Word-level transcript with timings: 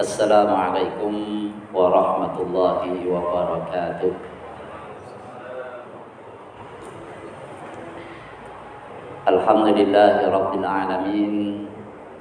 السلام 0.00 0.50
عليكم 0.54 1.14
ورحمة 1.76 2.36
الله 2.40 2.80
وبركاته 3.12 4.12
الحمد 9.28 9.68
لله 9.78 10.14
رب 10.32 10.52
العالمين 10.56 11.34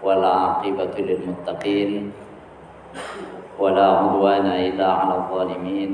والعاقبة 0.03 0.95
للمتقين 0.97 1.91
ولا 3.59 3.87
عدوان 3.97 4.45
إلا 4.45 4.87
على 4.93 5.13
الظالمين 5.23 5.91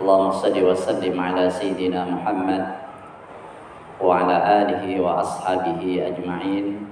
اللهم 0.00 0.30
صل 0.32 0.56
وسلم 0.56 1.14
على 1.20 1.44
سيدنا 1.52 2.00
محمد 2.08 2.64
وعلى 4.00 4.36
آله 4.64 4.84
وأصحابه 5.00 5.82
أجمعين 6.08 6.83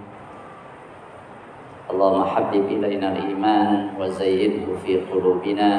اللهم 1.92 2.24
حبب 2.24 2.64
إلينا 2.68 3.08
الإيمان 3.16 3.96
وزينه 3.96 4.66
في 4.84 5.08
قلوبنا 5.08 5.70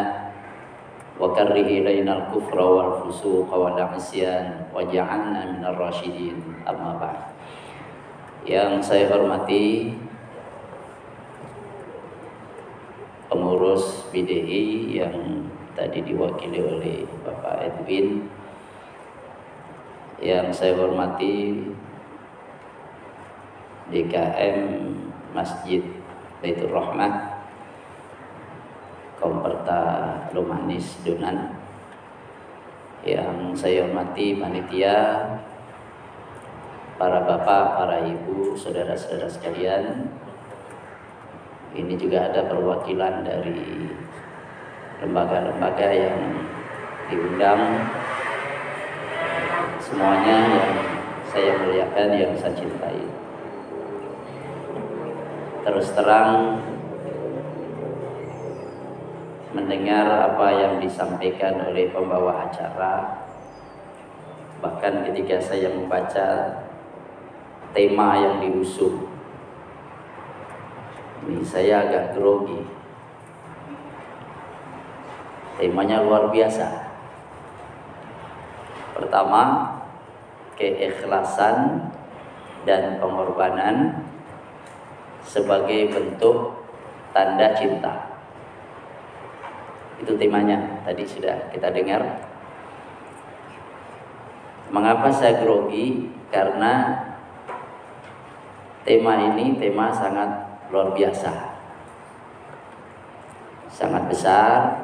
وكره 1.19 1.67
إلينا 1.69 2.11
الكفر 2.17 2.57
والفسوق 2.61 3.49
والعصيان 3.53 4.73
واجعلنا 4.73 5.41
من 5.53 5.61
الراشدين 5.69 6.35
أما 6.65 6.91
بعد 6.97 7.23
yang 8.47 8.79
saya 8.81 9.11
hormati 9.11 9.93
pengurus 13.29 14.09
BDI 14.09 14.95
yang 14.97 15.45
tadi 15.77 16.01
diwakili 16.01 16.59
oleh 16.63 16.97
Bapak 17.21 17.67
Edwin 17.67 18.25
yang 20.23 20.49
saya 20.55 20.73
hormati 20.79 21.61
DKM 23.91 24.59
Masjid 25.35 25.83
Baitur 26.44 26.76
Rahmah. 26.76 27.40
Komperta 29.16 29.80
Lumanis 30.36 31.00
Dunan. 31.00 31.56
Yang 33.00 33.56
saya 33.56 33.88
hormati 33.88 34.36
panitia 34.36 35.24
para 37.00 37.24
bapak, 37.24 37.80
para 37.80 37.96
ibu, 38.04 38.52
saudara-saudara 38.60 39.24
sekalian. 39.24 40.12
Ini 41.72 41.96
juga 41.96 42.28
ada 42.28 42.44
perwakilan 42.44 43.24
dari 43.24 43.88
lembaga-lembaga 45.00 45.88
yang 45.96 46.44
diundang. 47.08 47.88
Semuanya 49.80 50.36
yang 50.60 50.72
saya 51.24 51.56
muliakan 51.56 52.08
yang 52.12 52.32
saya 52.36 52.52
cintai 52.52 53.23
terus 55.64 55.88
terang 55.96 56.60
mendengar 59.56 60.32
apa 60.32 60.46
yang 60.52 60.74
disampaikan 60.78 61.58
oleh 61.72 61.88
pembawa 61.88 62.46
acara 62.46 63.24
bahkan 64.60 65.08
ketika 65.08 65.40
saya 65.40 65.72
membaca 65.72 66.60
tema 67.72 68.20
yang 68.20 68.44
diusung 68.44 69.14
ini 71.24 71.40
saya 71.40 71.88
agak 71.88 72.20
grogi. 72.20 72.60
Temanya 75.56 76.04
luar 76.04 76.28
biasa. 76.28 76.68
Pertama 78.92 79.72
keikhlasan 80.60 81.88
dan 82.68 83.00
pengorbanan 83.00 84.03
sebagai 85.24 85.88
bentuk 85.90 86.52
tanda 87.16 87.56
cinta. 87.56 88.14
Itu 89.98 90.20
temanya 90.20 90.84
tadi 90.84 91.02
sudah 91.08 91.48
kita 91.48 91.72
dengar. 91.72 92.02
Mengapa 94.68 95.08
saya 95.08 95.40
grogi? 95.40 96.12
Karena 96.34 96.98
tema 98.82 99.14
ini 99.32 99.54
tema 99.54 99.94
sangat 99.94 100.28
luar 100.68 100.90
biasa. 100.92 101.32
Sangat 103.70 104.10
besar. 104.10 104.82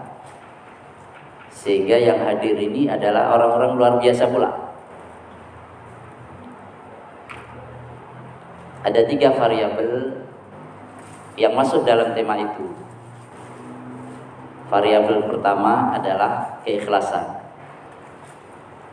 Sehingga 1.51 1.99
yang 1.99 2.23
hadir 2.25 2.57
ini 2.57 2.89
adalah 2.89 3.37
orang-orang 3.37 3.73
luar 3.77 3.95
biasa 4.01 4.31
pula. 4.31 4.49
Ada 8.81 9.05
tiga 9.05 9.29
variabel 9.37 10.20
yang 11.41 11.57
masuk 11.57 11.89
dalam 11.89 12.13
tema 12.13 12.37
itu. 12.37 12.69
Variabel 14.69 15.25
pertama 15.25 15.97
adalah 15.97 16.61
keikhlasan. 16.69 17.41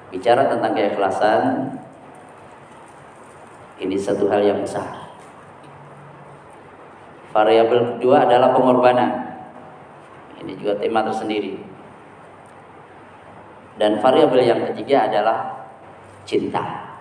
Bicara 0.07 0.47
tentang 0.47 0.71
keikhlasan 0.71 1.41
ini 3.83 3.99
satu 3.99 4.31
hal 4.31 4.39
yang 4.41 4.63
besar. 4.63 5.11
Variabel 7.35 7.99
kedua 7.99 8.23
adalah 8.23 8.55
pengorbanan. 8.55 9.11
Ini 10.39 10.55
juga 10.55 10.79
tema 10.79 11.03
tersendiri. 11.03 11.59
Dan 13.77 13.99
variabel 13.99 14.41
yang 14.41 14.61
ketiga 14.71 15.11
adalah 15.11 15.67
cinta. 16.23 16.95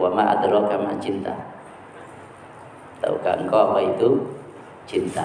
Wa 0.00 0.08
ma 0.10 0.34
adraka 0.34 0.80
cinta 0.98 1.57
tahukah 3.08 3.40
engkau 3.40 3.72
apa 3.72 3.78
itu 3.88 4.08
cinta 4.84 5.24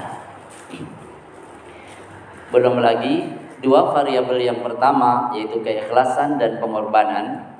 belum 2.56 2.80
lagi 2.80 3.28
dua 3.60 3.92
variabel 3.92 4.40
yang 4.40 4.64
pertama 4.64 5.36
yaitu 5.36 5.60
keikhlasan 5.60 6.40
dan 6.40 6.64
pengorbanan 6.64 7.52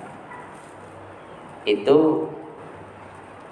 itu 1.68 2.28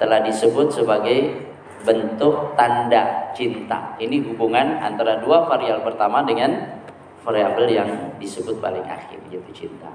telah 0.00 0.20
disebut 0.24 0.68
sebagai 0.68 1.48
bentuk 1.82 2.54
tanda 2.54 3.34
cinta. 3.34 3.98
Ini 3.98 4.22
hubungan 4.30 4.78
antara 4.78 5.18
dua 5.18 5.48
variabel 5.50 5.82
pertama 5.82 6.22
dengan 6.22 6.78
variabel 7.26 7.66
yang 7.70 7.90
disebut 8.22 8.62
paling 8.62 8.84
akhir 8.86 9.18
yaitu 9.32 9.66
cinta. 9.66 9.90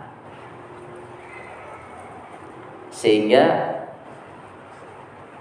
Sehingga 2.91 3.43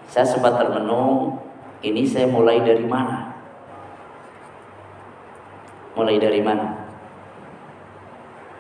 saya 0.06 0.27
sempat 0.27 0.55
termenung, 0.59 1.39
ini 1.83 2.06
saya 2.06 2.31
mulai 2.31 2.62
dari 2.62 2.87
mana? 2.87 3.34
Mulai 5.99 6.17
dari 6.22 6.41
mana? 6.41 6.87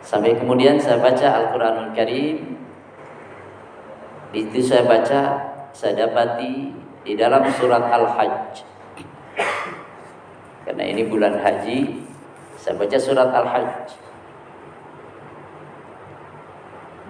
Sampai 0.06 0.38
kemudian 0.38 0.78
saya 0.78 1.02
baca 1.02 1.26
Al-Quranul 1.26 1.90
Karim 1.90 2.54
Di 4.30 4.46
situ 4.46 4.62
saya 4.62 4.86
baca 4.86 5.20
Saya 5.74 6.06
dapati 6.06 6.70
di 7.02 7.18
dalam 7.18 7.42
surat 7.50 7.90
Al-Hajj 7.90 8.62
Karena 10.62 10.84
ini 10.86 11.10
bulan 11.10 11.42
haji 11.42 12.06
Saya 12.54 12.78
baca 12.78 12.94
surat 12.94 13.34
Al-Hajj 13.34 13.98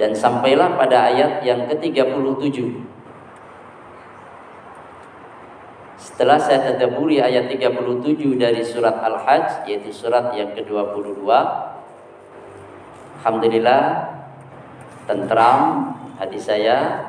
Dan 0.01 0.17
sampailah 0.17 0.81
pada 0.81 1.13
ayat 1.13 1.45
yang 1.45 1.69
ke-37 1.69 2.96
Setelah 6.17 6.41
saya 6.41 6.73
tadaburi 6.73 7.21
ayat 7.21 7.53
37 7.53 8.41
dari 8.41 8.65
surat 8.65 9.05
Al-Hajj 9.05 9.69
Yaitu 9.69 9.93
surat 9.93 10.33
yang 10.33 10.49
ke-22 10.57 11.29
Alhamdulillah 13.21 14.17
tentram 15.05 15.93
hati 16.17 16.41
saya 16.41 17.05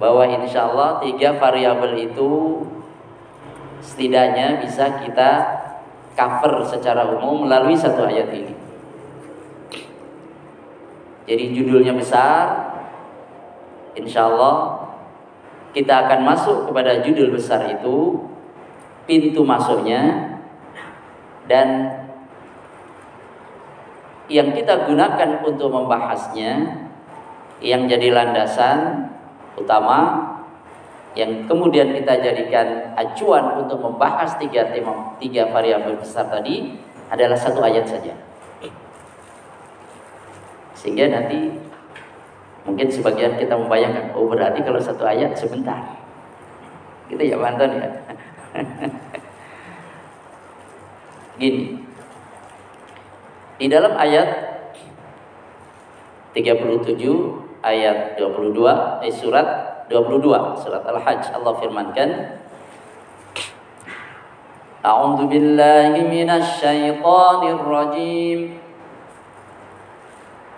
bahwa 0.00 0.24
insya 0.24 0.72
Allah 0.72 1.04
tiga 1.04 1.36
variabel 1.36 2.08
itu 2.08 2.64
setidaknya 3.84 4.64
bisa 4.64 5.04
kita 5.04 5.30
cover 6.16 6.64
secara 6.64 7.12
umum 7.12 7.44
melalui 7.44 7.76
satu 7.76 8.08
ayat 8.08 8.32
ini. 8.32 8.54
Jadi 11.28 11.44
judulnya 11.54 11.92
besar, 11.92 12.72
insya 13.94 14.26
Allah 14.32 14.80
kita 15.72 16.08
akan 16.08 16.20
masuk 16.24 16.68
kepada 16.68 17.00
judul 17.00 17.32
besar 17.32 17.64
itu, 17.68 18.28
pintu 19.08 19.40
masuknya, 19.42 20.32
dan 21.48 21.98
yang 24.30 24.52
kita 24.52 24.86
gunakan 24.88 25.42
untuk 25.44 25.68
membahasnya 25.68 26.80
yang 27.60 27.84
jadi 27.84 28.14
landasan 28.14 29.10
utama 29.58 30.30
yang 31.12 31.44
kemudian 31.44 31.92
kita 31.92 32.24
jadikan 32.24 32.96
acuan 32.96 33.60
untuk 33.60 33.84
membahas 33.84 34.40
tiga 34.40 34.72
tema 34.72 35.12
tiga 35.20 35.52
variabel 35.52 36.00
besar 36.00 36.32
tadi 36.32 36.72
adalah 37.12 37.36
satu 37.36 37.60
ayat 37.60 37.84
saja. 37.84 38.16
Sehingga 40.72 41.12
nanti 41.12 41.52
mungkin 42.62 42.86
sebagian 42.86 43.34
kita 43.38 43.58
membayangkan 43.58 44.14
oh 44.14 44.30
berarti 44.30 44.62
kalau 44.62 44.78
satu 44.78 45.02
ayat 45.02 45.34
sebentar. 45.34 45.98
Gitu 47.10 47.22
ya 47.22 47.36
Pak 47.36 47.48
Anton 47.54 47.70
ya? 47.76 47.88
Gini. 51.40 51.82
Di 53.58 53.66
dalam 53.70 53.94
ayat 53.94 54.28
37 56.34 56.98
ayat 57.62 58.18
22 58.18 59.06
eh, 59.06 59.12
surat 59.12 59.48
22 59.92 60.64
surat 60.64 60.82
Al-Hajj 60.82 61.36
Allah 61.36 61.52
firmankan 61.60 62.10
A'udzu 64.82 65.30
billahi 65.30 66.02
minasy 66.02 66.58
syaithanir 66.58 67.62
rajim 67.62 68.61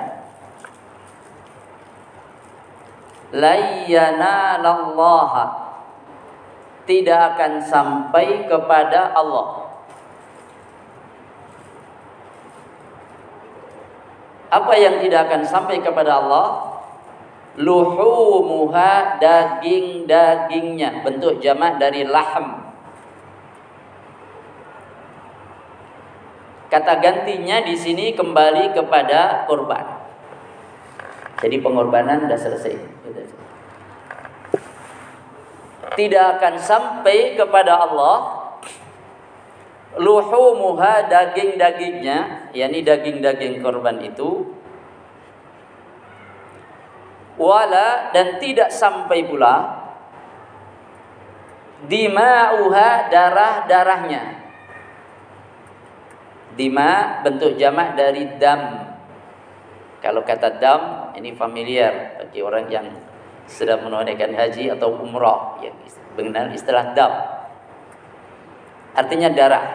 layyanallaha 3.32 5.59
tidak 6.85 7.35
akan 7.35 7.61
sampai 7.61 8.49
kepada 8.49 9.13
Allah. 9.13 9.61
Apa 14.51 14.73
yang 14.75 14.99
tidak 14.99 15.31
akan 15.31 15.41
sampai 15.47 15.79
kepada 15.79 16.19
Allah? 16.19 16.47
Luhumuha 17.55 19.19
daging-dagingnya 19.19 21.03
bentuk 21.03 21.39
jamak 21.43 21.79
dari 21.79 22.03
lahm. 22.07 22.71
Kata 26.71 27.03
gantinya 27.03 27.59
di 27.67 27.75
sini 27.75 28.15
kembali 28.15 28.71
kepada 28.71 29.43
korban. 29.43 29.83
Jadi 31.43 31.59
pengorbanan 31.59 32.23
sudah 32.27 32.39
selesai. 32.39 32.75
Tidak 36.01 36.41
akan 36.41 36.57
sampai 36.57 37.37
kepada 37.37 37.77
Allah 37.77 38.41
luhumuha 40.01 41.05
daging-dagingnya, 41.05 42.49
yakni 42.57 42.81
daging-daging 42.81 43.61
korban 43.61 44.01
itu 44.01 44.49
wala 47.37 48.09
dan 48.09 48.41
tidak 48.41 48.73
sampai 48.73 49.29
pula 49.29 49.77
dima'uha 51.85 53.13
darah-darahnya. 53.13 54.41
Dima 56.57 57.21
bentuk 57.21 57.61
jamak 57.61 57.93
dari 57.93 58.25
dam 58.41 58.89
kalau 60.01 60.25
kata 60.25 60.57
dam 60.57 61.13
ini 61.13 61.29
familiar 61.37 62.17
bagi 62.17 62.41
orang 62.41 62.65
yang 62.73 62.89
sedang 63.47 63.85
menunaikan 63.85 64.33
haji 64.33 64.73
atau 64.73 64.97
umrah 64.97 65.59
yang 65.61 65.75
mengenal 66.17 66.51
istilah 66.51 66.93
dam. 66.97 67.11
Artinya 68.97 69.31
darah. 69.31 69.65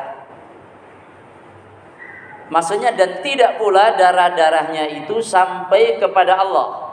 Maksudnya 2.46 2.94
dan 2.94 3.26
tidak 3.26 3.58
pula 3.58 3.98
darah-darahnya 3.98 5.02
itu 5.02 5.18
sampai 5.18 5.98
kepada 5.98 6.38
Allah. 6.38 6.86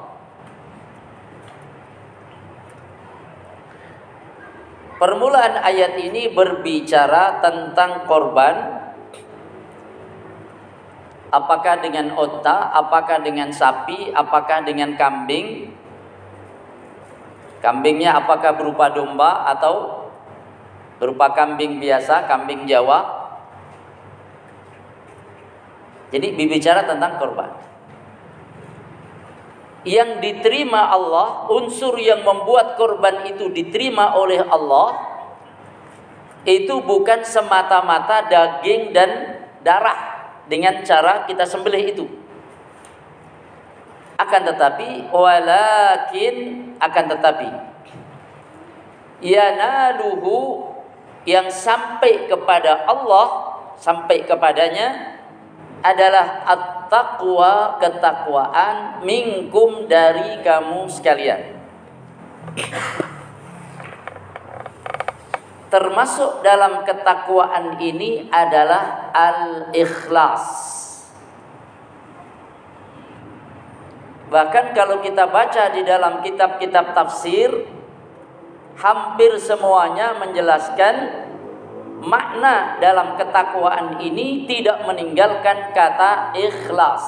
Permulaan 4.98 5.60
ayat 5.60 6.00
ini 6.00 6.32
berbicara 6.32 7.44
tentang 7.44 8.08
korban 8.08 8.84
apakah 11.34 11.82
dengan 11.82 12.14
onta, 12.14 12.70
apakah 12.72 13.20
dengan 13.26 13.50
sapi, 13.50 14.14
apakah 14.14 14.62
dengan 14.62 14.94
kambing. 14.94 15.74
Kambingnya 17.64 18.20
apakah 18.20 18.60
berupa 18.60 18.92
domba 18.92 19.48
atau 19.48 20.04
berupa 21.00 21.32
kambing 21.32 21.80
biasa, 21.80 22.28
kambing 22.28 22.68
Jawa. 22.68 23.24
Jadi 26.12 26.36
berbicara 26.36 26.84
tentang 26.84 27.16
korban. 27.16 27.56
Yang 29.88 30.20
diterima 30.20 30.92
Allah, 30.92 31.48
unsur 31.48 31.96
yang 32.04 32.28
membuat 32.28 32.76
korban 32.76 33.24
itu 33.32 33.48
diterima 33.48 34.16
oleh 34.20 34.44
Allah, 34.44 34.96
itu 36.44 36.84
bukan 36.84 37.24
semata-mata 37.24 38.28
daging 38.28 38.92
dan 38.92 39.40
darah 39.64 40.28
dengan 40.52 40.84
cara 40.84 41.24
kita 41.24 41.48
sembelih 41.48 41.96
itu. 41.96 42.06
Akan 44.18 44.46
tetapi 44.46 45.10
walakin 45.10 46.36
akan 46.78 47.06
tetapi 47.10 47.50
yanaluhu 49.24 50.70
yang 51.24 51.48
sampai 51.48 52.28
kepada 52.28 52.84
Allah 52.84 53.56
sampai 53.80 54.28
kepadanya 54.28 55.18
adalah 55.80 56.44
at-taqwa 56.48 57.80
ketakwaan 57.80 59.02
minkum 59.08 59.88
dari 59.88 60.44
kamu 60.44 60.88
sekalian. 60.92 61.56
termasuk 65.74 66.46
dalam 66.46 66.86
ketakwaan 66.86 67.82
ini 67.82 68.30
adalah 68.30 69.10
al-ikhlas. 69.10 70.46
Bahkan 74.34 74.74
kalau 74.74 74.98
kita 74.98 75.30
baca 75.30 75.70
di 75.70 75.86
dalam 75.86 76.26
kitab-kitab 76.26 76.98
tafsir, 76.98 77.54
hampir 78.82 79.38
semuanya 79.38 80.18
menjelaskan 80.18 80.96
makna 82.02 82.82
dalam 82.82 83.14
ketakwaan 83.14 84.02
ini 84.02 84.50
tidak 84.50 84.82
meninggalkan 84.90 85.70
kata 85.78 86.34
ikhlas. 86.34 87.06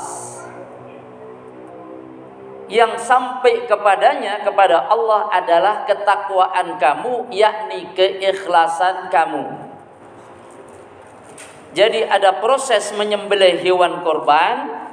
Yang 2.69 3.01
sampai 3.09 3.65
kepadanya 3.65 4.45
kepada 4.45 4.85
Allah 4.85 5.25
adalah 5.33 5.81
ketakwaan 5.89 6.77
kamu 6.77 7.33
yakni 7.33 7.89
keikhlasan 7.97 9.09
kamu. 9.09 9.65
Jadi 11.73 12.05
ada 12.05 12.37
proses 12.37 12.93
menyembelih 12.93 13.65
hewan 13.65 14.05
korban 14.05 14.84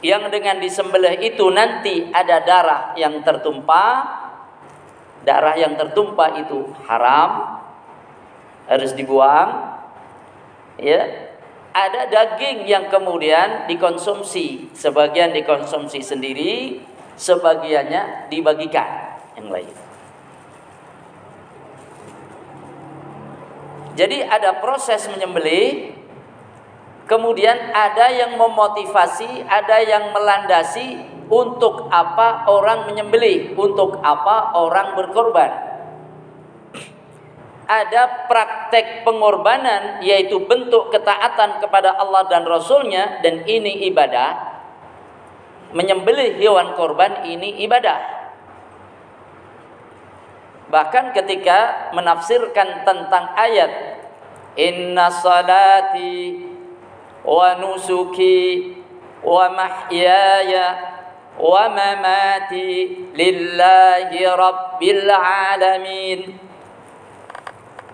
yang 0.00 0.32
dengan 0.32 0.56
disembelih 0.56 1.20
itu 1.20 1.52
nanti 1.52 2.08
ada 2.08 2.40
darah 2.40 2.82
yang 2.96 3.20
tertumpah. 3.20 4.20
Darah 5.20 5.52
yang 5.56 5.76
tertumpah 5.76 6.40
itu 6.40 6.72
haram. 6.88 7.60
Harus 8.64 8.96
dibuang. 8.96 9.76
Ya. 10.80 11.28
Ada 11.70 12.10
daging 12.10 12.66
yang 12.66 12.90
kemudian 12.90 13.70
dikonsumsi, 13.70 14.74
sebagian 14.74 15.30
dikonsumsi 15.30 16.02
sendiri, 16.02 16.82
sebagiannya 17.14 18.26
dibagikan. 18.32 19.20
Yang 19.38 19.48
lain. 19.52 19.74
Jadi 23.94 24.24
ada 24.24 24.56
proses 24.64 25.04
menyembelih, 25.12 25.99
kemudian 27.10 27.74
ada 27.74 28.06
yang 28.06 28.38
memotivasi, 28.38 29.42
ada 29.50 29.82
yang 29.82 30.14
melandasi 30.14 31.02
untuk 31.26 31.90
apa 31.90 32.46
orang 32.46 32.86
menyembelih, 32.86 33.58
untuk 33.58 33.98
apa 33.98 34.54
orang 34.54 34.94
berkorban. 34.94 35.50
Ada 37.66 38.26
praktek 38.30 39.02
pengorbanan 39.02 40.02
yaitu 40.02 40.42
bentuk 40.42 40.90
ketaatan 40.94 41.58
kepada 41.58 41.98
Allah 41.98 42.26
dan 42.30 42.46
Rasulnya 42.46 43.22
dan 43.22 43.42
ini 43.46 43.90
ibadah. 43.90 44.50
Menyembelih 45.70 46.34
hewan 46.38 46.74
korban 46.74 47.22
ini 47.22 47.62
ibadah. 47.62 48.22
Bahkan 50.66 51.14
ketika 51.14 51.90
menafsirkan 51.94 52.82
tentang 52.82 53.38
ayat 53.38 53.70
Inna 54.58 55.14
salati 55.14 56.49
mahyaya 59.54 60.66
wa 61.38 61.64
mamati 61.70 62.68
lillahi 63.14 64.20
rabbil 64.26 65.06
alamin. 65.08 66.20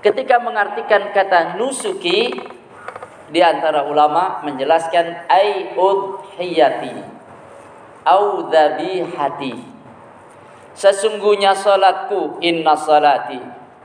Ketika 0.00 0.38
mengartikan 0.40 1.10
kata 1.12 1.58
nusuki 1.58 2.30
di 3.26 3.40
antara 3.42 3.84
ulama 3.90 4.40
menjelaskan 4.46 5.26
ai 5.26 5.74
udhiyati 5.74 6.94
au 8.06 8.46
dzabihati. 8.46 9.54
Sesungguhnya 10.76 11.56
salatku 11.56 12.38
inna 12.44 12.76
salati. 12.78 13.40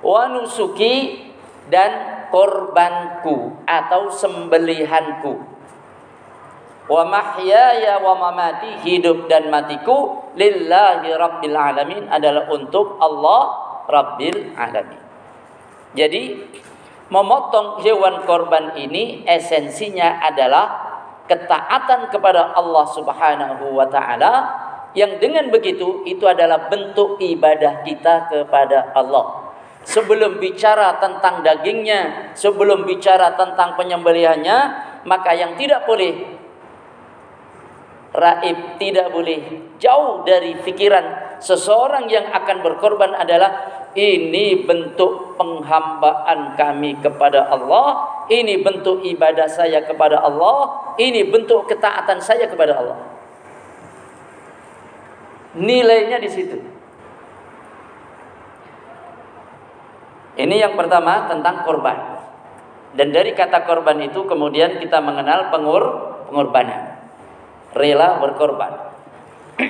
Wa 0.05 0.29
nusuki 0.29 1.25
dan 1.71 2.20
korbanku 2.31 3.61
atau 3.67 4.09
sembelihanku 4.09 5.51
wa 6.91 7.03
mahyaya 7.07 8.01
wa 8.03 8.17
mamati 8.17 8.83
hidup 8.83 9.31
dan 9.31 9.47
matiku 9.47 10.27
lillahi 10.35 11.13
rabbil 11.15 11.55
alamin 11.55 12.03
adalah 12.11 12.51
untuk 12.51 12.99
Allah 12.99 13.41
rabbil 13.87 14.55
alamin. 14.59 14.99
Jadi 15.95 16.39
memotong 17.11 17.83
hewan 17.83 18.23
korban 18.23 18.75
ini 18.79 19.27
esensinya 19.27 20.23
adalah 20.23 20.91
ketaatan 21.27 22.11
kepada 22.11 22.55
Allah 22.55 22.85
Subhanahu 22.91 23.75
wa 23.75 23.87
taala 23.87 24.33
yang 24.91 25.19
dengan 25.23 25.47
begitu 25.47 26.03
itu 26.03 26.27
adalah 26.27 26.67
bentuk 26.67 27.19
ibadah 27.23 27.83
kita 27.87 28.27
kepada 28.27 28.91
Allah. 28.91 29.40
Sebelum 29.81 30.37
bicara 30.37 31.01
tentang 31.01 31.41
dagingnya, 31.41 32.33
sebelum 32.37 32.85
bicara 32.85 33.33
tentang 33.33 33.73
penyembelihannya, 33.73 34.57
maka 35.09 35.33
yang 35.33 35.57
tidak 35.57 35.89
boleh 35.89 36.41
raib 38.11 38.75
tidak 38.75 39.07
boleh 39.09 39.39
jauh 39.79 40.27
dari 40.27 40.59
pikiran 40.59 41.39
seseorang 41.39 42.11
yang 42.11 42.27
akan 42.27 42.59
berkorban 42.59 43.15
adalah 43.15 43.81
ini 43.95 44.63
bentuk 44.63 45.35
penghambaan 45.35 46.55
kami 46.55 46.95
kepada 46.99 47.51
Allah, 47.51 48.07
ini 48.31 48.63
bentuk 48.63 49.03
ibadah 49.03 49.47
saya 49.51 49.83
kepada 49.83 50.23
Allah, 50.23 50.95
ini 50.95 51.27
bentuk 51.27 51.67
ketaatan 51.67 52.19
saya 52.23 52.47
kepada 52.47 52.79
Allah. 52.79 52.99
Nilainya 55.59 56.23
di 56.23 56.29
situ. 56.31 56.55
Ini 60.41 60.55
yang 60.57 60.73
pertama 60.73 61.29
tentang 61.29 61.61
korban. 61.61 62.17
Dan 62.97 63.13
dari 63.13 63.37
kata 63.37 63.61
korban 63.61 64.01
itu 64.01 64.25
kemudian 64.25 64.81
kita 64.81 64.97
mengenal 64.97 65.53
pengur 65.53 65.83
pengorbanan. 66.27 66.97
Rela 67.77 68.17
berkorban. 68.17 68.91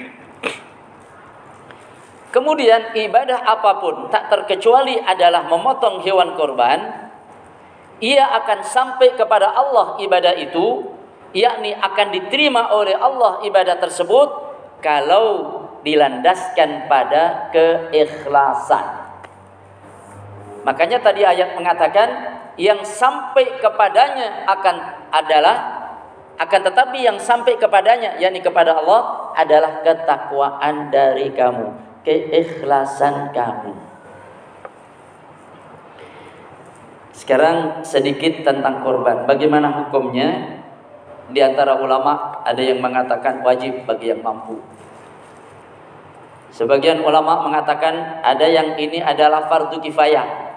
Kemudian 2.33 2.97
ibadah 2.97 3.45
apa 3.45 3.77
pun 3.77 4.09
tak 4.09 4.31
terkecuali 4.31 4.97
adalah 4.97 5.45
memotong 5.45 6.01
hewan 6.01 6.33
korban, 6.33 7.11
ia 8.01 8.25
akan 8.41 8.65
sampai 8.65 9.13
kepada 9.13 9.53
Allah 9.53 10.01
ibadah 10.01 10.33
itu, 10.33 10.89
yakni 11.35 11.77
akan 11.77 12.07
diterima 12.09 12.73
oleh 12.73 12.97
Allah 12.97 13.45
ibadah 13.45 13.77
tersebut 13.77 14.29
kalau 14.81 15.27
dilandaskan 15.85 16.89
pada 16.89 17.53
keikhlasan. 17.53 19.00
Makanya 20.61 21.01
tadi 21.01 21.25
ayat 21.25 21.57
mengatakan 21.57 22.09
yang 22.59 22.85
sampai 22.85 23.57
kepadanya 23.57 24.45
akan 24.45 24.75
adalah 25.09 25.57
akan 26.41 26.61
tetapi 26.73 27.05
yang 27.05 27.21
sampai 27.21 27.53
kepadanya 27.53 28.17
yakni 28.17 28.41
kepada 28.41 28.73
Allah 28.73 29.33
adalah 29.37 29.85
ketakwaan 29.85 30.89
dari 30.89 31.29
kamu, 31.33 31.69
keikhlasan 32.01 33.29
kamu. 33.29 33.77
Sekarang 37.13 37.85
sedikit 37.85 38.41
tentang 38.41 38.81
korban. 38.81 39.29
Bagaimana 39.29 39.85
hukumnya? 39.85 40.57
Di 41.31 41.39
antara 41.39 41.77
ulama 41.79 42.41
ada 42.43 42.59
yang 42.59 42.81
mengatakan 42.81 43.45
wajib 43.45 43.85
bagi 43.85 44.09
yang 44.09 44.25
mampu. 44.25 44.57
Sebagian 46.51 47.05
ulama 47.05 47.47
mengatakan 47.47 48.19
ada 48.25 48.43
yang 48.43 48.75
ini 48.75 48.99
adalah 48.99 49.47
fardu 49.47 49.79
kifayah. 49.79 50.50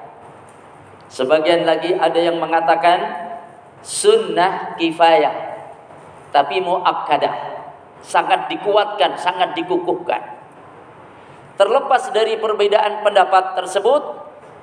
Sebagian 1.09 1.69
lagi 1.69 1.95
ada 1.95 2.17
yang 2.17 2.41
mengatakan 2.41 3.01
sunnah 3.85 4.75
kifayah. 4.81 5.35
Tapi 6.35 6.59
muakkadah. 6.65 7.55
Sangat 8.05 8.53
dikuatkan, 8.53 9.17
sangat 9.17 9.57
dikukuhkan. 9.57 10.21
Terlepas 11.55 12.11
dari 12.11 12.37
perbedaan 12.37 13.07
pendapat 13.07 13.55
tersebut, 13.55 14.03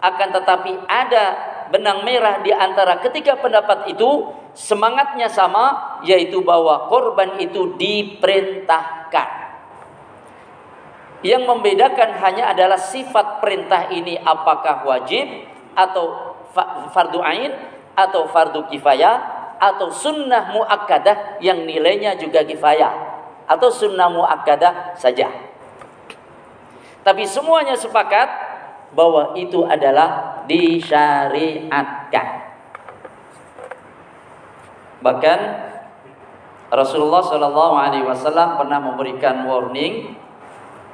akan 0.04 0.30
tetapi 0.36 0.72
ada 0.90 1.26
benang 1.72 2.04
merah 2.04 2.44
di 2.44 2.52
antara 2.52 3.00
ketiga 3.00 3.40
pendapat 3.40 3.88
itu 3.88 4.28
semangatnya 4.52 5.32
sama 5.32 5.98
yaitu 6.04 6.44
bahwa 6.44 6.92
korban 6.92 7.40
itu 7.40 7.80
diperintahkan 7.80 9.30
yang 11.22 11.46
membedakan 11.46 12.18
hanya 12.18 12.52
adalah 12.52 12.82
sifat 12.82 13.40
perintah 13.40 13.88
ini 13.94 14.18
apakah 14.20 14.84
wajib 14.84 15.48
atau 15.78 16.31
fardu 16.92 17.20
ain 17.24 17.52
atau 17.96 18.28
fardu 18.28 18.68
kifayah 18.72 19.42
atau 19.62 19.94
sunnah 19.94 20.50
muakkadah 20.52 21.38
yang 21.44 21.64
nilainya 21.70 22.18
juga 22.18 22.42
kifayah 22.42 22.92
atau 23.46 23.70
sunnah 23.70 24.10
muakkadah 24.10 24.98
saja. 24.98 25.30
Tapi 27.02 27.26
semuanya 27.26 27.74
sepakat 27.74 28.30
bahwa 28.94 29.34
itu 29.38 29.66
adalah 29.66 30.42
disyariatkan. 30.46 32.28
Bahkan 35.02 35.40
Rasulullah 36.72 37.20
Shallallahu 37.26 37.76
Alaihi 37.76 38.06
Wasallam 38.06 38.56
pernah 38.56 38.80
memberikan 38.80 39.44
warning 39.44 40.16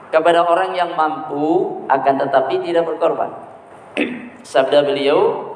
kepada 0.09 0.47
orang 0.47 0.71
yang 0.73 0.95
mampu 0.95 1.83
akan 1.91 2.15
tetapi 2.25 2.63
tidak 2.63 2.87
berkorban. 2.87 3.29
Sabda 4.47 4.87
beliau 4.87 5.46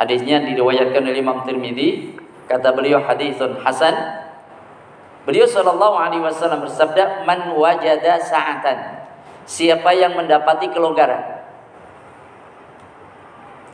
hadisnya 0.00 0.40
diriwayatkan 0.48 1.04
oleh 1.04 1.20
Imam 1.20 1.44
Tirmidzi. 1.44 2.16
Kata 2.48 2.72
beliau 2.72 3.04
hadisun 3.04 3.60
hasan. 3.60 3.94
Beliau 5.28 5.44
sallallahu 5.44 6.00
alaihi 6.00 6.24
wasallam 6.24 6.64
bersabda 6.64 7.28
man 7.28 7.52
wajada 7.52 8.16
sa'atan. 8.16 9.04
Siapa 9.44 9.92
yang 9.92 10.16
mendapati 10.16 10.72
kelonggaran. 10.72 11.44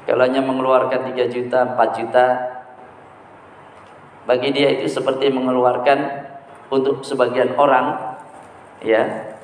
Kalau 0.05 0.23
hanya 0.23 0.43
mengeluarkan 0.43 1.15
3 1.15 1.35
juta 1.35 1.59
4 1.75 1.99
juta 1.99 2.27
bagi 4.27 4.51
dia 4.51 4.75
itu 4.75 4.91
seperti 4.91 5.31
mengeluarkan 5.31 6.27
untuk 6.71 7.07
sebagian 7.07 7.55
orang 7.55 8.19
ya. 8.83 9.35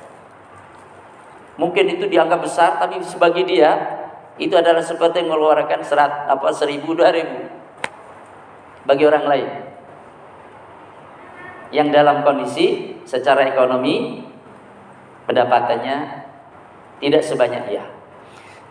Mungkin 1.55 1.99
itu 1.99 2.11
dianggap 2.11 2.43
besar, 2.43 2.83
tapi 2.83 2.99
sebagai 3.07 3.47
dia 3.47 4.02
itu 4.41 4.55
adalah 4.57 4.81
seperti 4.81 5.21
mengeluarkan 5.25 5.85
serat 5.85 6.29
apa 6.29 6.49
seribu 6.53 6.97
dua 6.97 7.13
ribu. 7.13 7.49
Bagi 8.89 9.05
orang 9.05 9.25
lain. 9.29 9.49
Yang 11.73 11.89
dalam 11.93 12.25
kondisi 12.25 12.97
secara 13.05 13.49
ekonomi 13.49 14.25
pendapatannya 15.25 15.97
tidak 17.01 17.23
sebanyak 17.25 17.63
dia. 17.69 17.85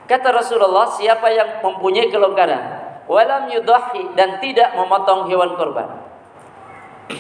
Kata 0.06 0.34
Rasulullah, 0.34 0.92
siapa 0.92 1.32
yang 1.32 1.64
mempunyai 1.64 2.12
kelonggaran, 2.12 2.64
walam 3.08 3.48
yudahi 3.48 4.12
dan 4.12 4.44
tidak 4.44 4.76
memotong 4.76 5.24
hewan 5.32 5.56
korban, 5.56 5.88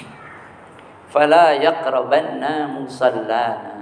fala 1.13 1.55
yaqrabanna 1.55 2.67
musallana 2.67 3.80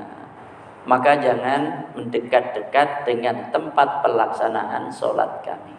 maka 0.87 1.19
jangan 1.19 1.91
mendekat-dekat 1.97 3.03
dengan 3.03 3.51
tempat 3.51 3.99
pelaksanaan 4.05 4.87
sholat 4.93 5.43
kami. 5.43 5.75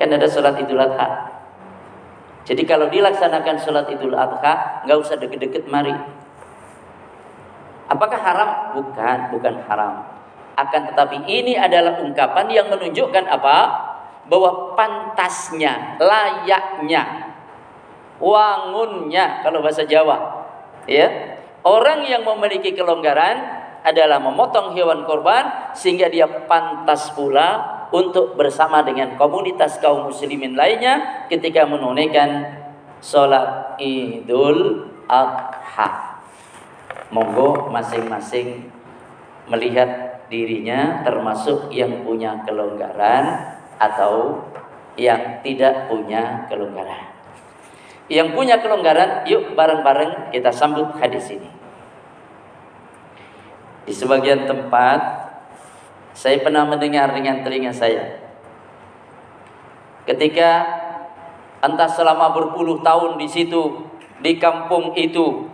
Kan 0.00 0.10
ada 0.10 0.26
sholat 0.26 0.58
idul 0.58 0.82
adha. 0.82 1.30
Jadi 2.42 2.66
kalau 2.66 2.90
dilaksanakan 2.90 3.56
sholat 3.62 3.86
idul 3.94 4.18
adha, 4.18 4.82
nggak 4.82 4.98
usah 4.98 5.14
deket-deket 5.22 5.70
mari. 5.70 5.94
Apakah 7.86 8.18
haram? 8.18 8.50
Bukan, 8.74 9.18
bukan 9.30 9.54
haram. 9.68 9.94
Akan 10.58 10.90
tetapi 10.90 11.22
ini 11.28 11.54
adalah 11.54 12.02
ungkapan 12.02 12.50
yang 12.50 12.66
menunjukkan 12.72 13.24
apa? 13.30 13.56
Bahwa 14.26 14.74
pantasnya, 14.78 15.98
layaknya, 15.98 17.32
wangunnya 18.22 19.42
kalau 19.42 19.58
bahasa 19.58 19.82
Jawa, 19.82 20.46
ya 20.86 21.31
Orang 21.62 22.02
yang 22.02 22.26
memiliki 22.26 22.74
kelonggaran 22.74 23.62
adalah 23.82 24.18
memotong 24.18 24.74
hewan 24.74 25.06
korban 25.06 25.74
sehingga 25.74 26.10
dia 26.10 26.26
pantas 26.46 27.10
pula 27.14 27.82
untuk 27.94 28.34
bersama 28.38 28.82
dengan 28.82 29.14
komunitas 29.14 29.78
kaum 29.78 30.10
muslimin 30.10 30.58
lainnya 30.58 31.26
ketika 31.30 31.66
menunaikan 31.66 32.46
sholat 33.02 33.76
idul 33.78 34.88
adha. 35.06 36.18
Monggo 37.12 37.68
masing-masing 37.68 38.72
melihat 39.50 40.22
dirinya 40.32 41.04
termasuk 41.04 41.68
yang 41.68 42.00
punya 42.06 42.40
kelonggaran 42.48 43.52
atau 43.76 44.40
yang 44.96 45.44
tidak 45.44 45.92
punya 45.92 46.48
kelonggaran. 46.48 47.11
Yang 48.12 48.36
punya 48.36 48.60
kelonggaran, 48.60 49.24
yuk 49.24 49.56
bareng-bareng 49.56 50.36
kita 50.36 50.52
sambut 50.52 50.92
hadis 51.00 51.32
ini. 51.32 51.48
Di 53.88 53.92
sebagian 53.96 54.44
tempat 54.44 55.00
saya 56.12 56.44
pernah 56.44 56.68
mendengar 56.68 57.08
dengan 57.16 57.40
telinga 57.40 57.72
saya. 57.72 58.20
Ketika 60.04 60.50
entah 61.64 61.88
selama 61.88 62.36
berpuluh 62.36 62.84
tahun 62.84 63.16
di 63.16 63.24
situ 63.32 63.88
di 64.20 64.36
kampung 64.36 64.92
itu 64.92 65.48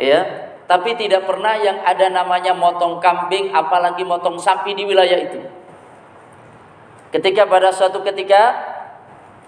ya, 0.00 0.24
tapi 0.64 0.96
tidak 0.96 1.28
pernah 1.28 1.52
yang 1.60 1.84
ada 1.84 2.08
namanya 2.08 2.56
motong 2.56 2.96
kambing 2.96 3.52
apalagi 3.52 4.08
motong 4.08 4.40
sapi 4.40 4.72
di 4.72 4.88
wilayah 4.88 5.20
itu. 5.20 5.44
Ketika 7.12 7.44
pada 7.44 7.68
suatu 7.68 8.00
ketika 8.00 8.71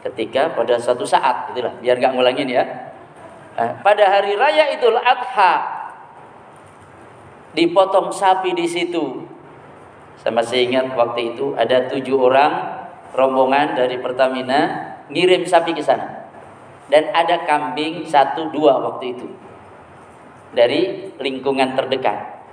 ketika 0.05 0.53
pada 0.53 0.77
suatu 0.77 1.09
saat 1.09 1.51
itulah 1.57 1.73
biar 1.81 1.97
nggak 1.97 2.13
ngulangin 2.13 2.49
ya. 2.53 2.65
Nah, 3.57 3.81
pada 3.81 4.05
hari 4.11 4.37
raya 4.37 4.77
Idul 4.77 5.01
Adha 5.01 5.53
dipotong 7.57 8.13
sapi 8.13 8.53
di 8.53 8.69
situ. 8.69 9.25
Saya 10.21 10.33
masih 10.37 10.69
ingat 10.69 10.93
waktu 10.93 11.35
itu 11.35 11.57
ada 11.57 11.89
tujuh 11.89 12.17
orang 12.17 12.53
rombongan 13.17 13.77
dari 13.79 13.97
Pertamina 14.01 14.93
ngirim 15.09 15.49
sapi 15.49 15.73
ke 15.73 15.81
sana. 15.81 16.29
Dan 16.85 17.09
ada 17.17 17.49
kambing 17.49 18.05
satu 18.05 18.53
dua 18.53 18.77
waktu 18.77 19.17
itu 19.17 19.29
dari 20.53 21.11
lingkungan 21.17 21.73
terdekat. 21.73 22.45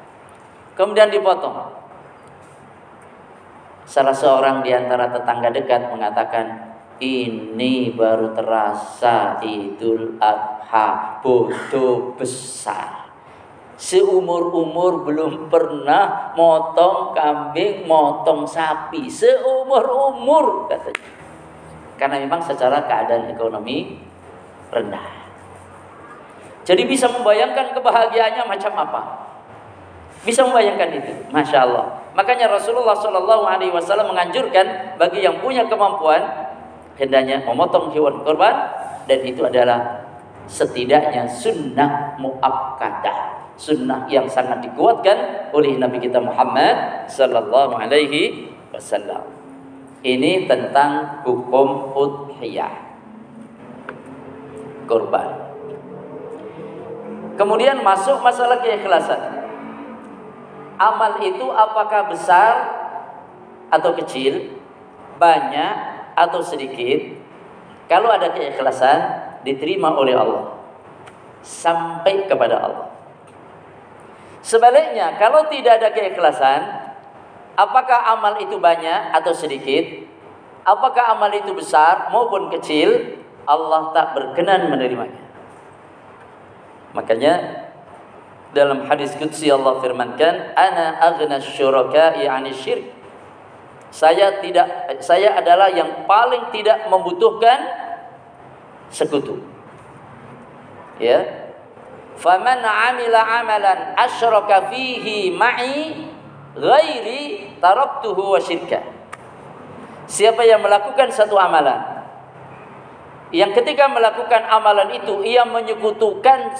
Kemudian 0.79 1.12
dipotong. 1.12 1.84
Salah 3.84 4.15
seorang 4.15 4.63
di 4.63 4.72
antara 4.72 5.12
tetangga 5.12 5.51
dekat 5.51 5.91
mengatakan 5.91 6.70
ini 7.01 7.89
baru 7.91 8.38
terasa 8.38 9.41
Idul 9.41 10.22
Adha 10.22 11.20
bodoh 11.25 12.13
besar. 12.13 13.10
Seumur-umur 13.81 15.01
belum 15.10 15.50
pernah 15.50 16.29
motong 16.38 17.17
kambing, 17.17 17.89
motong 17.89 18.46
sapi. 18.46 19.10
Seumur-umur 19.10 20.70
katanya. 20.70 21.10
Karena 21.98 22.22
memang 22.22 22.46
secara 22.46 22.86
keadaan 22.86 23.34
ekonomi 23.34 23.98
rendah. 24.70 25.22
Jadi 26.62 26.86
bisa 26.86 27.10
membayangkan 27.10 27.74
kebahagiaannya 27.74 28.46
macam 28.46 28.74
apa? 28.77 29.01
Bisa 30.22 30.46
membayangkan 30.46 31.01
itu 31.01 31.13
Masya 31.34 31.58
Allah. 31.65 31.86
Makanya 32.13 32.53
Rasulullah 32.53 32.93
Shallallahu 32.93 33.50
Alaihi 33.50 33.74
Wasallam 33.74 34.13
menganjurkan 34.13 34.93
bagi 35.01 35.25
yang 35.25 35.41
punya 35.41 35.65
kemampuan 35.65 36.22
hendaknya 36.95 37.43
memotong 37.43 37.91
hewan 37.91 38.24
korban 38.24 38.55
dan 39.05 39.19
itu 39.24 39.41
adalah 39.43 40.07
setidaknya 40.51 41.27
sunnah 41.27 42.15
muakkadah. 42.19 43.39
Sunnah 43.55 44.10
yang 44.10 44.25
sangat 44.25 44.65
dikuatkan 44.65 45.51
oleh 45.53 45.77
Nabi 45.77 46.01
kita 46.01 46.17
Muhammad 46.17 47.05
sallallahu 47.05 47.77
alaihi 47.77 48.50
wasallam. 48.74 49.22
Ini 50.01 50.50
tentang 50.50 51.22
hukum 51.22 51.94
udhiyah. 51.94 52.74
Korban. 54.89 55.29
Kemudian 57.37 57.85
masuk 57.85 58.20
masalah 58.25 58.59
keikhlasan. 58.59 59.46
Amal 60.81 61.22
itu 61.22 61.46
apakah 61.53 62.09
besar 62.09 62.53
atau 63.70 63.94
kecil? 63.94 64.57
Banyak 65.22 65.90
atau 66.15 66.43
sedikit 66.43 67.21
kalau 67.91 68.07
ada 68.07 68.31
keikhlasan 68.31 69.00
diterima 69.43 69.91
oleh 69.91 70.15
Allah. 70.15 70.55
Sampai 71.41 72.29
kepada 72.29 72.61
Allah. 72.61 72.87
Sebaliknya 74.39 75.17
kalau 75.17 75.50
tidak 75.50 75.81
ada 75.81 75.89
keikhlasan 75.91 76.61
apakah 77.57 78.00
amal 78.15 78.37
itu 78.39 78.55
banyak 78.57 79.11
atau 79.11 79.33
sedikit? 79.35 80.07
Apakah 80.61 81.17
amal 81.17 81.33
itu 81.33 81.51
besar 81.57 82.13
maupun 82.13 82.53
kecil? 82.53 83.17
Allah 83.50 83.89
tak 83.91 84.13
berkenan 84.13 84.69
menerimanya. 84.69 85.17
Makanya 86.93 87.33
dalam 88.53 88.85
hadis 88.85 89.17
qudsi 89.17 89.50
Allah 89.50 89.81
firmankan 89.81 90.53
ana 90.53 91.01
aghna 91.01 91.41
syuraka'i 91.41 92.29
'ani 92.29 92.53
syirk 92.53 93.00
saya 93.91 94.39
tidak 94.39 94.97
saya 95.03 95.35
adalah 95.35 95.67
yang 95.67 96.07
paling 96.07 96.47
tidak 96.55 96.87
membutuhkan 96.87 97.59
sekutu. 98.87 99.43
Ya. 100.95 101.51
Faman 102.15 102.63
'amila 102.63 103.19
'amalan 103.19 103.79
asyraka 103.99 104.71
fihi 104.71 105.35
ma'i 105.35 106.07
ghairi 106.55 107.55
taraktuhu 107.59 108.35
wa 108.35 108.39
syirka. 108.39 108.79
Siapa 110.07 110.43
yang 110.47 110.63
melakukan 110.63 111.11
satu 111.11 111.35
amalan 111.35 112.01
yang 113.31 113.55
ketika 113.55 113.87
melakukan 113.87 114.43
amalan 114.43 114.91
itu 114.91 115.23
ia 115.23 115.47
menyekutukan 115.47 116.51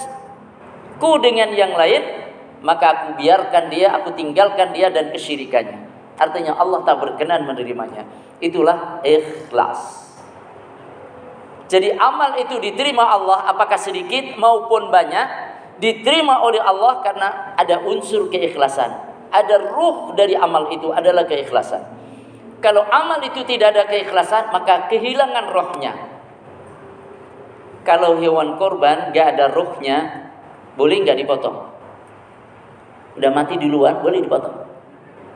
ku 1.04 1.20
dengan 1.20 1.52
yang 1.52 1.76
lain 1.76 2.24
maka 2.64 2.96
aku 2.96 3.20
biarkan 3.20 3.68
dia 3.68 3.92
aku 3.92 4.16
tinggalkan 4.16 4.72
dia 4.72 4.88
dan 4.88 5.12
kesyirikannya 5.12 5.91
Artinya 6.22 6.54
Allah 6.54 6.86
tak 6.86 7.02
berkenan 7.02 7.50
menerimanya. 7.50 8.06
Itulah 8.38 9.02
ikhlas. 9.02 10.06
Jadi 11.66 11.90
amal 11.98 12.38
itu 12.38 12.62
diterima 12.62 13.10
Allah 13.10 13.50
apakah 13.50 13.80
sedikit 13.82 14.38
maupun 14.38 14.94
banyak 14.94 15.26
diterima 15.82 16.46
oleh 16.46 16.62
Allah 16.62 17.02
karena 17.02 17.58
ada 17.58 17.82
unsur 17.82 18.30
keikhlasan. 18.30 19.10
Ada 19.34 19.74
ruh 19.74 20.14
dari 20.14 20.38
amal 20.38 20.70
itu 20.70 20.94
adalah 20.94 21.26
keikhlasan. 21.26 21.82
Kalau 22.62 22.86
amal 22.86 23.18
itu 23.26 23.42
tidak 23.48 23.74
ada 23.74 23.90
keikhlasan 23.90 24.54
maka 24.54 24.86
kehilangan 24.94 25.50
rohnya. 25.50 25.94
Kalau 27.82 28.22
hewan 28.22 28.62
korban 28.62 29.10
gak 29.10 29.34
ada 29.34 29.50
ruhnya 29.50 30.30
boleh 30.78 31.02
nggak 31.02 31.18
dipotong? 31.18 31.58
Udah 33.18 33.32
mati 33.34 33.58
duluan 33.58 33.98
boleh 34.06 34.22
dipotong? 34.22 34.61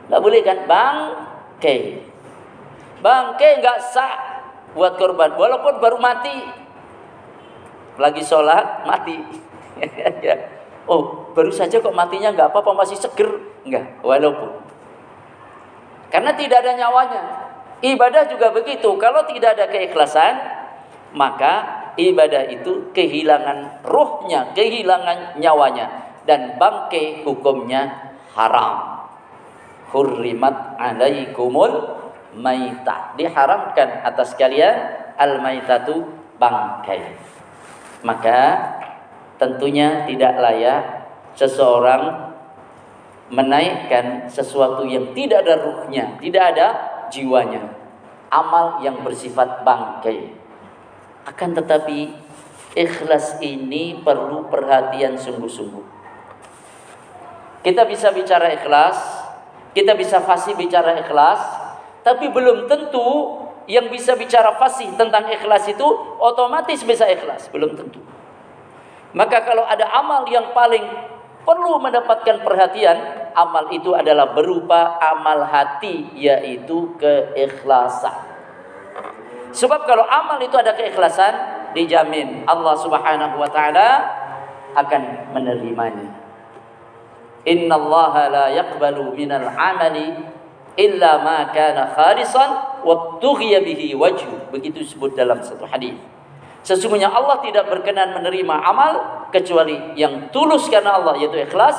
Nggak 0.06 0.22
boleh 0.22 0.40
kan? 0.42 0.58
Bangke. 0.70 1.76
Bangke 3.02 3.48
nggak 3.58 3.78
sah 3.82 4.14
buat 4.72 4.94
korban. 4.98 5.34
Walaupun 5.34 5.82
baru 5.82 5.98
mati. 5.98 6.36
Lagi 7.96 8.22
sholat, 8.22 8.86
mati. 8.86 9.16
Oh, 10.86 11.34
baru 11.34 11.50
saja 11.50 11.82
kok 11.82 11.98
matinya 11.98 12.30
nggak 12.30 12.54
apa-apa, 12.54 12.70
masih 12.70 12.94
seger. 12.94 13.42
Enggak, 13.66 13.98
walaupun. 14.06 14.62
Karena 16.14 16.30
tidak 16.38 16.62
ada 16.62 16.78
nyawanya. 16.78 17.22
Ibadah 17.82 18.30
juga 18.30 18.54
begitu. 18.54 18.94
Kalau 18.94 19.26
tidak 19.26 19.58
ada 19.58 19.66
keikhlasan, 19.66 20.38
maka 21.10 21.82
ibadah 21.98 22.46
itu 22.46 22.94
kehilangan 22.94 23.82
ruhnya, 23.82 24.54
kehilangan 24.54 25.42
nyawanya. 25.42 26.06
Dan 26.22 26.54
bangke 26.54 27.26
hukumnya 27.26 28.14
haram 28.38 28.95
hurrimat 29.94 30.76
alaikumul 30.80 32.02
maitah 32.36 33.14
diharamkan 33.16 34.02
atas 34.04 34.34
kalian 34.34 34.74
al 35.16 35.40
maitatu 35.40 36.04
bangkai 36.36 37.16
maka 38.04 38.40
tentunya 39.40 40.04
tidak 40.04 40.36
layak 40.40 40.82
seseorang 41.36 42.32
menaikkan 43.28 44.30
sesuatu 44.30 44.86
yang 44.86 45.10
tidak 45.10 45.42
ada 45.42 45.54
ruhnya, 45.58 46.14
tidak 46.22 46.54
ada 46.54 46.68
jiwanya. 47.10 47.74
Amal 48.30 48.82
yang 48.82 49.02
bersifat 49.02 49.62
bangkai. 49.62 50.34
Akan 51.26 51.54
tetapi 51.54 52.14
ikhlas 52.74 53.38
ini 53.42 54.02
perlu 54.02 54.46
perhatian 54.46 55.18
sungguh-sungguh. 55.18 55.98
Kita 57.66 57.82
bisa 57.82 58.14
bicara 58.14 58.54
ikhlas 58.54 59.25
kita 59.76 59.92
bisa 59.92 60.24
fasih 60.24 60.56
bicara 60.56 60.96
ikhlas, 61.04 61.36
tapi 62.00 62.32
belum 62.32 62.64
tentu 62.64 63.36
yang 63.68 63.92
bisa 63.92 64.16
bicara 64.16 64.56
fasih 64.56 64.88
tentang 64.96 65.28
ikhlas 65.28 65.68
itu 65.68 65.84
otomatis 66.16 66.80
bisa 66.80 67.04
ikhlas, 67.04 67.52
belum 67.52 67.76
tentu. 67.76 68.00
Maka 69.12 69.44
kalau 69.44 69.68
ada 69.68 69.84
amal 69.92 70.24
yang 70.32 70.56
paling 70.56 70.80
perlu 71.44 71.76
mendapatkan 71.76 72.40
perhatian, 72.40 73.28
amal 73.36 73.68
itu 73.68 73.92
adalah 73.92 74.32
berupa 74.32 74.96
amal 74.96 75.44
hati 75.44 76.08
yaitu 76.16 76.96
keikhlasan. 76.96 78.32
Sebab 79.52 79.84
kalau 79.84 80.08
amal 80.08 80.40
itu 80.40 80.56
ada 80.56 80.72
keikhlasan, 80.72 81.36
dijamin 81.76 82.48
Allah 82.48 82.80
Subhanahu 82.80 83.36
wa 83.36 83.48
taala 83.52 83.88
akan 84.72 85.32
menerimanya. 85.36 86.15
Inna 87.46 87.78
Allah 87.78 88.14
la 88.26 88.46
yaqbalu 88.50 89.14
minal 89.14 89.46
amali 89.46 90.10
illa 90.76 91.22
ma 91.22 91.48
kana 91.54 91.94
khalisan 91.94 92.82
wa 92.82 93.16
tughiya 93.22 93.62
bihi 93.62 93.94
wajhu. 93.94 94.50
Begitu 94.50 94.82
disebut 94.82 95.14
dalam 95.14 95.38
satu 95.40 95.64
hadis. 95.64 95.94
Sesungguhnya 96.66 97.06
Allah 97.06 97.38
tidak 97.46 97.70
berkenan 97.70 98.18
menerima 98.18 98.56
amal 98.66 98.92
kecuali 99.30 99.94
yang 99.94 100.34
tulus 100.34 100.66
karena 100.66 100.98
Allah 100.98 101.14
yaitu 101.14 101.38
ikhlas 101.38 101.78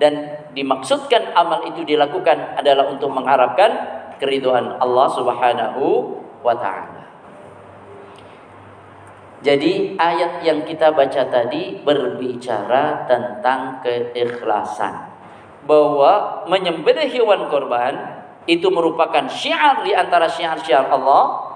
dan 0.00 0.40
dimaksudkan 0.56 1.36
amal 1.36 1.60
itu 1.68 1.84
dilakukan 1.84 2.56
adalah 2.56 2.88
untuk 2.88 3.12
mengharapkan 3.12 3.70
keriduan 4.16 4.80
Allah 4.80 5.06
Subhanahu 5.12 6.16
wa 6.40 6.54
taala. 6.56 7.01
Jadi 9.42 9.98
ayat 9.98 10.46
yang 10.46 10.62
kita 10.62 10.94
baca 10.94 11.26
tadi 11.26 11.82
berbicara 11.82 13.10
tentang 13.10 13.82
keikhlasan. 13.82 15.10
Bahwa 15.66 16.46
menyembelih 16.46 17.10
hewan 17.10 17.50
korban 17.50 18.22
itu 18.46 18.70
merupakan 18.70 19.26
syiar 19.26 19.82
di 19.82 19.94
antara 19.94 20.30
syiar-syiar 20.30 20.90
Allah. 20.90 21.54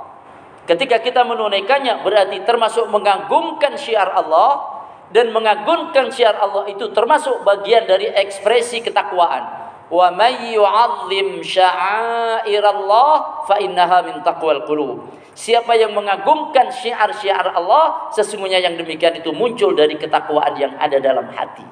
Ketika 0.66 0.98
kita 0.98 1.22
menunaikannya 1.22 2.02
berarti 2.02 2.42
termasuk 2.42 2.90
mengagungkan 2.90 3.78
syiar 3.78 4.10
Allah. 4.10 4.74
Dan 5.06 5.30
mengagungkan 5.30 6.10
syiar 6.10 6.34
Allah 6.34 6.66
itu 6.66 6.90
termasuk 6.90 7.46
bagian 7.46 7.86
dari 7.86 8.10
ekspresi 8.10 8.82
ketakwaan. 8.82 9.65
Wa 9.86 10.10
may 10.10 10.50
yu'azzim 10.50 11.38
sya'airallah 11.46 13.10
fa 13.46 13.56
innaha 13.62 14.02
min 14.02 14.18
taqwal 14.26 14.66
qulub. 14.66 15.14
Siapa 15.36 15.76
yang 15.76 15.92
mengagungkan 15.92 16.72
syiar-syiar 16.72 17.52
Allah, 17.52 18.08
sesungguhnya 18.10 18.56
yang 18.56 18.80
demikian 18.80 19.20
itu 19.20 19.30
muncul 19.36 19.76
dari 19.76 19.94
ketakwaan 20.00 20.56
yang 20.56 20.72
ada 20.80 20.96
dalam 20.96 21.28
hati. 21.28 21.62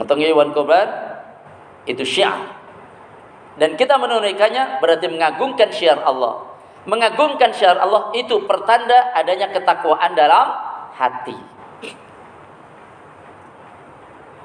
Ngetengi 0.00 0.32
wan 0.32 0.50
korban 0.56 0.88
itu 1.84 2.00
syiar. 2.00 2.56
Dan 3.60 3.76
kita 3.76 4.00
menunaikannya 4.00 4.80
berarti 4.80 5.06
mengagungkan 5.10 5.68
syiar 5.68 6.00
Allah. 6.00 6.46
Mengagungkan 6.88 7.52
syiar 7.52 7.76
Allah 7.76 8.08
itu 8.16 8.40
pertanda 8.48 9.12
adanya 9.12 9.52
ketakwaan 9.52 10.16
dalam 10.16 10.48
hati. 10.96 11.57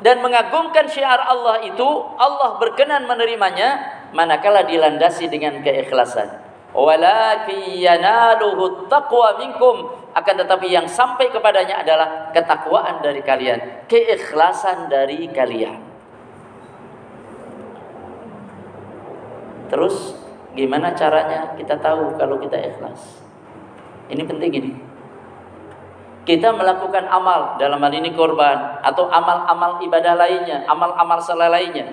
Dan 0.03 0.19
mengagungkan 0.19 0.83
syiar 0.91 1.23
Allah 1.23 1.63
itu 1.63 1.87
Allah 2.19 2.59
berkenan 2.59 3.07
menerimanya 3.07 4.03
manakala 4.11 4.67
dilandasi 4.67 5.31
dengan 5.31 5.63
keikhlasan. 5.63 6.43
Yanaluhu 7.79 8.91
taqwa 8.91 9.39
minkum 9.39 9.87
akan 10.11 10.35
tetapi 10.43 10.67
yang 10.69 10.85
sampai 10.85 11.31
kepadanya 11.31 11.81
adalah 11.81 12.35
ketakwaan 12.35 12.99
dari 12.99 13.23
kalian, 13.23 13.87
keikhlasan 13.87 14.91
dari 14.91 15.31
kalian. 15.31 15.79
Terus 19.71 20.19
gimana 20.53 20.91
caranya 20.93 21.55
kita 21.55 21.79
tahu 21.79 22.19
kalau 22.19 22.37
kita 22.43 22.59
ikhlas? 22.59 23.23
Ini 24.11 24.21
penting 24.27 24.51
ini. 24.51 24.92
Kita 26.23 26.55
melakukan 26.55 27.03
amal 27.11 27.59
dalam 27.59 27.83
hal 27.83 27.93
ini 27.99 28.15
korban 28.15 28.79
atau 28.79 29.11
amal-amal 29.11 29.83
ibadah 29.83 30.15
lainnya, 30.15 30.63
amal-amal 30.71 31.19
salah 31.19 31.51
lainnya. 31.51 31.91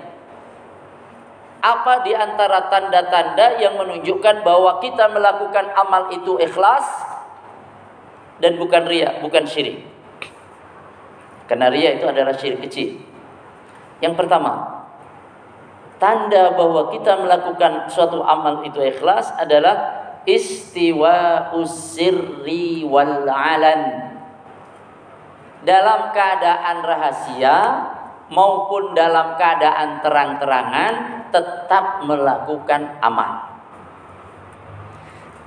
Apa 1.61 2.07
di 2.07 2.15
antara 2.15 2.71
tanda-tanda 2.71 3.59
yang 3.59 3.75
menunjukkan 3.75 4.47
bahwa 4.47 4.79
kita 4.79 5.11
melakukan 5.11 5.75
amal 5.75 6.15
itu 6.15 6.39
ikhlas 6.39 6.87
dan 8.39 8.55
bukan 8.55 8.87
ria, 8.87 9.19
bukan 9.19 9.45
syirik? 9.51 9.83
Karena 11.51 11.67
ria 11.67 11.99
itu 11.99 12.07
adalah 12.07 12.31
syirik 12.39 12.63
kecil. 12.71 13.03
Yang 13.99 14.15
pertama, 14.15 14.87
tanda 15.99 16.55
bahwa 16.55 16.87
kita 16.95 17.19
melakukan 17.19 17.91
suatu 17.91 18.23
amal 18.23 18.63
itu 18.63 18.79
ikhlas 18.79 19.35
adalah 19.35 20.07
istiwa 20.23 21.51
usirri 21.59 22.87
wal 22.87 23.27
alan 23.27 24.10
dalam 25.67 26.13
keadaan 26.15 26.77
rahasia 26.81 27.57
maupun 28.31 28.97
dalam 28.97 29.35
keadaan 29.37 30.01
terang-terangan 30.01 30.93
tetap 31.35 32.07
melakukan 32.07 33.01
amal 33.03 33.51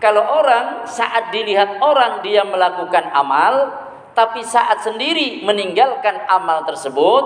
kalau 0.04 0.44
orang 0.44 0.84
saat 0.84 1.32
dilihat 1.32 1.80
orang 1.80 2.20
dia 2.20 2.44
melakukan 2.44 3.08
amal 3.16 3.72
tapi 4.14 4.44
saat 4.46 4.84
sendiri 4.84 5.42
meninggalkan 5.42 6.28
amal 6.30 6.68
tersebut 6.68 7.24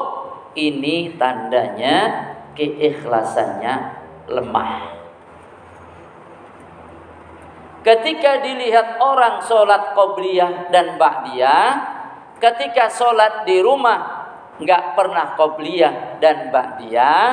ini 0.54 1.18
tandanya 1.18 2.30
keikhlasannya 2.58 3.76
lemah. 4.32 4.98
Ketika 7.86 8.44
dilihat 8.44 9.00
orang 9.00 9.40
sholat 9.42 9.96
qobliyah 9.96 10.68
dan 10.74 11.00
ba'diyah, 11.00 11.97
ketika 12.38 12.90
sholat 12.90 13.46
di 13.46 13.62
rumah 13.62 14.30
nggak 14.58 14.98
pernah 14.98 15.38
qobliyah 15.38 16.18
dan 16.18 16.50
ba'diyah, 16.50 17.30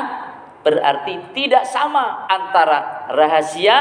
berarti 0.60 1.32
tidak 1.32 1.64
sama 1.64 2.28
antara 2.28 3.08
rahasia 3.12 3.76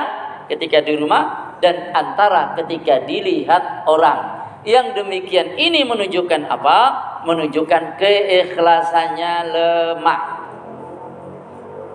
ketika 0.48 0.84
di 0.84 1.00
rumah 1.00 1.56
dan 1.64 1.92
antara 1.96 2.56
ketika 2.60 3.04
dilihat 3.04 3.88
orang. 3.88 4.44
Yang 4.64 5.04
demikian 5.04 5.60
ini 5.60 5.84
menunjukkan 5.84 6.48
apa? 6.48 6.80
Menunjukkan 7.28 8.00
keikhlasannya 8.00 9.34
lemah. 9.52 10.22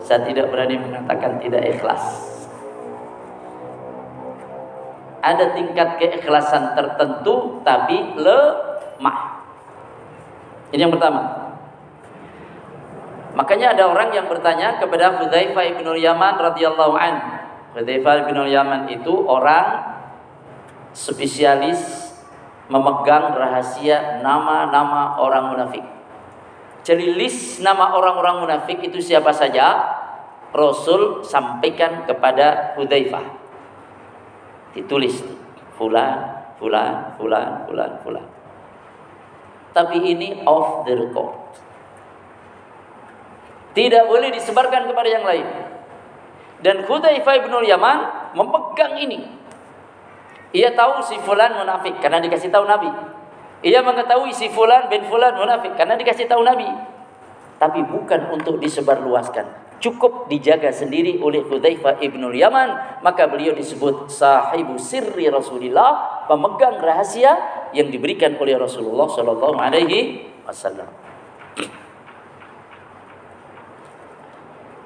Saya 0.04 0.24
tidak 0.24 0.52
berani 0.52 0.76
mengatakan 0.76 1.40
tidak 1.40 1.64
ikhlas. 1.64 2.04
Ada 5.24 5.52
tingkat 5.56 5.96
keikhlasan 5.96 6.76
tertentu 6.76 7.60
tapi 7.64 8.16
lemah. 8.98 9.18
Ini 10.74 10.84
yang 10.84 10.92
pertama. 10.92 11.22
Makanya 13.38 13.78
ada 13.78 13.86
orang 13.86 14.10
yang 14.10 14.26
bertanya 14.26 14.82
kepada 14.82 15.14
Hudzaifah 15.22 15.78
bin 15.78 15.86
Yaman 15.86 16.34
radhiyallahu 16.42 16.94
an. 16.98 17.14
Hudzaifah 17.78 18.26
bin 18.26 18.36
Yaman 18.50 18.90
itu 18.90 19.14
orang 19.24 19.94
spesialis 20.90 22.10
memegang 22.66 23.32
rahasia 23.38 24.20
nama-nama 24.20 25.16
orang 25.22 25.54
munafik. 25.54 25.86
Jadi 26.82 27.14
list 27.14 27.62
nama 27.62 27.94
orang-orang 27.94 28.42
munafik 28.42 28.82
itu 28.82 28.98
siapa 28.98 29.30
saja? 29.30 29.96
Rasul 30.50 31.22
sampaikan 31.22 32.08
kepada 32.08 32.74
Hudzaifah. 32.74 33.24
Ditulis 34.74 35.20
fulan, 35.78 36.42
fulan, 36.58 37.14
fulan, 37.14 37.64
fulan, 37.68 37.90
fulan. 38.02 38.37
Tapi 39.76 39.98
ini 40.00 40.42
off 40.48 40.88
the 40.88 40.94
record. 40.96 41.34
Tidak 43.76 44.04
boleh 44.08 44.32
disebarkan 44.34 44.90
kepada 44.90 45.08
yang 45.08 45.22
lain. 45.22 45.46
Dan 46.58 46.82
Hudzaifah 46.82 47.46
bin 47.46 47.54
Yaman 47.62 47.98
memegang 48.34 48.98
ini. 48.98 49.28
Ia 50.50 50.74
tahu 50.74 51.04
si 51.04 51.20
fulan 51.22 51.54
munafik 51.54 52.00
karena 52.00 52.18
dikasih 52.18 52.48
tahu 52.48 52.64
Nabi. 52.64 52.90
Ia 53.62 53.84
mengetahui 53.84 54.32
si 54.34 54.48
fulan 54.50 54.88
bin 54.88 55.04
fulan 55.06 55.36
munafik 55.36 55.76
karena 55.76 55.94
dikasih 55.94 56.26
tahu 56.26 56.42
Nabi. 56.42 56.66
Tapi 57.60 57.84
bukan 57.86 58.32
untuk 58.34 58.58
disebarluaskan 58.58 59.67
cukup 59.78 60.26
dijaga 60.26 60.70
sendiri 60.74 61.18
oleh 61.22 61.42
Hudzaifah 61.46 62.02
ibnul 62.02 62.34
Yaman 62.34 63.00
maka 63.02 63.30
beliau 63.30 63.54
disebut 63.54 64.10
sahibu 64.10 64.78
sirri 64.78 65.30
Rasulullah 65.30 66.24
pemegang 66.26 66.78
rahasia 66.82 67.34
yang 67.74 67.88
diberikan 67.88 68.34
oleh 68.38 68.58
Rasulullah 68.58 69.06
sallallahu 69.06 69.56
alaihi 69.58 70.28
wasallam. 70.44 70.88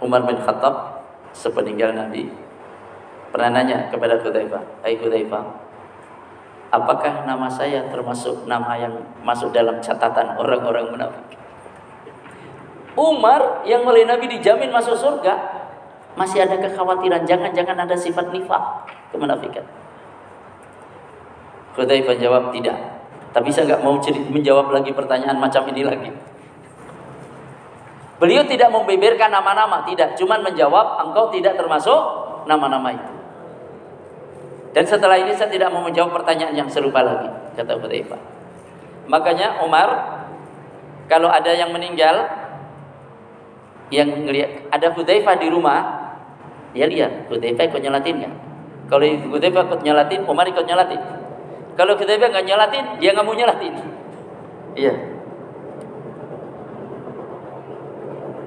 Umar 0.02 0.26
bin 0.26 0.38
Khattab 0.42 1.06
sepeninggal 1.30 1.94
Nabi 1.94 2.26
pernah 3.30 3.48
nanya 3.54 3.88
kepada 3.88 4.20
Hudzaifah 4.20 4.84
"Hai 4.84 4.98
Hudzaifah 4.98 5.44
apakah 6.72 7.28
nama 7.28 7.46
saya 7.48 7.86
termasuk 7.88 8.44
nama 8.44 8.76
yang 8.76 8.94
masuk 9.22 9.52
dalam 9.54 9.78
catatan 9.78 10.36
orang-orang 10.36 10.88
munafik 10.90 11.41
Umar 12.92 13.64
yang 13.64 13.84
oleh 13.88 14.04
Nabi 14.04 14.28
dijamin 14.28 14.68
masuk 14.68 14.96
surga 14.96 15.64
masih 16.12 16.44
ada 16.44 16.60
kekhawatiran 16.60 17.24
jangan-jangan 17.24 17.88
ada 17.88 17.96
sifat 17.96 18.28
nifak 18.28 18.60
kemunafikan. 19.08 19.64
Hudzaifah 21.72 22.16
jawab 22.20 22.52
tidak. 22.52 22.76
Tapi 23.32 23.48
saya 23.48 23.64
nggak 23.72 23.80
mau 23.80 23.96
menjawab 24.28 24.68
lagi 24.68 24.92
pertanyaan 24.92 25.40
macam 25.40 25.64
ini 25.72 25.82
lagi. 25.88 26.12
Beliau 28.20 28.44
tidak 28.44 28.68
membeberkan 28.70 29.32
nama-nama, 29.32 29.82
tidak, 29.88 30.14
cuman 30.14 30.44
menjawab 30.44 31.00
engkau 31.00 31.32
tidak 31.32 31.56
termasuk 31.56 32.00
nama-nama 32.44 32.92
itu. 32.92 33.12
Dan 34.76 34.84
setelah 34.84 35.16
ini 35.16 35.32
saya 35.32 35.48
tidak 35.48 35.72
mau 35.72 35.80
menjawab 35.80 36.12
pertanyaan 36.12 36.54
yang 36.54 36.68
serupa 36.68 37.00
lagi, 37.00 37.28
kata 37.56 37.72
Hudzaifah. 37.80 38.20
Makanya 39.08 39.64
Umar 39.64 39.88
kalau 41.10 41.32
ada 41.32 41.50
yang 41.56 41.72
meninggal 41.74 42.41
yang 43.92 44.08
ngelihat 44.24 44.72
ada 44.72 44.88
Hudzaifah 44.96 45.36
di 45.36 45.52
rumah, 45.52 45.80
ya 46.72 46.88
lihat 46.88 47.28
Hudzaifah 47.28 47.68
ikut 47.68 47.80
nyalatin 47.84 48.24
nggak? 48.24 48.34
Kalau 48.88 49.04
Hudzaifah 49.04 49.62
ikut 49.68 49.80
nyalatin, 49.84 50.20
Umar 50.24 50.48
ikut 50.48 50.64
nyalatin. 50.64 51.00
Kalau 51.76 51.92
Hudzaifah 52.00 52.28
nggak 52.32 52.46
nyalatin, 52.48 52.84
dia 52.96 53.12
nggak 53.12 53.26
mau 53.28 53.36
nyalatin. 53.36 53.74
Iya. 54.72 54.94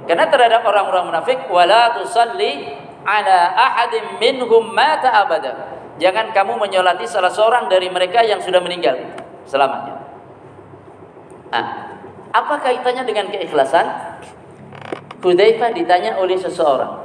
Karena 0.09 0.25
terhadap 0.29 0.61
orang-orang 0.65 1.13
munafik, 1.13 1.45
wala 1.49 1.93
tusalli 1.93 2.73
ala 3.05 3.53
ahadin 3.53 4.17
minhum 4.17 4.73
mata 4.73 5.13
abada 5.13 5.77
Jangan 5.95 6.35
kamu 6.35 6.59
menyolati 6.59 7.07
salah 7.07 7.31
seorang 7.31 7.71
dari 7.71 7.87
mereka 7.87 8.19
yang 8.19 8.43
sudah 8.43 8.59
meninggal 8.59 8.99
selamanya. 9.47 9.95
Nah, 11.55 11.65
apa 12.35 12.55
kaitannya 12.59 13.07
dengan 13.07 13.31
keikhlasan? 13.31 13.87
Hudzaifah 15.25 15.73
ditanya 15.73 16.21
oleh 16.21 16.37
seseorang. 16.37 17.01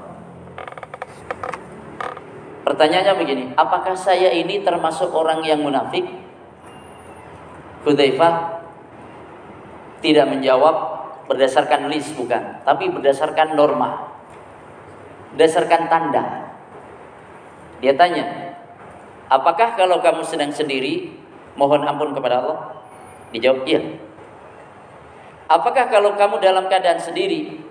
Pertanyaannya 2.69 3.15
begini, 3.17 3.45
apakah 3.57 3.97
saya 3.97 4.29
ini 4.29 4.61
termasuk 4.61 5.09
orang 5.17 5.41
yang 5.41 5.65
munafik? 5.65 6.05
Hudzaifah 7.89 8.61
tidak 10.05 10.29
menjawab 10.29 10.77
berdasarkan 11.33 11.89
list 11.89 12.13
bukan, 12.13 12.61
tapi 12.61 12.93
berdasarkan 12.93 13.57
norma. 13.57 14.13
Berdasarkan 15.33 15.89
tanda. 15.89 16.53
Dia 17.81 17.97
tanya, 17.97 18.51
Apakah 19.31 19.79
kalau 19.79 20.03
kamu 20.03 20.27
sedang 20.27 20.51
sendiri 20.51 21.15
mohon 21.55 21.87
ampun 21.87 22.11
kepada 22.11 22.43
Allah? 22.43 22.83
Dijawab 23.31 23.63
iya. 23.63 23.79
Apakah 25.47 25.87
kalau 25.87 26.19
kamu 26.19 26.43
dalam 26.43 26.67
keadaan 26.67 26.99
sendiri 26.99 27.70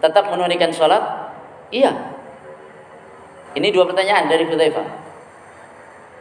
tetap 0.00 0.32
menunaikan 0.32 0.72
sholat? 0.72 1.30
Iya. 1.70 1.92
Ini 3.54 3.68
dua 3.70 3.86
pertanyaan 3.86 4.26
dari 4.26 4.48
Hudzaifah. 4.48 4.88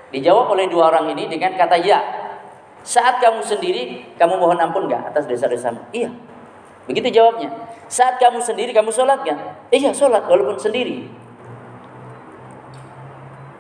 Dijawab 0.10 0.52
oleh 0.54 0.66
dua 0.68 0.90
orang 0.94 1.14
ini 1.14 1.30
dengan 1.30 1.54
kata 1.56 1.78
ya. 1.82 2.02
Saat 2.82 3.22
kamu 3.22 3.44
sendiri, 3.44 4.16
kamu 4.18 4.40
mohon 4.40 4.58
ampun 4.58 4.90
nggak 4.90 5.14
atas 5.14 5.30
dosa-dosamu? 5.30 5.84
Iya. 5.94 6.10
Begitu 6.90 7.14
jawabnya. 7.14 7.54
Saat 7.86 8.18
kamu 8.18 8.42
sendiri, 8.42 8.74
kamu 8.74 8.90
sholat 8.90 9.22
nggak? 9.22 9.70
Iya, 9.70 9.94
sholat 9.94 10.26
walaupun 10.26 10.58
sendiri. 10.58 11.06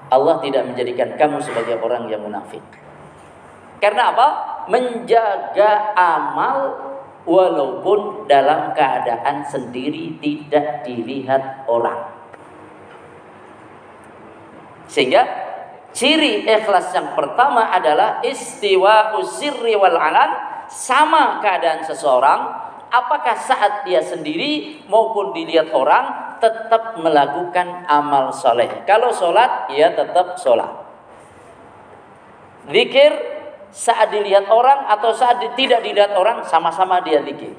Allah 0.09 0.41
tidak 0.41 0.65
menjadikan 0.65 1.13
kamu 1.13 1.37
sebagai 1.45 1.77
orang 1.77 2.09
yang 2.09 2.25
munafik. 2.25 2.65
Karena 3.77 4.09
apa? 4.09 4.27
Menjaga 4.65 5.93
amal 5.93 6.88
walaupun 7.29 8.25
dalam 8.25 8.73
keadaan 8.73 9.45
sendiri 9.45 10.17
tidak 10.17 10.81
dilihat 10.81 11.69
orang. 11.69 12.09
Sehingga 14.89 15.21
ciri 15.93 16.49
ikhlas 16.49 16.89
yang 16.97 17.13
pertama 17.13 17.69
adalah 17.69 18.25
istiwa 18.25 19.13
usirri 19.21 19.77
wal 19.77 19.93
alan 19.93 20.33
sama 20.65 21.37
keadaan 21.45 21.85
seseorang 21.85 22.49
apakah 22.89 23.37
saat 23.37 23.85
dia 23.85 24.01
sendiri 24.01 24.81
maupun 24.89 25.29
dilihat 25.29 25.69
orang 25.69 26.37
tetap 26.41 26.97
melakukan 26.97 27.85
amal 27.85 28.33
soleh. 28.33 28.81
Kalau 28.89 29.13
sholat, 29.13 29.69
ia 29.69 29.93
tetap 29.93 30.33
sholat. 30.41 30.89
Zikir 32.69 33.38
saat 33.69 34.09
dilihat 34.09 34.49
orang 34.49 34.89
atau 34.89 35.13
saat 35.13 35.41
tidak 35.53 35.85
dilihat 35.85 36.13
orang, 36.17 36.41
sama-sama 36.45 37.01
dia 37.05 37.21
zikir. 37.21 37.53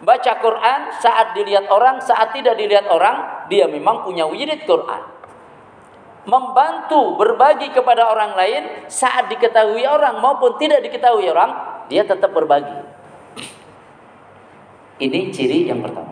Baca 0.00 0.32
Quran 0.40 0.80
saat 0.96 1.36
dilihat 1.36 1.68
orang, 1.68 2.00
saat 2.00 2.32
tidak 2.32 2.56
dilihat 2.56 2.88
orang, 2.88 3.46
dia 3.52 3.68
memang 3.68 4.00
punya 4.00 4.24
wirid 4.24 4.64
Quran. 4.64 5.02
Membantu 6.24 7.20
berbagi 7.20 7.72
kepada 7.72 8.08
orang 8.08 8.32
lain 8.36 8.88
saat 8.88 9.28
diketahui 9.28 9.84
orang 9.84 10.20
maupun 10.24 10.56
tidak 10.56 10.80
diketahui 10.84 11.28
orang, 11.28 11.52
dia 11.92 12.04
tetap 12.04 12.32
berbagi. 12.32 12.80
Ini 15.00 15.32
ciri 15.32 15.68
yang 15.68 15.84
pertama. 15.84 16.09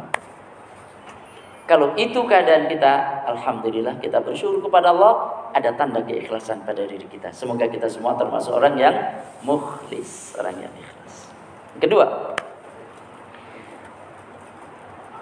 Kalau 1.69 1.93
itu 2.01 2.17
keadaan 2.25 2.65
kita, 2.65 3.29
alhamdulillah 3.29 4.01
kita 4.01 4.25
bersyukur 4.25 4.73
kepada 4.73 4.89
Allah, 4.89 5.29
ada 5.53 5.69
tanda 5.77 6.01
keikhlasan 6.01 6.65
pada 6.65 6.81
diri 6.89 7.05
kita. 7.05 7.29
Semoga 7.29 7.69
kita 7.69 7.85
semua 7.85 8.17
termasuk 8.17 8.57
orang 8.57 8.73
yang 8.81 8.97
mukhlis, 9.45 10.33
orang 10.41 10.65
yang 10.65 10.73
ikhlas. 10.73 11.29
Kedua, 11.77 12.07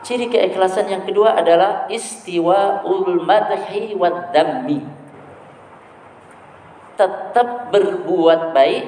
ciri 0.06 0.30
keikhlasan 0.30 0.86
yang 0.86 1.02
kedua 1.02 1.34
adalah 1.34 1.90
istiwa 1.90 2.86
ul 2.86 3.26
madhi 3.26 3.98
wa 3.98 4.30
dammi. 4.30 4.86
Tetap 6.94 7.74
berbuat 7.74 8.54
baik, 8.54 8.84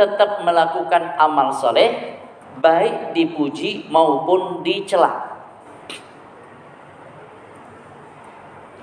tetap 0.00 0.40
melakukan 0.48 1.12
amal 1.20 1.52
soleh, 1.52 2.16
baik 2.56 3.12
dipuji 3.12 3.84
maupun 3.92 4.64
dicela. 4.64 5.31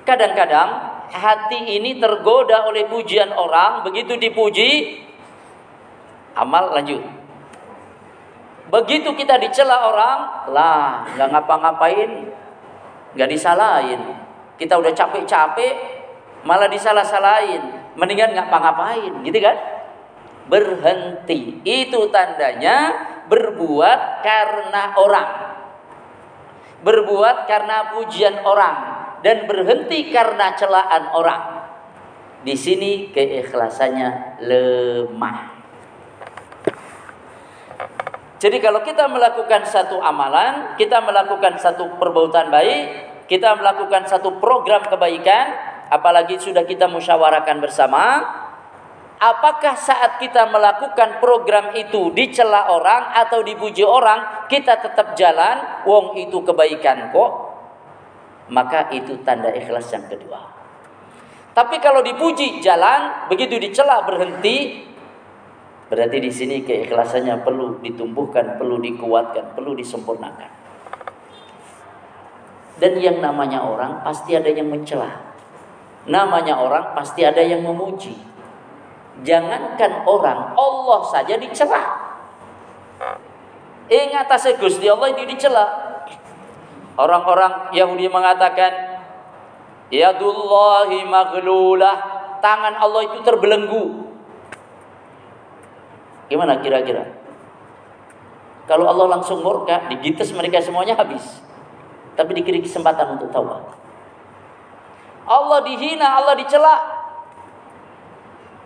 Kadang-kadang 0.09 0.69
hati 1.13 1.77
ini 1.77 2.01
tergoda 2.01 2.65
oleh 2.65 2.89
pujian 2.89 3.29
orang, 3.29 3.85
begitu 3.85 4.17
dipuji, 4.17 5.05
amal 6.33 6.73
lanjut. 6.73 7.05
Begitu 8.73 9.13
kita 9.13 9.37
dicela 9.37 9.85
orang, 9.85 10.49
lah 10.49 11.05
nggak 11.13 11.29
ngapa-ngapain, 11.29 12.25
nggak 13.13 13.29
disalahin. 13.29 14.01
Kita 14.57 14.81
udah 14.81 14.89
capek-capek, 14.97 15.73
malah 16.41 16.65
disalah-salahin. 16.65 17.93
Mendingan 17.93 18.33
ngapa-ngapain, 18.33 19.13
gitu 19.21 19.37
kan? 19.45 19.57
Berhenti. 20.49 21.61
Itu 21.61 22.09
tandanya 22.09 22.97
berbuat 23.29 24.25
karena 24.25 24.97
orang. 24.97 25.29
Berbuat 26.81 27.45
karena 27.45 27.93
pujian 27.93 28.41
orang 28.41 28.98
dan 29.23 29.47
berhenti 29.47 30.11
karena 30.11 30.55
celaan 30.55 31.11
orang. 31.15 31.43
Di 32.39 32.55
sini 32.55 33.11
keikhlasannya 33.11 34.39
lemah. 34.43 35.59
Jadi 38.39 38.57
kalau 38.63 38.79
kita 38.87 39.11
melakukan 39.11 39.67
satu 39.67 39.99
amalan, 39.99 40.79
kita 40.79 41.03
melakukan 41.03 41.59
satu 41.59 41.99
perbuatan 41.99 42.47
baik, 42.47 42.83
kita 43.27 43.59
melakukan 43.59 44.07
satu 44.07 44.39
program 44.39 44.87
kebaikan, 44.87 45.51
apalagi 45.91 46.39
sudah 46.39 46.63
kita 46.63 46.87
musyawarahkan 46.87 47.59
bersama, 47.59 48.23
apakah 49.19 49.75
saat 49.75 50.23
kita 50.23 50.47
melakukan 50.47 51.19
program 51.19 51.75
itu 51.75 52.15
dicela 52.15 52.71
orang 52.71 53.11
atau 53.19 53.43
dipuji 53.43 53.83
orang, 53.83 54.47
kita 54.47 54.79
tetap 54.79 55.19
jalan, 55.19 55.83
wong 55.83 56.15
itu 56.15 56.39
kebaikan 56.39 57.11
kok, 57.11 57.48
maka 58.49 58.89
itu 58.91 59.21
tanda 59.21 59.53
ikhlas 59.53 59.89
yang 59.93 60.05
kedua. 60.09 60.49
Tapi 61.53 61.81
kalau 61.81 62.05
dipuji 62.05 62.61
jalan, 62.61 63.29
begitu 63.29 63.57
dicela 63.57 64.05
berhenti, 64.05 64.85
berarti 65.89 66.17
di 66.21 66.31
sini 66.31 66.61
keikhlasannya 66.61 67.41
perlu 67.41 67.81
ditumbuhkan, 67.81 68.57
perlu 68.61 68.77
dikuatkan, 68.79 69.57
perlu 69.57 69.73
disempurnakan. 69.73 70.51
Dan 72.79 72.95
yang 72.95 73.19
namanya 73.19 73.65
orang 73.65 74.05
pasti 74.07 74.39
ada 74.39 74.47
yang 74.47 74.71
mencela. 74.71 75.11
Namanya 76.07 76.55
orang 76.55 76.95
pasti 76.95 77.27
ada 77.27 77.43
yang 77.43 77.59
memuji. 77.59 78.15
Jangankan 79.19 80.07
orang, 80.07 80.55
Allah 80.55 81.01
saja 81.11 81.35
dicela. 81.35 82.07
Ingat 83.89 84.31
Gusti 84.61 84.87
Allah 84.87 85.11
itu 85.11 85.27
dicela. 85.27 85.88
Orang-orang 86.99 87.71
Yahudi 87.71 88.11
mengatakan 88.11 88.99
Yadullahi 89.87 91.07
maghlulah 91.07 92.19
Tangan 92.39 92.75
Allah 92.79 93.01
itu 93.11 93.19
terbelenggu. 93.23 93.83
Gimana 96.31 96.59
kira-kira? 96.63 97.19
Kalau 98.67 98.87
Allah 98.87 99.19
langsung 99.19 99.43
murka 99.43 99.87
Digites 99.91 100.31
mereka 100.31 100.63
semuanya 100.63 100.95
habis. 100.95 101.23
Tapi 102.15 102.31
dikiri 102.35 102.63
kesempatan 102.63 103.15
untuk 103.15 103.31
taubat. 103.31 103.63
Allah 105.29 105.59
dihina, 105.63 106.19
Allah 106.19 106.35
dicela. 106.35 106.75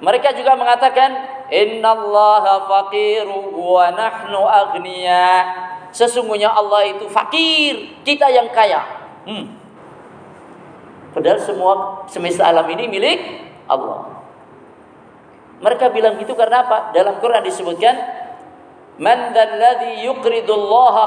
Mereka 0.03 0.35
juga 0.35 0.57
mengatakan 0.57 1.11
innallaha 1.47 2.67
faqiru 2.67 3.55
wa 3.55 3.87
nahnu 3.93 4.41
aghnia. 4.43 5.29
Sesungguhnya 5.93 6.49
Allah 6.49 6.89
itu 6.89 7.05
fakir, 7.05 8.01
kita 8.01 8.25
yang 8.33 8.49
kaya. 8.49 8.81
Hmm. 9.29 9.53
Padahal 11.13 11.37
semua 11.37 12.03
semesta 12.09 12.49
alam 12.49 12.65
ini 12.73 12.89
milik 12.89 13.19
Allah. 13.69 14.25
Mereka 15.61 15.93
bilang 15.93 16.17
gitu 16.17 16.33
karena 16.33 16.65
apa? 16.65 16.91
Dalam 16.91 17.21
Quran 17.21 17.45
disebutkan 17.45 17.95
Man 18.93 19.33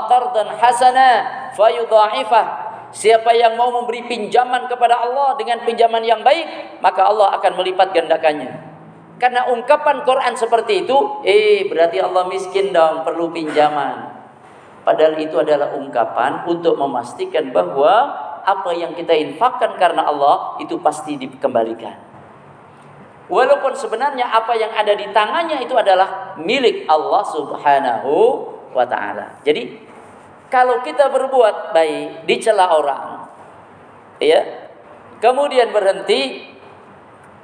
qardan 0.06 0.48
hasana 0.58 1.10
fayudha'ifah 1.54 2.46
Siapa 2.96 3.28
yang 3.36 3.60
mau 3.60 3.68
memberi 3.68 4.08
pinjaman 4.08 4.72
kepada 4.72 4.96
Allah 4.96 5.36
dengan 5.36 5.60
pinjaman 5.68 6.00
yang 6.00 6.24
baik, 6.24 6.80
maka 6.80 7.04
Allah 7.04 7.34
akan 7.36 7.52
melipat 7.60 7.92
gandakannya. 7.92 8.56
Karena 9.20 9.52
ungkapan 9.52 10.00
Quran 10.00 10.32
seperti 10.32 10.88
itu, 10.88 10.96
eh 11.20 11.68
berarti 11.68 12.00
Allah 12.00 12.24
miskin 12.24 12.72
dong, 12.72 13.04
perlu 13.04 13.28
pinjaman. 13.36 14.15
Padahal 14.86 15.18
itu 15.18 15.34
adalah 15.34 15.74
ungkapan 15.74 16.46
untuk 16.46 16.78
memastikan 16.78 17.50
bahwa 17.50 18.06
apa 18.46 18.70
yang 18.70 18.94
kita 18.94 19.10
infakkan 19.10 19.74
karena 19.74 20.06
Allah 20.06 20.54
itu 20.62 20.78
pasti 20.78 21.18
dikembalikan. 21.18 21.98
Walaupun 23.26 23.74
sebenarnya 23.74 24.30
apa 24.30 24.54
yang 24.54 24.70
ada 24.70 24.94
di 24.94 25.10
tangannya 25.10 25.58
itu 25.66 25.74
adalah 25.74 26.38
milik 26.38 26.86
Allah 26.86 27.26
Subhanahu 27.26 28.14
wa 28.70 28.86
taala. 28.86 29.42
Jadi 29.42 29.82
kalau 30.46 30.78
kita 30.86 31.10
berbuat 31.10 31.74
baik 31.74 32.22
dicela 32.30 32.70
orang, 32.70 33.26
ya, 34.22 34.70
kemudian 35.18 35.74
berhenti, 35.74 36.54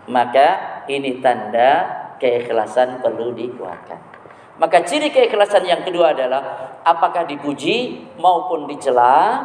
maka 0.07 0.87
ini 0.87 1.18
tanda 1.18 1.90
keikhlasan 2.22 3.02
perlu 3.02 3.35
dikuatkan. 3.35 4.12
Maka 4.62 4.87
ciri 4.87 5.11
keikhlasan 5.11 5.66
yang 5.66 5.83
kedua 5.83 6.14
adalah 6.14 6.70
apakah 6.87 7.27
dipuji 7.27 8.07
maupun 8.14 8.70
dicela. 8.70 9.42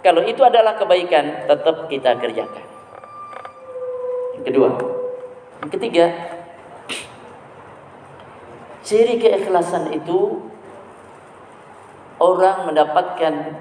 Kalau 0.00 0.24
itu 0.24 0.40
adalah 0.40 0.72
kebaikan, 0.80 1.44
tetap 1.44 1.84
kita 1.84 2.16
kerjakan. 2.16 2.64
Yang 4.40 4.44
kedua, 4.48 4.68
yang 5.60 5.68
ketiga, 5.68 6.06
ciri 8.80 9.20
keikhlasan 9.20 9.92
itu 9.92 10.48
orang 12.16 12.64
mendapatkan 12.64 13.60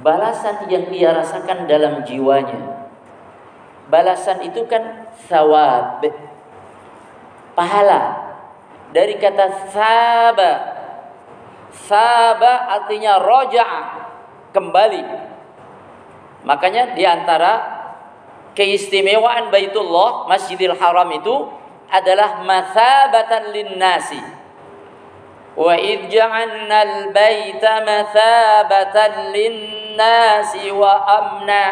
balasan 0.00 0.64
yang 0.72 0.88
ia 0.96 1.12
rasakan 1.12 1.68
dalam 1.68 2.08
jiwanya. 2.08 2.88
Balasan 3.92 4.48
itu 4.48 4.64
kan 4.64 5.12
sawab, 5.28 6.00
pahala 7.52 8.25
dari 8.96 9.20
kata 9.20 9.68
saba. 9.68 10.52
Saba 11.84 12.72
artinya 12.80 13.20
rojak 13.20 13.68
kembali. 14.56 15.04
Makanya 16.48 16.96
di 16.96 17.04
antara 17.04 17.60
keistimewaan 18.56 19.52
Baitullah, 19.52 20.24
Masjidil 20.24 20.72
Haram 20.80 21.12
itu 21.12 21.52
adalah 21.92 22.40
masabatan 22.40 23.52
linnasi. 23.52 24.24
Wa 25.52 25.76
id 25.76 26.08
al-baita 26.16 27.84
linnasi 29.36 30.72
wa 30.72 30.92
amna. 31.04 31.64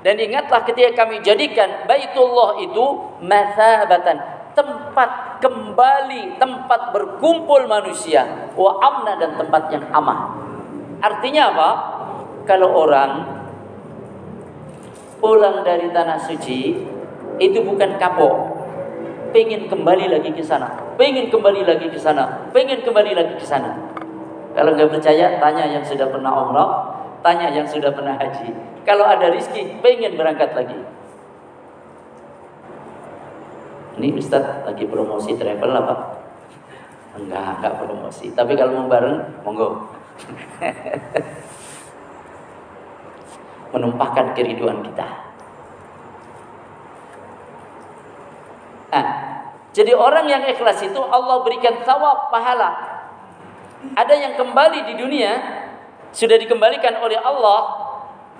Dan 0.00 0.16
ingatlah 0.16 0.64
ketika 0.64 1.04
kami 1.04 1.20
jadikan 1.20 1.84
Baitullah 1.84 2.56
itu 2.64 2.84
masabatan 3.20 4.16
tempat 4.56 5.29
kembali 5.80 6.36
tempat 6.36 6.92
berkumpul 6.92 7.64
manusia 7.64 8.52
wa 8.52 8.76
amna 8.84 9.16
dan 9.16 9.32
tempat 9.32 9.72
yang 9.72 9.88
aman 9.96 10.28
artinya 11.00 11.56
apa 11.56 11.70
kalau 12.44 12.84
orang 12.84 13.24
pulang 15.24 15.64
dari 15.64 15.88
tanah 15.88 16.20
suci 16.20 16.84
itu 17.40 17.58
bukan 17.64 17.96
kapok 17.96 18.60
pengen 19.32 19.72
kembali 19.72 20.10
lagi 20.10 20.36
ke 20.36 20.42
sana, 20.44 20.68
pengen 20.98 21.30
kembali 21.30 21.62
lagi 21.62 21.86
ke 21.86 21.96
sana, 21.96 22.50
pengen 22.50 22.82
kembali 22.82 23.14
lagi 23.14 23.38
ke 23.38 23.46
sana. 23.46 23.78
Kalau 24.58 24.74
nggak 24.74 24.90
percaya, 24.90 25.38
tanya 25.38 25.70
yang 25.70 25.86
sudah 25.86 26.10
pernah 26.10 26.34
umrah, 26.34 26.70
tanya 27.22 27.46
yang 27.54 27.62
sudah 27.62 27.94
pernah 27.94 28.18
haji. 28.18 28.50
Kalau 28.82 29.06
ada 29.06 29.30
rizki, 29.30 29.78
pengen 29.78 30.18
berangkat 30.18 30.50
lagi. 30.50 30.82
Ini 34.00 34.16
Ustaz 34.16 34.64
lagi 34.64 34.88
promosi 34.88 35.36
travel 35.36 35.76
apa? 35.76 36.24
Enggak, 37.20 37.60
enggak 37.60 37.74
promosi. 37.84 38.32
Tapi 38.32 38.56
kalau 38.56 38.80
mau 38.80 38.88
bareng, 38.88 39.44
monggo. 39.44 39.92
Menumpahkan 43.76 44.32
keriduan 44.32 44.80
kita. 44.80 45.04
Nah, 48.88 49.06
jadi 49.76 49.92
orang 49.92 50.32
yang 50.32 50.48
ikhlas 50.48 50.80
itu 50.80 50.96
Allah 50.96 51.44
berikan 51.44 51.84
thawab 51.84 52.32
pahala. 52.32 53.04
Ada 54.00 54.16
yang 54.16 54.32
kembali 54.40 54.88
di 54.88 54.94
dunia 54.96 55.44
sudah 56.16 56.40
dikembalikan 56.40 57.04
oleh 57.04 57.20
Allah 57.20 57.84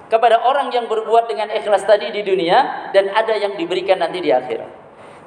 kepada 0.09 0.40
orang 0.40 0.73
yang 0.73 0.88
berbuat 0.88 1.29
dengan 1.29 1.53
ikhlas 1.53 1.85
tadi 1.85 2.09
di 2.16 2.25
dunia 2.25 2.88
dan 2.96 3.12
ada 3.12 3.37
yang 3.37 3.61
diberikan 3.61 4.01
nanti 4.01 4.25
di 4.25 4.33
akhirat. 4.33 4.80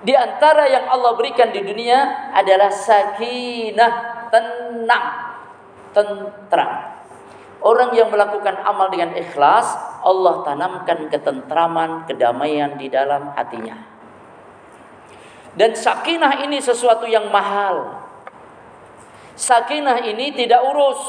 Di 0.03 0.11
antara 0.11 0.67
yang 0.67 0.91
Allah 0.91 1.15
berikan 1.15 1.49
di 1.55 1.63
dunia 1.63 2.31
adalah 2.35 2.67
sakinah, 2.67 3.93
tenang, 4.27 5.07
tentram. 5.95 6.71
Orang 7.63 7.95
yang 7.95 8.11
melakukan 8.11 8.59
amal 8.67 8.91
dengan 8.91 9.15
ikhlas, 9.15 9.71
Allah 10.03 10.43
tanamkan 10.43 11.07
ketentraman, 11.07 12.03
kedamaian 12.03 12.75
di 12.75 12.91
dalam 12.91 13.31
hatinya. 13.31 13.79
Dan 15.55 15.71
sakinah 15.71 16.43
ini 16.43 16.59
sesuatu 16.59 17.07
yang 17.07 17.31
mahal. 17.31 18.03
Sakinah 19.39 20.03
ini 20.03 20.35
tidak 20.35 20.59
urus 20.67 20.99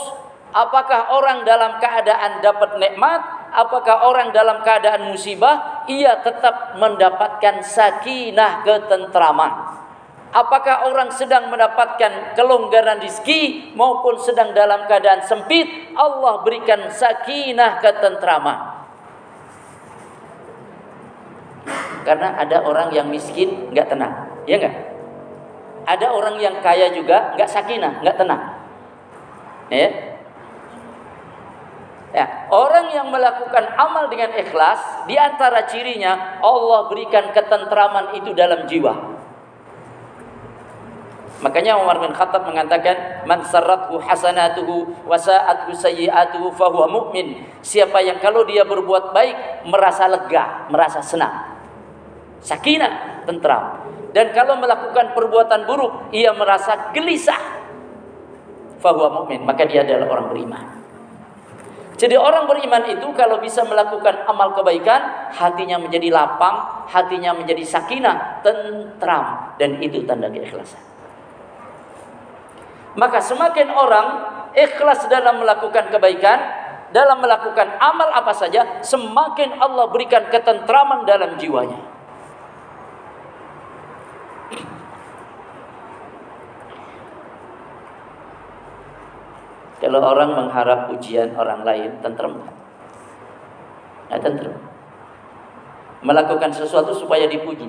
apakah 0.54 1.10
orang 1.10 1.42
dalam 1.42 1.82
keadaan 1.82 2.38
dapat 2.38 2.78
nikmat, 2.78 3.43
apakah 3.54 4.10
orang 4.10 4.34
dalam 4.34 4.60
keadaan 4.66 5.14
musibah, 5.14 5.86
ia 5.86 6.18
tetap 6.20 6.74
mendapatkan 6.76 7.62
sakinah 7.62 8.66
ketentraman. 8.66 9.52
Apakah 10.34 10.90
orang 10.90 11.14
sedang 11.14 11.46
mendapatkan 11.46 12.34
kelonggaran 12.34 12.98
rizki 12.98 13.70
maupun 13.78 14.18
sedang 14.18 14.50
dalam 14.50 14.90
keadaan 14.90 15.22
sempit, 15.22 15.94
Allah 15.94 16.42
berikan 16.42 16.90
sakinah 16.90 17.78
ketentraman. 17.78 18.58
Karena 22.02 22.34
ada 22.36 22.66
orang 22.66 22.90
yang 22.90 23.06
miskin 23.06 23.70
nggak 23.70 23.94
tenang. 23.94 24.12
Ya 24.50 24.58
enggak? 24.58 24.74
Ada 25.86 26.06
orang 26.10 26.36
yang 26.42 26.58
kaya 26.58 26.90
juga 26.90 27.38
enggak 27.38 27.48
sakinah, 27.54 28.02
enggak 28.02 28.18
tenang. 28.18 28.42
Ya. 29.70 30.13
Ya, 32.14 32.46
orang 32.46 32.94
yang 32.94 33.10
melakukan 33.10 33.74
amal 33.74 34.06
dengan 34.06 34.30
ikhlas 34.38 35.02
di 35.10 35.18
antara 35.18 35.66
cirinya 35.66 36.38
Allah 36.38 36.86
berikan 36.86 37.34
ketentraman 37.34 38.14
itu 38.14 38.30
dalam 38.30 38.70
jiwa. 38.70 39.18
Makanya 41.42 41.74
Umar 41.74 41.98
bin 41.98 42.14
Khattab 42.14 42.46
mengatakan 42.46 43.26
man 43.26 43.42
sarrathu 43.42 43.98
hasanatuhu 43.98 45.04
wa 45.10 45.18
sa'athu 45.18 45.74
sayyi'atuhu 45.74 46.54
fahuwa 46.54 46.86
mu'min. 46.86 47.42
Siapa 47.66 47.98
yang 47.98 48.22
kalau 48.22 48.46
dia 48.46 48.62
berbuat 48.62 49.10
baik 49.10 49.66
merasa 49.66 50.06
lega, 50.06 50.70
merasa 50.70 51.02
senang. 51.02 51.58
Sakinah, 52.38 53.26
tentram. 53.26 53.90
Dan 54.14 54.30
kalau 54.30 54.54
melakukan 54.62 55.18
perbuatan 55.18 55.66
buruk, 55.66 56.14
ia 56.14 56.30
merasa 56.30 56.94
gelisah. 56.94 57.58
Fahuwa 58.78 59.24
mukmin, 59.26 59.42
maka 59.42 59.66
dia 59.66 59.82
adalah 59.82 60.06
orang 60.14 60.30
beriman. 60.30 60.83
Jadi 62.04 62.20
orang 62.20 62.44
beriman 62.44 62.84
itu 62.84 63.16
kalau 63.16 63.40
bisa 63.40 63.64
melakukan 63.64 64.28
amal 64.28 64.52
kebaikan, 64.52 65.32
hatinya 65.32 65.80
menjadi 65.80 66.12
lapang, 66.12 66.84
hatinya 66.84 67.32
menjadi 67.32 67.64
sakinah, 67.64 68.44
tentram, 68.44 69.56
dan 69.56 69.80
itu 69.80 70.04
tanda 70.04 70.28
keikhlasan. 70.28 70.84
Maka 73.00 73.24
semakin 73.24 73.72
orang 73.72 74.06
ikhlas 74.52 75.08
dalam 75.08 75.40
melakukan 75.40 75.88
kebaikan, 75.88 76.44
dalam 76.92 77.24
melakukan 77.24 77.72
amal 77.80 78.12
apa 78.12 78.36
saja, 78.36 78.84
semakin 78.84 79.56
Allah 79.56 79.88
berikan 79.88 80.28
ketentraman 80.28 81.08
dalam 81.08 81.40
jiwanya. 81.40 81.80
Kalau 89.84 90.00
orang 90.00 90.32
mengharap 90.32 90.88
ujian 90.96 91.36
orang 91.36 91.60
lain, 91.60 91.92
tentrem 92.00 92.40
Ya, 94.08 94.16
tentrem. 94.16 94.56
Melakukan 96.00 96.48
sesuatu 96.56 96.96
supaya 96.96 97.28
dipuji. 97.28 97.68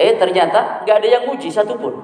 Eh 0.00 0.16
ternyata 0.16 0.80
nggak 0.88 0.96
ada 1.04 1.08
yang 1.20 1.24
muji 1.28 1.52
satupun. 1.52 2.00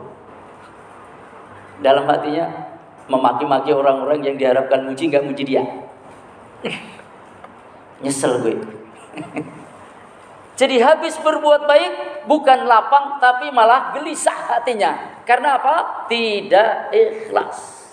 Dalam 1.80 2.04
hatinya 2.04 2.68
memaki-maki 3.08 3.72
orang-orang 3.72 4.20
yang 4.20 4.36
diharapkan 4.36 4.84
muji 4.84 5.08
nggak 5.08 5.24
muji 5.24 5.42
dia. 5.48 5.64
Nyesel 8.04 8.44
gue. 8.44 8.60
Jadi 10.60 10.76
habis 10.84 11.16
berbuat 11.16 11.64
baik 11.64 11.92
bukan 12.28 12.68
lapang 12.68 13.16
tapi 13.16 13.48
malah 13.48 13.96
gelisah 13.96 14.52
hatinya. 14.52 15.22
Karena 15.24 15.56
apa? 15.56 16.04
Tidak 16.12 16.92
ikhlas. 16.92 17.87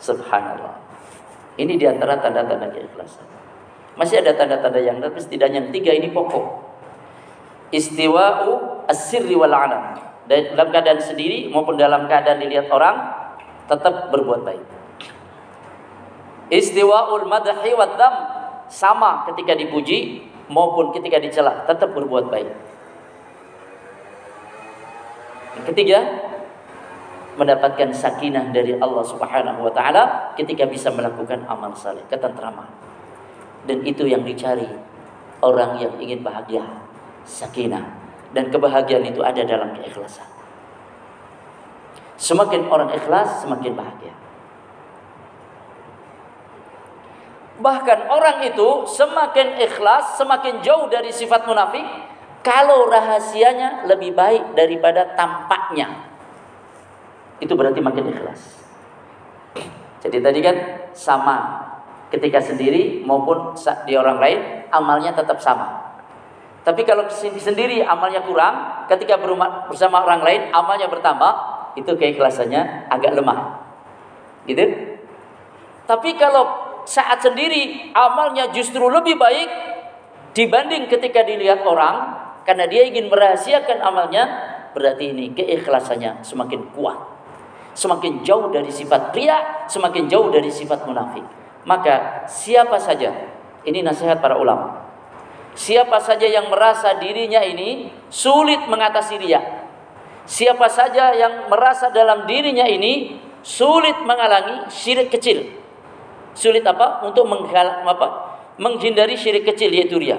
Subhanallah. 0.00 0.76
Ini 1.56 1.74
di 1.80 1.86
antara 1.88 2.20
tanda-tanda 2.20 2.68
keikhlasan. 2.68 3.24
Masih 3.96 4.20
ada 4.20 4.36
tanda-tanda 4.36 4.76
yang 4.76 5.00
tapi 5.00 5.16
setidaknya 5.16 5.72
tiga 5.72 5.96
ini 5.96 6.12
pokok. 6.12 6.68
Istiwa'u 7.72 8.84
as-sirri 8.86 9.32
wal 9.32 9.56
alam. 9.56 9.96
Dalam 10.28 10.68
keadaan 10.68 11.00
sendiri 11.00 11.48
maupun 11.48 11.80
dalam 11.80 12.04
keadaan 12.04 12.42
dilihat 12.42 12.68
orang 12.68 12.96
tetap 13.66 14.12
berbuat 14.12 14.44
baik. 14.44 14.64
Istiwa'ul 16.52 17.26
madhi 17.26 17.72
wa 17.72 17.88
dham 17.96 18.14
sama 18.68 19.24
ketika 19.32 19.56
dipuji 19.56 20.28
maupun 20.52 20.94
ketika 20.94 21.18
dicela 21.18 21.66
tetap 21.66 21.90
berbuat 21.94 22.30
baik. 22.30 22.50
ketiga, 25.66 26.04
mendapatkan 27.36 27.92
sakinah 27.92 28.50
dari 28.50 28.74
Allah 28.80 29.04
Subhanahu 29.04 29.68
wa 29.68 29.72
taala 29.72 30.32
ketika 30.34 30.64
bisa 30.64 30.88
melakukan 30.90 31.44
amal 31.46 31.76
saleh, 31.76 32.02
ketentraman. 32.08 32.68
Dan 33.68 33.84
itu 33.84 34.08
yang 34.08 34.24
dicari 34.24 34.66
orang 35.44 35.76
yang 35.78 35.92
ingin 36.00 36.24
bahagia, 36.24 36.64
sakinah. 37.28 37.84
Dan 38.32 38.48
kebahagiaan 38.48 39.04
itu 39.06 39.20
ada 39.22 39.44
dalam 39.44 39.76
keikhlasan. 39.76 40.26
Semakin 42.16 42.66
orang 42.72 42.90
ikhlas, 42.96 43.44
semakin 43.44 43.76
bahagia. 43.76 44.14
Bahkan 47.56 47.98
orang 48.12 48.44
itu 48.44 48.84
semakin 48.84 49.56
ikhlas, 49.60 50.20
semakin 50.20 50.60
jauh 50.60 50.88
dari 50.92 51.08
sifat 51.08 51.48
munafik 51.48 51.84
kalau 52.44 52.86
rahasianya 52.86 53.88
lebih 53.88 54.12
baik 54.12 54.52
daripada 54.52 55.16
tampaknya. 55.16 56.15
Itu 57.42 57.52
berarti 57.54 57.80
makin 57.84 58.08
ikhlas. 58.12 58.40
Jadi 60.06 60.22
tadi 60.22 60.38
kan 60.40 60.56
sama 60.94 61.36
ketika 62.08 62.38
sendiri 62.38 63.02
maupun 63.02 63.58
di 63.84 63.98
orang 63.98 64.22
lain 64.22 64.38
amalnya 64.70 65.12
tetap 65.12 65.42
sama. 65.42 65.86
Tapi 66.66 66.82
kalau 66.82 67.06
sendiri 67.14 67.86
amalnya 67.86 68.26
kurang, 68.26 68.86
ketika 68.90 69.18
bersama 69.70 70.02
orang 70.02 70.22
lain 70.26 70.40
amalnya 70.50 70.90
bertambah, 70.90 71.32
itu 71.78 71.94
keikhlasannya 71.94 72.90
agak 72.90 73.14
lemah. 73.14 73.62
Gitu? 74.50 74.66
Tapi 75.86 76.18
kalau 76.18 76.66
saat 76.82 77.22
sendiri 77.22 77.94
amalnya 77.94 78.50
justru 78.50 78.82
lebih 78.90 79.14
baik 79.14 79.50
dibanding 80.34 80.90
ketika 80.90 81.22
dilihat 81.22 81.62
orang 81.62 82.18
karena 82.42 82.66
dia 82.66 82.82
ingin 82.86 83.10
merahasiakan 83.10 83.78
amalnya 83.82 84.24
berarti 84.74 85.14
ini 85.14 85.34
keikhlasannya 85.34 86.26
semakin 86.26 86.66
kuat 86.74 86.98
semakin 87.76 88.24
jauh 88.24 88.48
dari 88.48 88.72
sifat 88.72 89.12
pria 89.12 89.68
semakin 89.68 90.08
jauh 90.08 90.32
dari 90.32 90.48
sifat 90.48 90.88
munafik 90.88 91.22
maka 91.68 92.24
siapa 92.24 92.80
saja 92.80 93.12
ini 93.68 93.84
nasihat 93.84 94.18
para 94.24 94.40
ulama 94.40 94.88
siapa 95.52 96.00
saja 96.00 96.24
yang 96.24 96.48
merasa 96.48 96.96
dirinya 96.96 97.44
ini 97.44 97.92
sulit 98.08 98.64
mengatasi 98.64 99.20
ria 99.20 99.68
siapa 100.24 100.72
saja 100.72 101.12
yang 101.12 101.52
merasa 101.52 101.92
dalam 101.92 102.24
dirinya 102.24 102.64
ini 102.64 103.20
sulit 103.44 104.00
mengalami 104.02 104.66
syirik 104.72 105.12
kecil 105.12 105.66
Sulit 106.36 106.60
apa? 106.68 107.00
Untuk 107.02 107.24
menghal, 107.24 107.82
apa? 107.82 108.36
menghindari 108.56 109.16
syirik 109.16 109.44
kecil 109.44 109.68
yaitu 109.68 110.00
ria. 110.00 110.16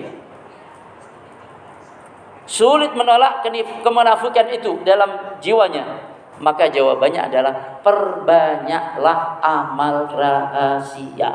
Sulit 2.45 2.93
menolak 2.93 3.41
kemunafikan 3.81 4.45
itu 4.53 4.77
dalam 4.85 5.41
jiwanya. 5.41 6.16
Maka 6.37 6.69
jawabannya 6.69 7.21
adalah 7.33 7.53
perbanyaklah 7.81 9.41
amal 9.41 10.05
rahasia. 10.13 11.31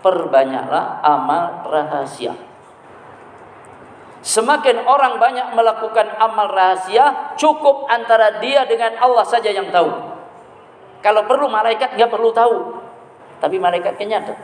Perbanyaklah 0.00 1.02
amal 1.02 1.66
rahasia. 1.66 2.32
Semakin 4.20 4.84
orang 4.84 5.16
banyak 5.16 5.56
melakukan 5.56 6.14
amal 6.20 6.52
rahasia, 6.52 7.34
cukup 7.40 7.88
antara 7.88 8.38
dia 8.38 8.68
dengan 8.68 8.94
Allah 9.00 9.24
saja 9.24 9.48
yang 9.48 9.72
tahu. 9.72 9.88
Kalau 11.00 11.24
perlu 11.24 11.48
malaikat 11.48 11.96
nggak 11.96 12.12
perlu 12.12 12.30
tahu, 12.30 12.56
tapi 13.40 13.56
malaikatnya 13.56 14.20
nyata. 14.20 14.34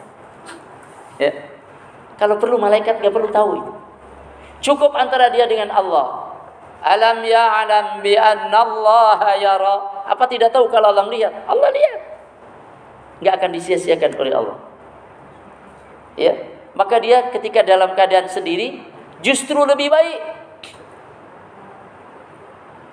Ya. 1.20 1.32
Kalau 2.16 2.40
perlu 2.40 2.56
malaikat 2.56 3.04
nggak 3.04 3.12
perlu 3.12 3.28
tahu. 3.28 3.52
Cukup 4.64 4.96
antara 4.96 5.28
dia 5.28 5.44
dengan 5.44 5.68
Allah. 5.68 6.25
Alam 6.86 7.26
ya 7.26 7.66
alam 7.66 7.98
bi 7.98 8.14
Allah 8.14 9.20
yara. 9.42 10.06
Apa 10.06 10.30
tidak 10.30 10.54
tahu 10.54 10.70
kalau 10.70 10.94
Allah 10.94 11.10
lihat? 11.10 11.34
Allah 11.50 11.70
lihat. 11.74 12.00
Nggak 13.18 13.34
akan 13.42 13.50
disia-siakan 13.58 14.12
oleh 14.22 14.32
Allah. 14.38 14.58
Ya. 16.14 16.34
Maka 16.78 17.02
dia 17.02 17.32
ketika 17.34 17.66
dalam 17.66 17.96
keadaan 17.98 18.30
sendiri 18.30 18.84
justru 19.24 19.56
lebih 19.56 19.90
baik 19.90 20.20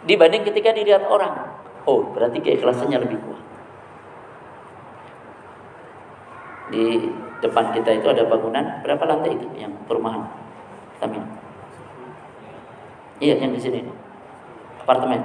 dibanding 0.09 0.41
ketika 0.47 0.73
dilihat 0.73 1.05
orang. 1.05 1.53
Oh, 1.85 2.09
berarti 2.15 2.39
keikhlasannya 2.39 2.97
lebih 2.97 3.19
kuat. 3.21 3.43
di 6.73 7.05
depan 7.43 7.69
kita 7.69 8.01
itu 8.01 8.07
ada 8.09 8.25
bangunan 8.25 8.81
berapa 8.81 9.03
lantai 9.05 9.37
itu 9.37 9.47
yang 9.53 9.73
perumahan 9.85 10.25
kami 10.97 11.21
iya 13.19 13.35
yang 13.37 13.53
di 13.53 13.61
sini. 13.61 13.81
Apartemen. 14.81 15.21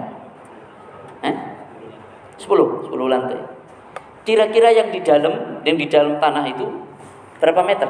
Eh 1.25 1.35
10 2.39 2.89
10 2.89 3.13
lantai. 3.13 3.39
Kira-kira 4.25 4.69
yang 4.73 4.93
di 4.93 5.01
dalam 5.01 5.65
yang 5.65 5.77
di 5.77 5.87
dalam 5.89 6.21
tanah 6.21 6.45
itu 6.49 6.67
berapa 7.41 7.65
meter? 7.65 7.89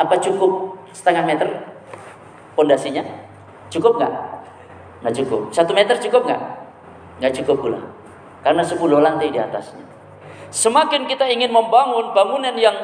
Apa 0.00 0.16
cukup 0.18 0.80
setengah 0.96 1.24
meter 1.28 1.48
pondasinya? 2.56 3.04
Cukup 3.68 4.00
nggak? 4.00 4.14
Nggak 5.04 5.14
cukup. 5.22 5.40
Satu 5.52 5.72
meter 5.76 5.96
cukup 6.00 6.24
nggak? 6.28 6.42
Nggak 7.20 7.32
cukup 7.42 7.56
pula. 7.60 7.80
Karena 8.42 8.62
10 8.64 8.78
lantai 8.98 9.30
di 9.30 9.38
atasnya. 9.38 9.86
Semakin 10.52 11.08
kita 11.08 11.24
ingin 11.30 11.48
membangun 11.48 12.12
bangunan 12.12 12.52
yang 12.58 12.74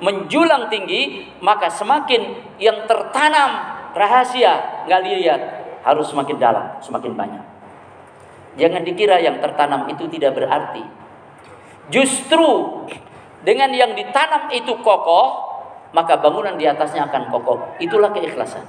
menjulang 0.00 0.72
tinggi, 0.72 1.28
maka 1.44 1.68
semakin 1.68 2.56
yang 2.56 2.88
tertanam 2.88 3.69
rahasia 3.96 4.84
nggak 4.86 5.00
lihat 5.06 5.42
harus 5.84 6.06
semakin 6.08 6.36
dalam, 6.36 6.66
semakin 6.84 7.12
banyak. 7.16 7.44
Jangan 8.58 8.82
dikira 8.82 9.16
yang 9.22 9.38
tertanam 9.38 9.88
itu 9.88 10.10
tidak 10.10 10.36
berarti. 10.36 10.82
Justru 11.90 12.84
dengan 13.40 13.72
yang 13.72 13.96
ditanam 13.96 14.52
itu 14.52 14.76
kokoh, 14.84 15.48
maka 15.96 16.20
bangunan 16.20 16.54
di 16.58 16.68
atasnya 16.68 17.08
akan 17.08 17.32
kokoh. 17.32 17.78
Itulah 17.80 18.12
keikhlasan. 18.12 18.66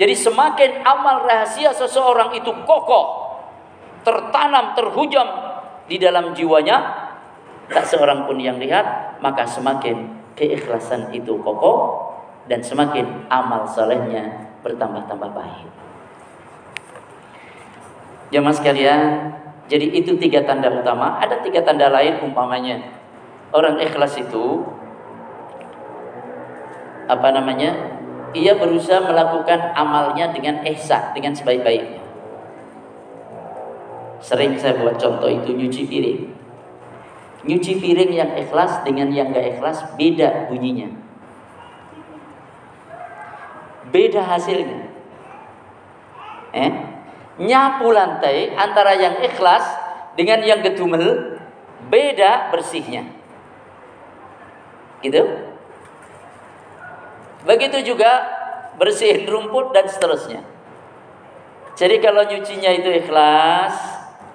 Jadi 0.00 0.16
semakin 0.16 0.80
amal 0.80 1.28
rahasia 1.28 1.76
seseorang 1.76 2.32
itu 2.32 2.48
kokoh, 2.64 3.36
tertanam, 4.00 4.72
terhujam 4.72 5.28
di 5.84 6.00
dalam 6.00 6.32
jiwanya 6.32 7.10
tak 7.70 7.86
seorang 7.86 8.26
pun 8.26 8.38
yang 8.38 8.58
lihat 8.58 9.18
maka 9.22 9.46
semakin 9.46 10.22
keikhlasan 10.34 11.14
itu 11.14 11.38
kokoh 11.42 12.09
dan 12.46 12.60
semakin 12.62 13.26
amal 13.28 13.66
solehnya 13.68 14.54
bertambah-tambah 14.64 15.30
baik. 15.34 15.68
Jemaah 18.30 18.54
sekalian, 18.54 19.02
jadi 19.66 19.86
itu 19.90 20.14
tiga 20.16 20.46
tanda 20.46 20.70
utama. 20.70 21.18
Ada 21.18 21.42
tiga 21.42 21.66
tanda 21.66 21.90
lain 21.90 22.22
umpamanya 22.22 23.00
orang 23.50 23.78
ikhlas 23.82 24.18
itu 24.18 24.62
apa 27.10 27.28
namanya? 27.34 27.98
Ia 28.30 28.54
berusaha 28.54 29.02
melakukan 29.02 29.74
amalnya 29.74 30.30
dengan 30.30 30.62
ihsan, 30.62 31.10
dengan 31.10 31.34
sebaik-baiknya. 31.34 31.98
Sering 34.22 34.54
saya 34.54 34.78
buat 34.78 34.94
contoh 35.02 35.26
itu 35.26 35.50
nyuci 35.50 35.82
piring. 35.90 36.20
Nyuci 37.42 37.82
piring 37.82 38.12
yang 38.14 38.30
ikhlas 38.38 38.86
dengan 38.86 39.10
yang 39.10 39.34
gak 39.34 39.58
ikhlas 39.58 39.82
beda 39.98 40.46
bunyinya. 40.46 41.09
Beda 43.90 44.22
hasilnya. 44.22 44.86
Eh? 46.54 46.72
Nyapu 47.40 47.90
lantai 47.90 48.54
antara 48.54 48.94
yang 48.94 49.22
ikhlas 49.24 49.64
dengan 50.14 50.42
yang 50.42 50.60
gedumel 50.62 51.38
beda 51.88 52.52
bersihnya. 52.54 53.06
Gitu? 55.00 55.22
Begitu 57.48 57.94
juga 57.94 58.28
bersihin 58.76 59.24
rumput 59.24 59.72
dan 59.72 59.88
seterusnya. 59.88 60.44
Jadi 61.80 61.96
kalau 62.04 62.28
nyucinya 62.28 62.68
itu 62.76 62.92
ikhlas, 62.92 63.72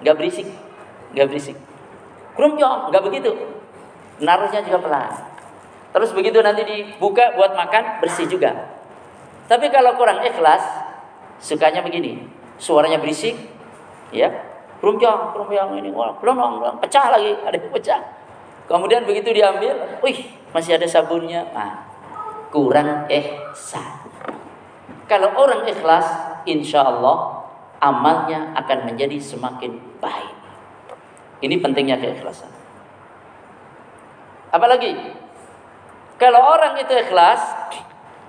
nggak 0.02 0.16
berisik, 0.18 0.48
nggak 1.14 1.26
berisik. 1.30 1.56
Krumjong, 2.34 2.90
nggak 2.90 3.04
begitu. 3.06 3.30
Naruhnya 4.18 4.66
juga 4.66 4.82
pelan. 4.82 5.12
Terus 5.94 6.10
begitu 6.10 6.42
nanti 6.42 6.66
dibuka 6.66 7.38
buat 7.38 7.54
makan 7.54 8.02
bersih 8.02 8.26
juga. 8.26 8.75
Tapi 9.46 9.66
kalau 9.70 9.94
kurang 9.94 10.26
ikhlas, 10.26 10.62
sukanya 11.38 11.82
begini, 11.86 12.26
suaranya 12.58 12.98
berisik, 12.98 13.38
ya, 14.10 14.26
krumjong, 14.82 15.34
krumjong 15.34 15.78
ini, 15.78 15.94
wah, 15.94 16.18
belum, 16.18 16.62
pecah 16.82 17.14
lagi, 17.14 17.32
ada 17.46 17.54
yang 17.54 17.70
pecah. 17.70 18.00
Kemudian 18.66 19.06
begitu 19.06 19.30
diambil, 19.30 20.02
wih, 20.02 20.26
masih 20.50 20.74
ada 20.74 20.86
sabunnya. 20.90 21.46
Nah, 21.54 21.86
kurang 22.50 23.06
ihsan. 23.06 24.10
Kalau 25.06 25.30
orang 25.38 25.70
ikhlas, 25.70 26.06
insya 26.50 26.82
Allah 26.82 27.46
amalnya 27.78 28.50
akan 28.58 28.90
menjadi 28.90 29.22
semakin 29.22 29.78
baik. 30.02 30.34
Ini 31.46 31.62
pentingnya 31.62 32.02
keikhlasan. 32.02 32.50
Apalagi 34.50 35.14
kalau 36.16 36.40
orang 36.42 36.80
itu 36.80 36.90
ikhlas, 36.96 37.44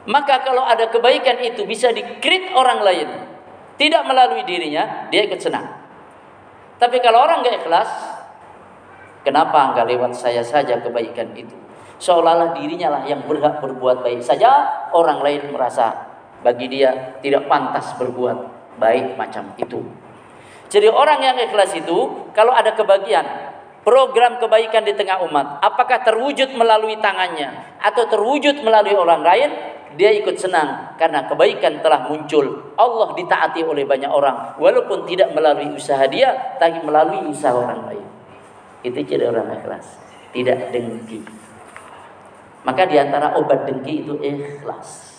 maka 0.07 0.39
kalau 0.41 0.63
ada 0.63 0.87
kebaikan 0.87 1.35
itu 1.43 1.67
bisa 1.67 1.91
dikrit 1.91 2.55
orang 2.55 2.79
lain, 2.79 3.09
tidak 3.75 4.07
melalui 4.07 4.41
dirinya, 4.47 5.11
dia 5.11 5.27
ikut 5.27 5.37
senang. 5.43 5.67
Tapi 6.79 7.03
kalau 7.03 7.27
orang 7.27 7.43
nggak 7.43 7.67
ikhlas, 7.67 7.91
kenapa 9.27 9.75
nggak 9.75 9.85
lewat 9.85 10.15
saya 10.15 10.41
saja 10.41 10.79
kebaikan 10.79 11.35
itu? 11.35 11.53
Seolah-olah 11.97 12.55
dirinya 12.55 12.93
lah 12.93 13.03
yang 13.03 13.25
berhak 13.27 13.59
berbuat 13.59 14.05
baik 14.05 14.23
saja, 14.23 14.87
orang 14.95 15.19
lain 15.19 15.51
merasa 15.51 16.07
bagi 16.39 16.69
dia 16.69 17.19
tidak 17.19 17.49
pantas 17.49 17.91
berbuat 17.99 18.37
baik 18.79 19.17
macam 19.19 19.51
itu. 19.59 19.81
Jadi 20.71 20.87
orang 20.87 21.19
yang 21.19 21.37
ikhlas 21.41 21.73
itu 21.73 22.29
kalau 22.31 22.53
ada 22.53 22.77
kebagian 22.77 23.25
program 23.87 24.37
kebaikan 24.37 24.83
di 24.83 24.93
tengah 24.93 25.23
umat, 25.25 25.63
apakah 25.63 26.03
terwujud 26.03 26.53
melalui 26.53 26.99
tangannya 26.99 27.79
atau 27.79 28.03
terwujud 28.05 28.61
melalui 28.61 28.93
orang 28.93 29.23
lain, 29.23 29.49
dia 29.95 30.11
ikut 30.11 30.35
senang 30.35 30.99
karena 30.99 31.23
kebaikan 31.29 31.79
telah 31.79 32.09
muncul. 32.11 32.75
Allah 32.75 33.15
ditaati 33.15 33.63
oleh 33.63 33.87
banyak 33.87 34.11
orang 34.11 34.59
walaupun 34.59 35.07
tidak 35.07 35.31
melalui 35.31 35.71
usaha 35.71 36.03
dia, 36.11 36.57
tapi 36.59 36.83
melalui 36.83 37.31
usaha 37.31 37.55
orang 37.55 37.87
lain. 37.87 38.07
Itu 38.83 38.99
jadi 38.99 39.31
orang 39.31 39.55
ikhlas, 39.61 39.95
tidak 40.35 40.75
dengki. 40.75 41.23
Maka 42.67 42.83
di 42.83 42.99
antara 42.99 43.39
obat 43.39 43.63
dengki 43.63 44.03
itu 44.03 44.19
ikhlas. 44.19 45.15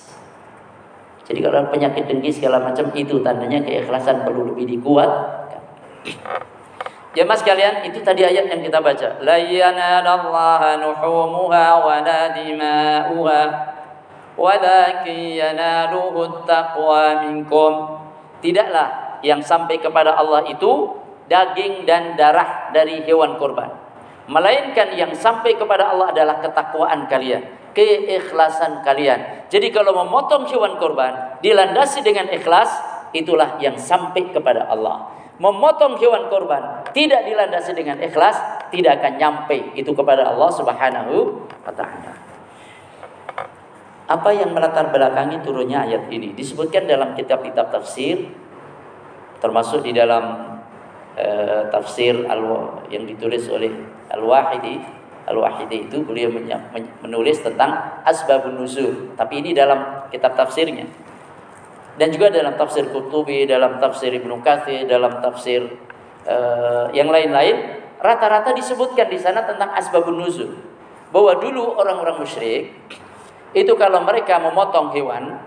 Jadi 1.25 1.41
kalau 1.45 1.69
penyakit 1.73 2.05
dengki 2.05 2.33
segala 2.33 2.61
macam 2.61 2.93
itu 2.93 3.21
tandanya 3.25 3.65
keikhlasan 3.65 4.25
perlu 4.29 4.53
lebih 4.53 4.69
dikuatkan. 4.77 5.65
Ya 7.17 7.25
mas 7.25 7.43
kalian 7.43 7.83
itu 7.89 8.05
tadi 8.05 8.23
ayat 8.23 8.47
yang 8.47 8.63
kita 8.63 8.79
baca. 8.79 9.19
La 9.25 9.41
nuhumuha 10.77 11.67
wa 11.83 11.97
walakin 14.39 15.35
yanaluhu 15.35 16.47
taqwa 16.47 17.27
minkum. 17.27 17.99
Tidaklah 18.39 19.19
yang 19.27 19.43
sampai 19.43 19.83
kepada 19.83 20.15
Allah 20.15 20.47
itu 20.47 20.95
daging 21.27 21.83
dan 21.83 22.15
darah 22.15 22.71
dari 22.71 23.03
hewan 23.03 23.35
korban. 23.35 23.69
Melainkan 24.31 24.95
yang 24.95 25.11
sampai 25.11 25.59
kepada 25.59 25.91
Allah 25.91 26.15
adalah 26.15 26.39
ketakwaan 26.39 27.11
kalian 27.11 27.59
keikhlasan 27.79 28.83
kalian. 28.83 29.47
Jadi 29.47 29.71
kalau 29.71 29.95
memotong 29.95 30.51
hewan 30.51 30.75
korban 30.83 31.39
dilandasi 31.39 32.03
dengan 32.03 32.27
ikhlas, 32.27 32.67
itulah 33.15 33.55
yang 33.63 33.79
sampai 33.79 34.35
kepada 34.35 34.67
Allah. 34.67 35.15
Memotong 35.39 35.95
hewan 36.03 36.27
korban 36.27 36.83
tidak 36.91 37.23
dilandasi 37.23 37.71
dengan 37.79 38.03
ikhlas, 38.03 38.35
tidak 38.75 38.99
akan 38.99 39.15
nyampe 39.23 39.79
itu 39.79 39.95
kepada 39.95 40.27
Allah 40.35 40.51
Subhanahu 40.51 41.47
wa 41.63 41.71
taala. 41.71 42.28
Apa 44.09 44.33
yang 44.33 44.57
melatar 44.57 44.89
belakangi 44.89 45.45
turunnya 45.45 45.85
ayat 45.85 46.09
ini? 46.09 46.33
Disebutkan 46.33 46.89
dalam 46.89 47.13
kitab-kitab 47.13 47.69
tafsir 47.69 48.33
termasuk 49.39 49.85
di 49.85 49.93
dalam 49.93 50.57
uh, 51.15 51.63
tafsir 51.69 52.25
al 52.27 52.41
yang 52.89 53.05
ditulis 53.05 53.47
oleh 53.53 53.71
Al-Wahidi 54.09 54.99
Al-Wahidi 55.29 55.93
itu 55.93 56.01
beliau 56.01 56.33
menulis 57.05 57.45
tentang 57.45 58.01
asbabun 58.01 58.57
nuzul, 58.57 59.13
tapi 59.13 59.45
ini 59.45 59.53
dalam 59.53 60.09
kitab 60.09 60.33
tafsirnya. 60.33 60.89
Dan 62.01 62.09
juga 62.09 62.33
dalam 62.33 62.57
tafsir 62.57 62.89
Qurtubi, 62.89 63.45
dalam 63.45 63.77
tafsir 63.77 64.09
Ibnu 64.09 64.41
Katsir, 64.41 64.89
dalam 64.89 65.21
tafsir 65.21 65.69
uh, 66.25 66.89
yang 66.97 67.13
lain-lain, 67.13 67.77
rata-rata 68.01 68.57
disebutkan 68.57 69.13
di 69.13 69.21
sana 69.21 69.45
tentang 69.45 69.69
asbabun 69.77 70.17
nuzul. 70.17 70.57
Bahwa 71.13 71.37
dulu 71.37 71.77
orang-orang 71.77 72.25
musyrik 72.25 72.73
itu 73.57 73.73
kalau 73.77 74.05
mereka 74.05 74.37
memotong 74.37 74.93
hewan 74.93 75.41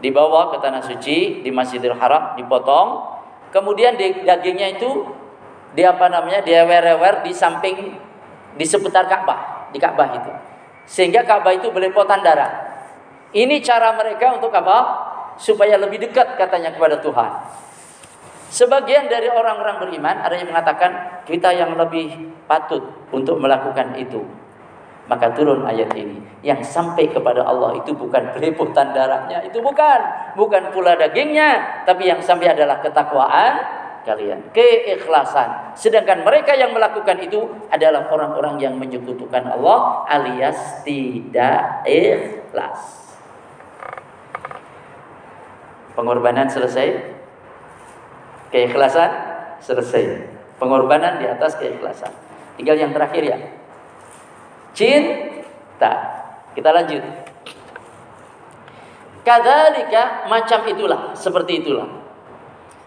dibawa 0.00 0.50
ke 0.50 0.56
tanah 0.58 0.82
suci 0.82 1.44
di 1.44 1.50
Masjidil 1.52 1.94
Haram 1.94 2.34
dipotong, 2.34 3.20
kemudian 3.54 3.94
dagingnya 3.98 4.80
itu 4.80 5.06
di 5.70 5.86
apa 5.86 6.10
namanya 6.10 6.42
diawer-ewer 6.42 7.22
di 7.22 7.30
samping 7.30 7.94
di 8.58 8.64
seputar 8.66 9.06
Ka'bah, 9.06 9.70
di 9.70 9.78
Ka'bah 9.78 10.08
itu. 10.18 10.32
Sehingga 10.90 11.22
Ka'bah 11.22 11.54
itu 11.54 11.70
belepotan 11.70 12.24
darah. 12.26 12.66
Ini 13.30 13.62
cara 13.62 13.94
mereka 13.94 14.34
untuk 14.34 14.50
apa? 14.50 15.06
Supaya 15.38 15.78
lebih 15.78 16.02
dekat 16.02 16.34
katanya 16.34 16.74
kepada 16.74 16.98
Tuhan. 16.98 17.30
Sebagian 18.50 19.06
dari 19.06 19.30
orang-orang 19.30 19.78
beriman 19.78 20.18
ada 20.26 20.34
yang 20.34 20.50
mengatakan 20.50 21.22
kita 21.22 21.54
yang 21.54 21.78
lebih 21.78 22.34
patut 22.50 22.82
untuk 23.14 23.38
melakukan 23.38 23.94
itu. 23.94 24.26
Maka 25.10 25.34
turun 25.34 25.66
ayat 25.66 25.90
ini. 25.98 26.22
Yang 26.46 26.70
sampai 26.70 27.10
kepada 27.10 27.42
Allah 27.42 27.74
itu 27.82 27.90
bukan 27.90 28.30
belepotan 28.30 28.94
darahnya. 28.94 29.42
Itu 29.42 29.58
bukan. 29.58 30.00
Bukan 30.38 30.70
pula 30.70 30.94
dagingnya. 30.94 31.82
Tapi 31.82 32.06
yang 32.06 32.22
sampai 32.22 32.54
adalah 32.54 32.78
ketakwaan 32.78 33.80
kalian, 34.06 34.48
keikhlasan. 34.54 35.76
Sedangkan 35.76 36.24
mereka 36.24 36.56
yang 36.56 36.72
melakukan 36.72 37.20
itu 37.20 37.44
adalah 37.68 38.08
orang-orang 38.08 38.56
yang 38.62 38.74
menyekutukan 38.80 39.44
Allah 39.44 40.06
alias 40.08 40.86
tidak 40.86 41.84
ikhlas. 41.84 43.12
Pengorbanan 45.92 46.48
selesai. 46.48 47.18
Keikhlasan 48.54 49.10
selesai. 49.60 50.26
Pengorbanan 50.56 51.20
di 51.20 51.26
atas 51.28 51.60
keikhlasan. 51.60 52.14
Tinggal 52.56 52.76
yang 52.78 52.92
terakhir 52.96 53.22
ya. 53.26 53.38
Cinta. 54.80 55.92
Kita 56.56 56.72
lanjut. 56.72 57.04
Kadzalika 59.20 60.24
macam 60.32 60.64
itulah, 60.64 61.12
seperti 61.12 61.60
itulah 61.60 62.00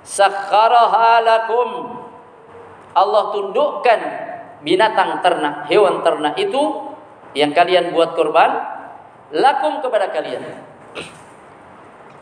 sakharaha 0.03 1.23
lakum 1.23 1.69
Allah 2.93 3.23
tundukkan 3.33 3.99
binatang 4.65 5.21
ternak, 5.21 5.69
hewan 5.69 6.01
ternak 6.05 6.37
itu 6.37 6.93
yang 7.33 7.53
kalian 7.53 7.89
buat 7.93 8.13
korban 8.13 8.51
lakum 9.33 9.81
kepada 9.81 10.09
kalian. 10.13 10.41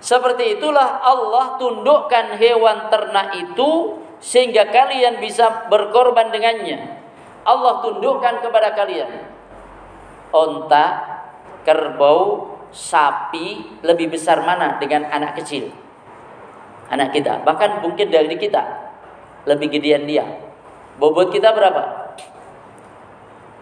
Seperti 0.03 0.59
itulah 0.59 0.99
Allah 0.99 1.55
tundukkan 1.55 2.35
hewan 2.35 2.91
ternak 2.91 3.35
itu 3.39 3.99
sehingga 4.19 4.67
kalian 4.67 5.23
bisa 5.23 5.67
berkorban 5.71 6.31
dengannya. 6.31 6.99
Allah 7.47 7.79
tundukkan 7.79 8.43
kepada 8.43 8.75
kalian 8.75 9.40
onta, 10.31 10.85
kerbau, 11.67 12.55
sapi 12.71 13.79
lebih 13.83 14.11
besar 14.15 14.43
mana 14.43 14.79
dengan 14.79 15.07
anak 15.11 15.39
kecil? 15.43 15.71
anak 16.91 17.15
kita, 17.15 17.39
bahkan 17.47 17.79
mungkin 17.79 18.11
dari 18.11 18.35
kita 18.35 18.91
lebih 19.47 19.71
gedean 19.71 20.03
dia. 20.03 20.27
Bobot 20.99 21.31
kita 21.31 21.55
berapa? 21.55 22.11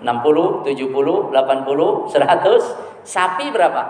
60, 0.01 0.65
70, 0.65 1.29
80, 1.29 2.09
100. 2.09 3.05
Sapi 3.05 3.45
berapa? 3.53 3.83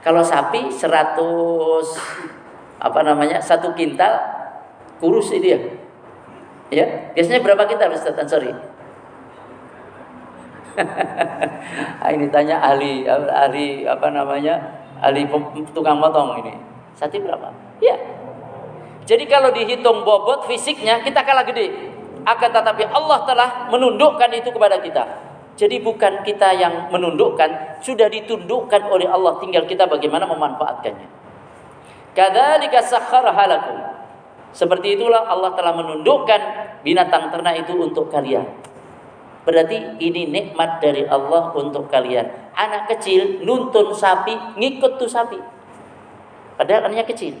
Kalau 0.00 0.22
sapi 0.24 0.70
100 0.72 1.18
apa 2.80 3.00
namanya? 3.04 3.42
Satu 3.42 3.74
kintal 3.76 4.16
kurus 5.02 5.34
ini 5.34 5.48
ya. 5.50 5.60
Ya, 6.70 6.86
biasanya 7.18 7.42
berapa 7.42 7.66
kintal 7.66 7.90
Ustaz 7.90 8.14
Ansori? 8.14 8.54
Ini 12.14 12.26
tanya 12.30 12.62
ahli 12.62 13.06
ahli 13.08 13.84
apa 13.86 14.06
namanya? 14.10 14.54
Ahli 15.00 15.24
tukang 15.72 15.98
potong 15.98 16.44
ini. 16.44 16.54
Sapi 16.94 17.16
berapa? 17.22 17.48
Ya, 17.80 17.96
jadi 19.10 19.26
kalau 19.26 19.50
dihitung 19.50 20.06
bobot 20.06 20.46
fisiknya 20.46 21.02
kita 21.02 21.26
kalah 21.26 21.42
gede. 21.42 21.90
Akan 22.22 22.54
tetapi 22.54 22.86
Allah 22.86 23.26
telah 23.26 23.66
menundukkan 23.66 24.30
itu 24.30 24.54
kepada 24.54 24.78
kita. 24.78 25.02
Jadi 25.58 25.82
bukan 25.82 26.22
kita 26.22 26.54
yang 26.54 26.88
menundukkan, 26.94 27.82
sudah 27.82 28.06
ditundukkan 28.06 28.86
oleh 28.86 29.10
Allah, 29.10 29.36
tinggal 29.42 29.66
kita 29.66 29.90
bagaimana 29.90 30.30
memanfaatkannya. 30.30 31.08
Kadzalika 32.14 32.78
sakhkharaha 32.80 33.44
lakum. 33.50 33.78
Seperti 34.54 34.94
itulah 34.94 35.26
Allah 35.26 35.58
telah 35.58 35.74
menundukkan 35.74 36.40
binatang 36.86 37.34
ternak 37.34 37.66
itu 37.66 37.76
untuk 37.76 38.14
kalian. 38.14 38.46
Berarti 39.40 39.96
ini 40.04 40.28
nikmat 40.28 40.84
dari 40.84 41.08
Allah 41.08 41.48
untuk 41.56 41.88
kalian. 41.88 42.52
Anak 42.52 42.92
kecil 42.92 43.40
nuntun 43.40 43.96
sapi, 43.96 44.36
ngikut 44.60 45.00
tuh 45.00 45.08
sapi. 45.08 45.40
Padahal 46.60 46.92
anaknya 46.92 47.08
kecil. 47.08 47.40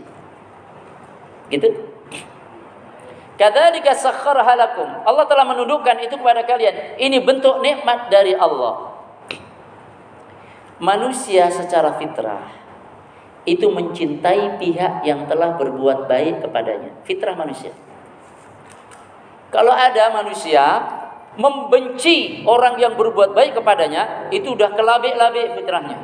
Gitu. 1.52 1.68
Kadzalika 3.36 3.92
sakhkharaha 3.92 4.52
lakum. 4.56 4.88
Allah 5.04 5.24
telah 5.28 5.44
menundukkan 5.44 5.96
itu 6.00 6.16
kepada 6.16 6.44
kalian. 6.44 6.96
Ini 6.96 7.20
bentuk 7.20 7.60
nikmat 7.60 8.08
dari 8.08 8.32
Allah. 8.36 8.96
Manusia 10.80 11.52
secara 11.52 12.00
fitrah 12.00 12.48
itu 13.44 13.68
mencintai 13.68 14.60
pihak 14.60 15.04
yang 15.04 15.28
telah 15.28 15.56
berbuat 15.56 16.08
baik 16.08 16.44
kepadanya. 16.44 16.96
Fitrah 17.04 17.36
manusia. 17.36 17.72
Kalau 19.48 19.72
ada 19.72 20.12
manusia 20.12 20.64
membenci 21.38 22.42
orang 22.42 22.74
yang 22.80 22.98
berbuat 22.98 23.36
baik 23.36 23.62
kepadanya, 23.62 24.32
itu 24.34 24.54
sudah 24.54 24.74
kelabik-labik 24.74 25.54
fitrahnya. 25.54 25.98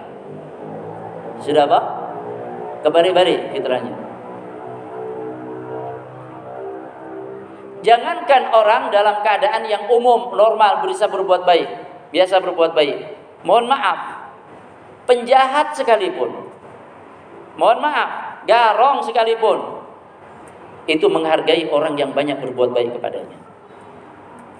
Sudah 1.42 1.66
apa? 1.66 1.80
Kebari-bari 2.86 3.50
fitrahnya. 3.50 3.94
Jangankan 7.86 8.50
orang 8.50 8.90
dalam 8.90 9.22
keadaan 9.22 9.62
yang 9.70 9.86
umum, 9.86 10.34
normal, 10.34 10.82
bisa 10.82 11.06
berbuat 11.06 11.46
baik. 11.46 11.68
Biasa 12.10 12.42
berbuat 12.42 12.74
baik. 12.74 12.96
Mohon 13.46 13.78
maaf. 13.78 14.00
Penjahat 15.06 15.74
sekalipun. 15.78 16.50
Mohon 17.54 17.78
maaf. 17.86 18.10
Garong 18.42 19.06
sekalipun. 19.06 19.86
Itu 20.90 21.06
menghargai 21.06 21.70
orang 21.70 21.94
yang 21.94 22.10
banyak 22.10 22.42
berbuat 22.42 22.74
baik 22.74 22.98
kepadanya. 22.98 23.45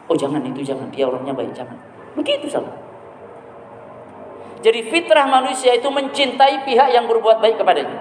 Oh 0.07 0.17
jangan 0.17 0.43
itu 0.47 0.63
jangan. 0.63 0.87
Dia 0.95 1.11
orangnya 1.11 1.35
baik. 1.35 1.53
Jangan. 1.55 1.77
Begitu 2.15 2.47
sama. 2.47 2.71
Jadi 4.63 4.89
fitrah 4.91 5.29
manusia 5.29 5.77
itu 5.77 5.87
mencintai 5.87 6.67
pihak 6.67 6.89
yang 6.91 7.07
berbuat 7.07 7.39
baik 7.39 7.61
kepadanya. 7.61 7.99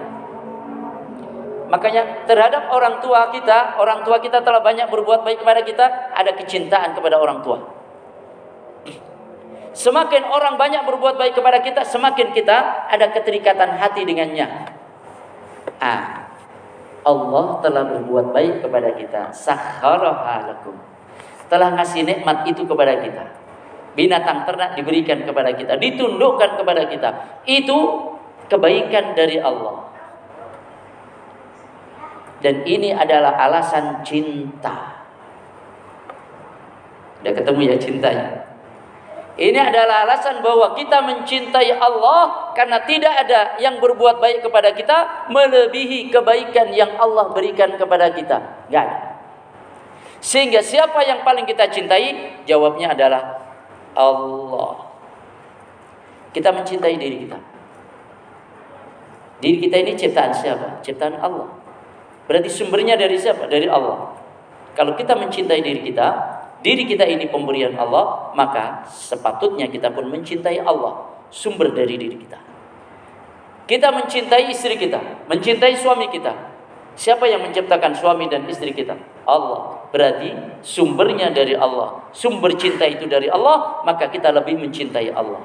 Makanya 1.66 2.26
terhadap 2.30 2.70
orang 2.70 3.02
tua 3.02 3.30
kita, 3.34 3.74
orang 3.78 4.06
tua 4.06 4.22
kita 4.22 4.38
telah 4.42 4.62
banyak 4.62 4.86
berbuat 4.86 5.26
baik 5.26 5.42
kepada 5.42 5.66
kita, 5.66 6.14
ada 6.14 6.30
kecintaan 6.34 6.94
kepada 6.94 7.18
orang 7.18 7.42
tua. 7.42 7.58
Semakin 9.76 10.30
orang 10.32 10.56
banyak 10.56 10.88
berbuat 10.88 11.20
baik 11.20 11.36
kepada 11.36 11.60
kita, 11.60 11.84
semakin 11.84 12.32
kita 12.32 12.88
ada 12.88 13.12
keterikatan 13.12 13.76
hati 13.76 14.08
dengannya. 14.08 14.72
Ah, 15.82 16.32
Allah 17.04 17.60
telah 17.60 17.84
berbuat 17.84 18.32
baik 18.32 18.64
kepada 18.64 18.96
kita. 18.96 19.36
Sakharaha 19.36 20.56
Telah 21.46 21.78
ngasih 21.78 22.02
nikmat 22.02 22.46
itu 22.48 22.66
kepada 22.66 22.98
kita. 22.98 23.24
Binatang 23.96 24.44
ternak 24.44 24.76
diberikan 24.76 25.24
kepada 25.24 25.56
kita, 25.56 25.80
ditundukkan 25.80 26.60
kepada 26.60 26.84
kita. 26.84 27.10
Itu 27.48 28.12
kebaikan 28.50 29.16
dari 29.16 29.40
Allah. 29.40 29.88
Dan 32.44 32.62
ini 32.68 32.92
adalah 32.92 33.40
alasan 33.40 34.04
cinta. 34.04 35.06
Udah 37.24 37.32
ketemu 37.32 37.60
ya 37.72 37.76
cintanya. 37.80 38.28
Ini 39.36 39.60
adalah 39.60 40.08
alasan 40.08 40.40
bahwa 40.40 40.72
kita 40.72 40.96
mencintai 41.04 41.76
Allah 41.76 42.52
karena 42.56 42.80
tidak 42.88 43.12
ada 43.20 43.60
yang 43.60 43.76
berbuat 43.80 44.16
baik 44.16 44.40
kepada 44.40 44.72
kita 44.72 45.28
melebihi 45.28 46.08
kebaikan 46.08 46.72
yang 46.72 46.96
Allah 46.96 47.32
berikan 47.36 47.76
kepada 47.76 48.12
kita. 48.16 48.68
Gak 48.72 48.80
ada. 48.80 49.15
Sehingga 50.26 50.58
siapa 50.58 51.06
yang 51.06 51.22
paling 51.22 51.46
kita 51.46 51.70
cintai? 51.70 52.42
Jawabnya 52.50 52.98
adalah 52.98 53.38
Allah. 53.94 54.90
Kita 56.34 56.50
mencintai 56.50 56.98
diri 56.98 57.22
kita. 57.22 57.38
Diri 59.38 59.62
kita 59.62 59.76
ini 59.86 59.94
ciptaan 59.94 60.34
siapa? 60.34 60.82
Ciptaan 60.82 61.22
Allah. 61.22 61.46
Berarti 62.26 62.50
sumbernya 62.50 62.98
dari 62.98 63.14
siapa? 63.14 63.46
Dari 63.46 63.70
Allah. 63.70 64.18
Kalau 64.74 64.98
kita 64.98 65.14
mencintai 65.14 65.62
diri 65.62 65.86
kita, 65.86 66.06
diri 66.58 66.82
kita 66.90 67.06
ini 67.06 67.30
pemberian 67.30 67.78
Allah, 67.78 68.34
maka 68.34 68.82
sepatutnya 68.90 69.70
kita 69.70 69.94
pun 69.94 70.10
mencintai 70.10 70.58
Allah, 70.58 71.22
sumber 71.30 71.70
dari 71.70 71.94
diri 71.94 72.18
kita. 72.18 72.38
Kita 73.70 73.94
mencintai 73.94 74.50
istri 74.50 74.74
kita, 74.74 75.30
mencintai 75.30 75.78
suami 75.78 76.10
kita. 76.10 76.55
Siapa 76.96 77.28
yang 77.28 77.44
menciptakan 77.44 77.92
suami 77.92 78.24
dan 78.32 78.48
istri 78.48 78.72
kita? 78.72 78.96
Allah. 79.28 79.84
Berarti 79.92 80.32
sumbernya 80.64 81.28
dari 81.28 81.52
Allah. 81.52 82.08
Sumber 82.16 82.56
cinta 82.56 82.88
itu 82.88 83.04
dari 83.04 83.28
Allah, 83.28 83.84
maka 83.84 84.08
kita 84.08 84.32
lebih 84.32 84.56
mencintai 84.56 85.12
Allah. 85.12 85.44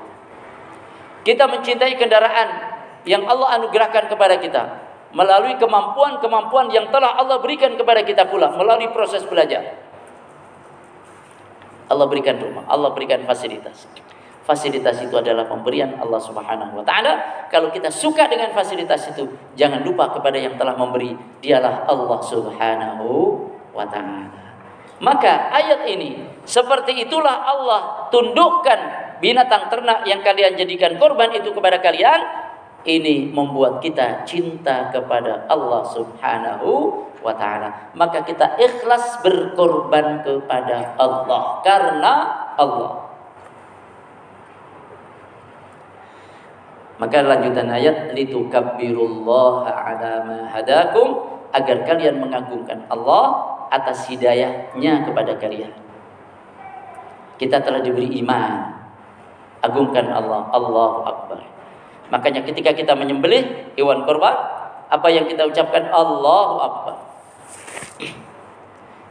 Kita 1.27 1.51
mencintai 1.51 1.99
kendaraan 1.99 2.49
yang 3.03 3.27
Allah 3.27 3.59
anugerahkan 3.59 4.07
kepada 4.07 4.39
kita 4.39 4.63
melalui 5.11 5.59
kemampuan-kemampuan 5.59 6.71
yang 6.71 6.87
telah 6.87 7.19
Allah 7.19 7.43
berikan 7.43 7.75
kepada 7.75 8.01
kita 8.07 8.31
pula 8.31 8.55
melalui 8.55 8.87
proses 8.95 9.27
belajar. 9.27 9.75
Allah 11.91 12.07
berikan 12.07 12.39
rumah, 12.39 12.63
Allah 12.71 12.95
berikan 12.95 13.19
fasilitas. 13.27 13.91
Fasilitas 14.41 14.97
itu 15.05 15.13
adalah 15.13 15.45
pemberian 15.45 16.01
Allah 16.01 16.17
Subhanahu 16.17 16.81
wa 16.81 16.83
taala. 16.85 17.45
Kalau 17.53 17.69
kita 17.69 17.93
suka 17.93 18.25
dengan 18.25 18.49
fasilitas 18.51 19.13
itu, 19.13 19.29
jangan 19.53 19.85
lupa 19.85 20.09
kepada 20.09 20.41
yang 20.41 20.57
telah 20.57 20.73
memberi, 20.73 21.13
dialah 21.45 21.85
Allah 21.85 22.19
Subhanahu 22.25 23.09
wa 23.69 23.85
taala. 23.85 24.41
Maka 25.01 25.49
ayat 25.49 25.89
ini 25.89 26.25
seperti 26.45 27.09
itulah 27.09 27.41
Allah 27.41 28.09
tundukkan 28.13 28.79
binatang 29.17 29.69
ternak 29.69 30.05
yang 30.05 30.21
kalian 30.21 30.53
jadikan 30.53 30.97
korban 31.01 31.33
itu 31.33 31.53
kepada 31.53 31.81
kalian 31.81 32.21
ini 32.85 33.29
membuat 33.29 33.81
kita 33.81 34.25
cinta 34.25 34.89
kepada 34.89 35.45
Allah 35.49 35.85
Subhanahu 35.89 36.69
wa 37.21 37.33
taala. 37.33 37.93
Maka 37.93 38.25
kita 38.25 38.57
ikhlas 38.57 39.21
berkorban 39.21 40.21
kepada 40.25 40.97
Allah 40.97 41.61
karena 41.65 42.13
Allah. 42.57 43.00
Maka 47.01 47.25
lanjutan 47.25 47.65
ayat 47.65 48.13
litukabbirullaha 48.13 49.73
ala 49.73 50.21
ma 50.21 50.37
hadakum 50.53 51.17
agar 51.49 51.81
kalian 51.81 52.21
mengagungkan 52.21 52.85
Allah 52.93 53.41
atas 53.73 54.05
hidayahnya 54.05 55.01
kepada 55.09 55.33
kalian. 55.41 55.73
Kita 57.41 57.57
telah 57.57 57.81
diberi 57.81 58.05
iman. 58.21 58.77
Agungkan 59.65 60.13
Allah, 60.13 60.45
Allahu 60.53 61.01
Akbar. 61.01 61.41
Makanya 62.13 62.45
ketika 62.45 62.69
kita 62.69 62.93
menyembelih 62.93 63.73
hewan 63.73 64.05
korban, 64.05 64.37
apa 64.85 65.07
yang 65.09 65.25
kita 65.25 65.49
ucapkan 65.49 65.89
Allahu 65.89 66.55
Akbar. 66.61 66.95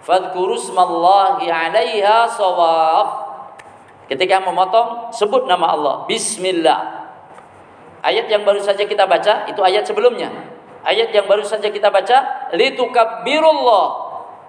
Fadhkuru 0.06 0.54
smallahi 0.54 1.50
'alaiha 1.50 2.30
sawaf. 2.30 3.08
Ketika 4.06 4.42
memotong, 4.42 5.10
sebut 5.10 5.50
nama 5.50 5.74
Allah. 5.74 5.94
Bismillah. 6.06 6.99
Ayat 8.00 8.26
yang 8.32 8.48
baru 8.48 8.60
saja 8.60 8.84
kita 8.84 9.04
baca, 9.04 9.44
itu 9.48 9.60
ayat 9.60 9.84
sebelumnya. 9.84 10.32
Ayat 10.80 11.12
yang 11.12 11.28
baru 11.28 11.44
saja 11.44 11.68
kita 11.68 11.92
baca, 11.92 12.50
litukabbirullah. 12.56 13.88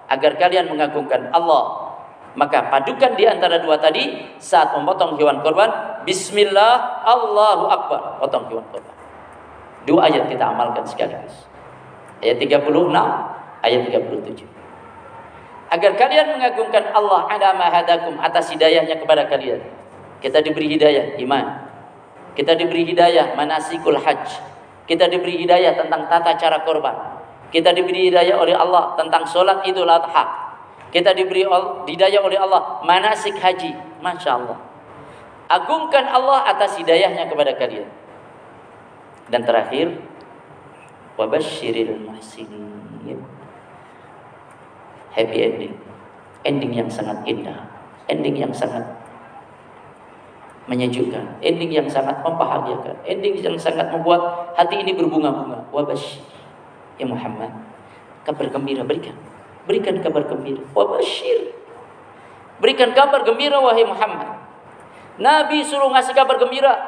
Agar 0.08 0.36
kalian 0.36 0.68
mengagungkan 0.68 1.32
Allah 1.32 1.92
maka 2.32 2.72
padukan 2.72 3.12
di 3.12 3.28
antara 3.28 3.60
dua 3.60 3.76
tadi 3.76 4.32
saat 4.40 4.72
memotong 4.72 5.20
hewan 5.20 5.44
korban, 5.44 5.68
Bismillah, 6.08 7.04
Allahu 7.04 7.68
Akbar, 7.68 8.16
potong 8.16 8.48
hewan 8.48 8.64
korban. 8.72 8.96
Dua 9.84 10.08
ayat 10.08 10.32
kita 10.32 10.40
amalkan 10.40 10.86
sekaligus. 10.88 11.44
Ayat 12.24 12.38
36, 12.40 12.72
ayat 13.60 13.80
37. 13.90 14.46
Agar 15.72 15.92
kalian 15.98 16.38
mengagungkan 16.38 16.84
Allah 16.94 17.26
ada 17.28 17.52
mahadakum 17.56 18.14
atas 18.22 18.48
hidayahnya 18.54 19.02
kepada 19.02 19.26
kalian. 19.26 19.60
Kita 20.22 20.38
diberi 20.38 20.70
hidayah 20.70 21.18
iman. 21.18 21.61
Kita 22.32 22.56
diberi 22.56 22.88
hidayah 22.88 23.36
manasikul 23.36 24.00
hajj. 24.00 24.40
Kita 24.88 25.06
diberi 25.08 25.40
hidayah 25.44 25.76
tentang 25.76 26.08
tata 26.08 26.36
cara 26.36 26.64
korban. 26.64 26.94
Kita 27.52 27.70
diberi 27.76 28.08
hidayah 28.08 28.40
oleh 28.40 28.56
Allah 28.56 28.96
tentang 28.96 29.28
solat 29.28 29.60
idul 29.68 29.88
adha 29.88 30.42
kita 30.92 31.16
diberi 31.16 31.48
hidayah 31.88 32.20
oleh 32.20 32.36
Allah 32.36 32.84
manasik 32.84 33.40
haji. 33.40 33.72
Masya 34.04 34.30
Allah. 34.36 34.60
Agungkan 35.48 36.04
Allah 36.04 36.44
atas 36.52 36.76
hidayahnya 36.76 37.32
kepada 37.32 37.56
kalian. 37.56 37.88
Dan 39.32 39.48
terakhir, 39.48 39.96
wabashiril 41.16 41.96
muhsinin. 41.96 43.24
Happy 45.16 45.38
ending. 45.40 45.74
Ending 46.44 46.72
yang 46.76 46.90
sangat 46.92 47.24
indah. 47.24 47.72
Ending 48.12 48.36
yang 48.36 48.52
sangat 48.52 48.84
menyejukkan, 50.70 51.42
ending 51.42 51.74
yang 51.74 51.88
sangat 51.90 52.22
membahagiakan, 52.22 52.94
ending 53.02 53.34
yang 53.42 53.58
sangat 53.58 53.90
membuat 53.90 54.54
hati 54.54 54.78
ini 54.78 54.94
berbunga-bunga. 54.94 55.66
Wabash 55.74 56.22
ya 57.02 57.06
Muhammad, 57.08 57.50
kabar 58.22 58.46
gembira 58.46 58.86
berikan, 58.86 59.16
berikan 59.66 59.98
kabar 59.98 60.22
gembira. 60.30 60.62
Wabashir, 60.70 61.50
berikan 62.62 62.94
kabar 62.94 63.26
gembira 63.26 63.58
wahai 63.58 63.82
Muhammad. 63.82 64.38
Nabi 65.18 65.66
suruh 65.66 65.90
ngasih 65.90 66.14
kabar 66.14 66.38
gembira. 66.38 66.78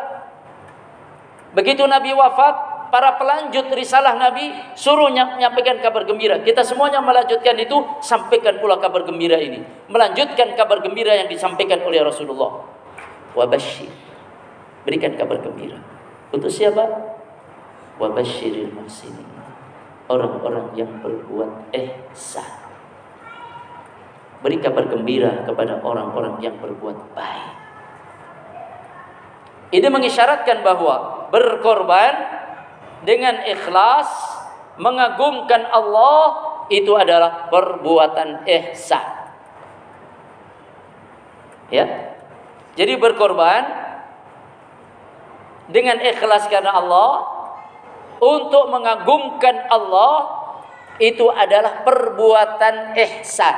Begitu 1.55 1.83
Nabi 1.87 2.15
wafat, 2.15 2.89
para 2.95 3.19
pelanjut 3.19 3.75
risalah 3.75 4.15
Nabi 4.15 4.55
suruh 4.79 5.11
menyampaikan 5.11 5.83
kabar 5.83 6.07
gembira. 6.07 6.39
Kita 6.47 6.63
semuanya 6.63 7.03
melanjutkan 7.03 7.59
itu, 7.59 7.75
sampaikan 7.99 8.63
pula 8.63 8.79
kabar 8.79 9.03
gembira 9.03 9.35
ini. 9.39 9.63
Melanjutkan 9.91 10.55
kabar 10.55 10.79
gembira 10.79 11.15
yang 11.15 11.27
disampaikan 11.27 11.83
oleh 11.83 12.03
Rasulullah 12.03 12.74
wabashir. 13.35 13.91
Berikan 14.87 15.19
kabar 15.19 15.43
gembira. 15.43 15.79
Untuk 16.31 16.49
siapa? 16.49 16.83
Wabashiril 17.99 18.73
muhsinin. 18.75 19.27
Orang-orang 20.11 20.75
yang 20.79 20.91
berbuat 21.01 21.73
ihsan. 21.73 22.63
Beri 24.45 24.61
kabar 24.61 24.85
gembira 24.93 25.41
kepada 25.49 25.81
orang-orang 25.81 26.37
yang 26.45 26.61
berbuat 26.61 27.17
baik. 27.17 27.57
Ini 29.73 29.89
mengisyaratkan 29.89 30.61
bahwa 30.61 31.27
berkorban 31.33 32.13
dengan 33.09 33.41
ikhlas 33.49 34.07
mengagungkan 34.77 35.65
Allah 35.73 36.53
itu 36.69 36.93
adalah 36.93 37.49
perbuatan 37.49 38.45
ihsan. 38.45 39.09
Ya 41.73 42.14
jadi 42.75 42.99
berkorban 42.99 43.63
dengan 45.71 45.97
ikhlas 46.03 46.51
karena 46.51 46.75
Allah 46.75 47.23
untuk 48.19 48.71
mengagumkan 48.71 49.71
Allah 49.71 50.45
itu 50.99 51.27
adalah 51.31 51.83
perbuatan 51.83 52.95
ihsan. 52.99 53.57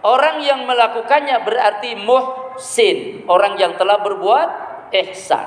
Orang 0.00 0.40
yang 0.40 0.64
melakukannya 0.64 1.44
berarti 1.44 1.92
muhsin, 2.00 3.28
orang 3.28 3.60
yang 3.60 3.76
telah 3.76 4.00
berbuat 4.00 4.48
ihsan, 4.96 5.44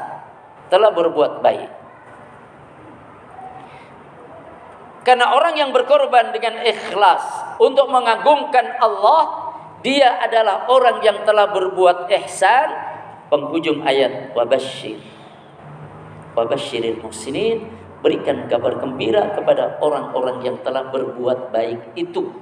telah 0.69 0.93
berbuat 0.93 1.41
baik. 1.41 1.71
Karena 5.03 5.35
orang 5.35 5.57
yang 5.57 5.69
berkorban 5.73 6.31
dengan 6.31 6.61
ikhlas 6.63 7.57
untuk 7.59 7.89
mengagungkan 7.89 8.77
Allah 8.77 9.52
dia 9.83 10.15
adalah 10.23 10.71
orang 10.71 11.03
yang 11.03 11.27
telah 11.27 11.51
berbuat 11.51 12.07
ihsan. 12.23 12.95
Penghujung 13.27 13.83
ayat 13.83 14.31
wabashir 14.31 15.03
wabashiril 16.33 17.03
muhsinin. 17.03 17.67
Berikan 17.99 18.47
kabar 18.51 18.83
gembira 18.83 19.31
kepada 19.31 19.79
orang-orang 19.79 20.43
yang 20.43 20.57
telah 20.63 20.91
berbuat 20.91 21.55
baik 21.55 21.95
itu. 21.95 22.35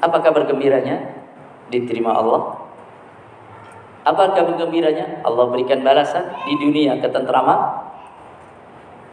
Apa 0.00 0.20
kabar 0.20 0.44
gembiranya? 0.44 1.24
Diterima 1.72 2.12
Allah. 2.16 2.68
Apa 4.04 4.36
kabar 4.36 4.60
gembiranya? 4.60 5.24
Allah 5.24 5.48
berikan 5.48 5.80
balasan 5.80 6.36
di 6.44 6.52
dunia 6.60 7.00
ketentraman. 7.00 7.88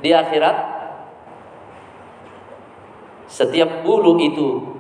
Di 0.04 0.12
akhirat 0.12 0.58
setiap 3.32 3.88
bulu 3.88 4.20
itu 4.20 4.73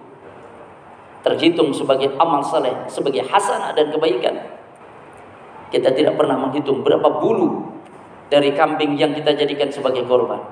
terhitung 1.23 1.71
sebagai 1.71 2.13
amal 2.19 2.43
saleh, 2.43 2.85
sebagai 2.91 3.23
hasanah 3.23 3.71
dan 3.71 3.89
kebaikan. 3.89 4.35
Kita 5.71 5.89
tidak 5.95 6.19
pernah 6.19 6.37
menghitung 6.37 6.85
berapa 6.85 7.07
bulu 7.17 7.73
dari 8.29 8.53
kambing 8.53 8.99
yang 8.99 9.15
kita 9.15 9.33
jadikan 9.33 9.71
sebagai 9.71 10.05
korban. 10.05 10.43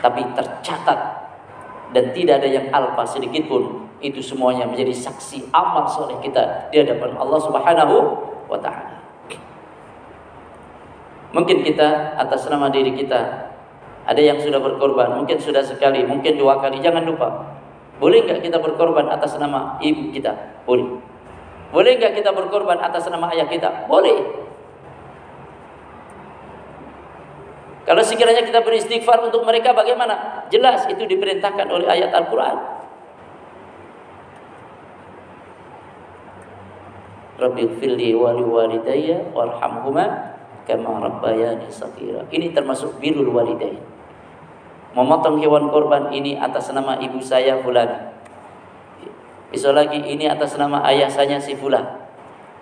Tapi 0.00 0.24
tercatat 0.32 1.00
dan 1.92 2.14
tidak 2.16 2.40
ada 2.40 2.48
yang 2.48 2.66
alpa 2.72 3.04
sedikit 3.04 3.50
pun. 3.50 3.90
Itu 4.00 4.24
semuanya 4.24 4.64
menjadi 4.64 4.96
saksi 4.96 5.52
amal 5.52 5.84
soleh 5.84 6.16
kita 6.24 6.72
di 6.72 6.80
hadapan 6.80 7.20
Allah 7.20 7.36
Subhanahu 7.36 7.96
wa 8.48 8.56
taala. 8.56 8.96
Mungkin 11.36 11.60
kita 11.62 12.16
atas 12.16 12.48
nama 12.48 12.72
diri 12.72 12.96
kita 12.96 13.52
ada 14.08 14.18
yang 14.18 14.40
sudah 14.40 14.58
berkorban, 14.58 15.20
mungkin 15.20 15.36
sudah 15.36 15.60
sekali, 15.60 16.02
mungkin 16.08 16.40
dua 16.40 16.58
kali. 16.58 16.80
Jangan 16.80 17.04
lupa 17.04 17.59
boleh 18.00 18.24
nggak 18.24 18.40
kita 18.40 18.56
berkorban 18.56 19.12
atas 19.12 19.36
nama 19.36 19.76
ibu 19.84 20.08
kita? 20.08 20.32
Boleh. 20.64 20.88
Boleh 21.68 21.92
nggak 22.00 22.16
kita 22.16 22.32
berkorban 22.32 22.80
atas 22.80 23.04
nama 23.12 23.28
ayah 23.36 23.44
kita? 23.44 23.84
Boleh. 23.84 24.16
Kalau 27.84 28.00
sekiranya 28.00 28.40
kita 28.40 28.64
beristighfar 28.64 29.20
untuk 29.20 29.44
mereka 29.44 29.76
bagaimana? 29.76 30.48
Jelas 30.48 30.88
itu 30.88 31.04
diperintahkan 31.04 31.68
oleh 31.68 31.84
ayat 31.92 32.08
Al-Quran. 32.16 32.56
Rabbi 37.40 37.64
fili 37.80 38.16
wali 38.16 38.44
walidayya 38.44 39.32
warhamhuma 39.32 40.36
kama 40.64 41.04
rabbayani 41.04 41.68
saghira. 41.68 42.24
Ini 42.32 42.52
termasuk 42.56 42.96
birrul 42.96 43.32
walidayya 43.32 43.89
memotong 44.94 45.38
hewan 45.38 45.70
korban 45.70 46.10
ini 46.10 46.34
atas 46.34 46.74
nama 46.74 46.98
ibu 46.98 47.22
saya 47.22 47.62
fulan. 47.62 48.10
Besok 49.50 49.74
lagi 49.74 49.98
ini 49.98 50.30
atas 50.30 50.54
nama 50.54 50.82
ayah 50.90 51.10
saya 51.10 51.38
si 51.42 51.58
fulan. 51.58 52.06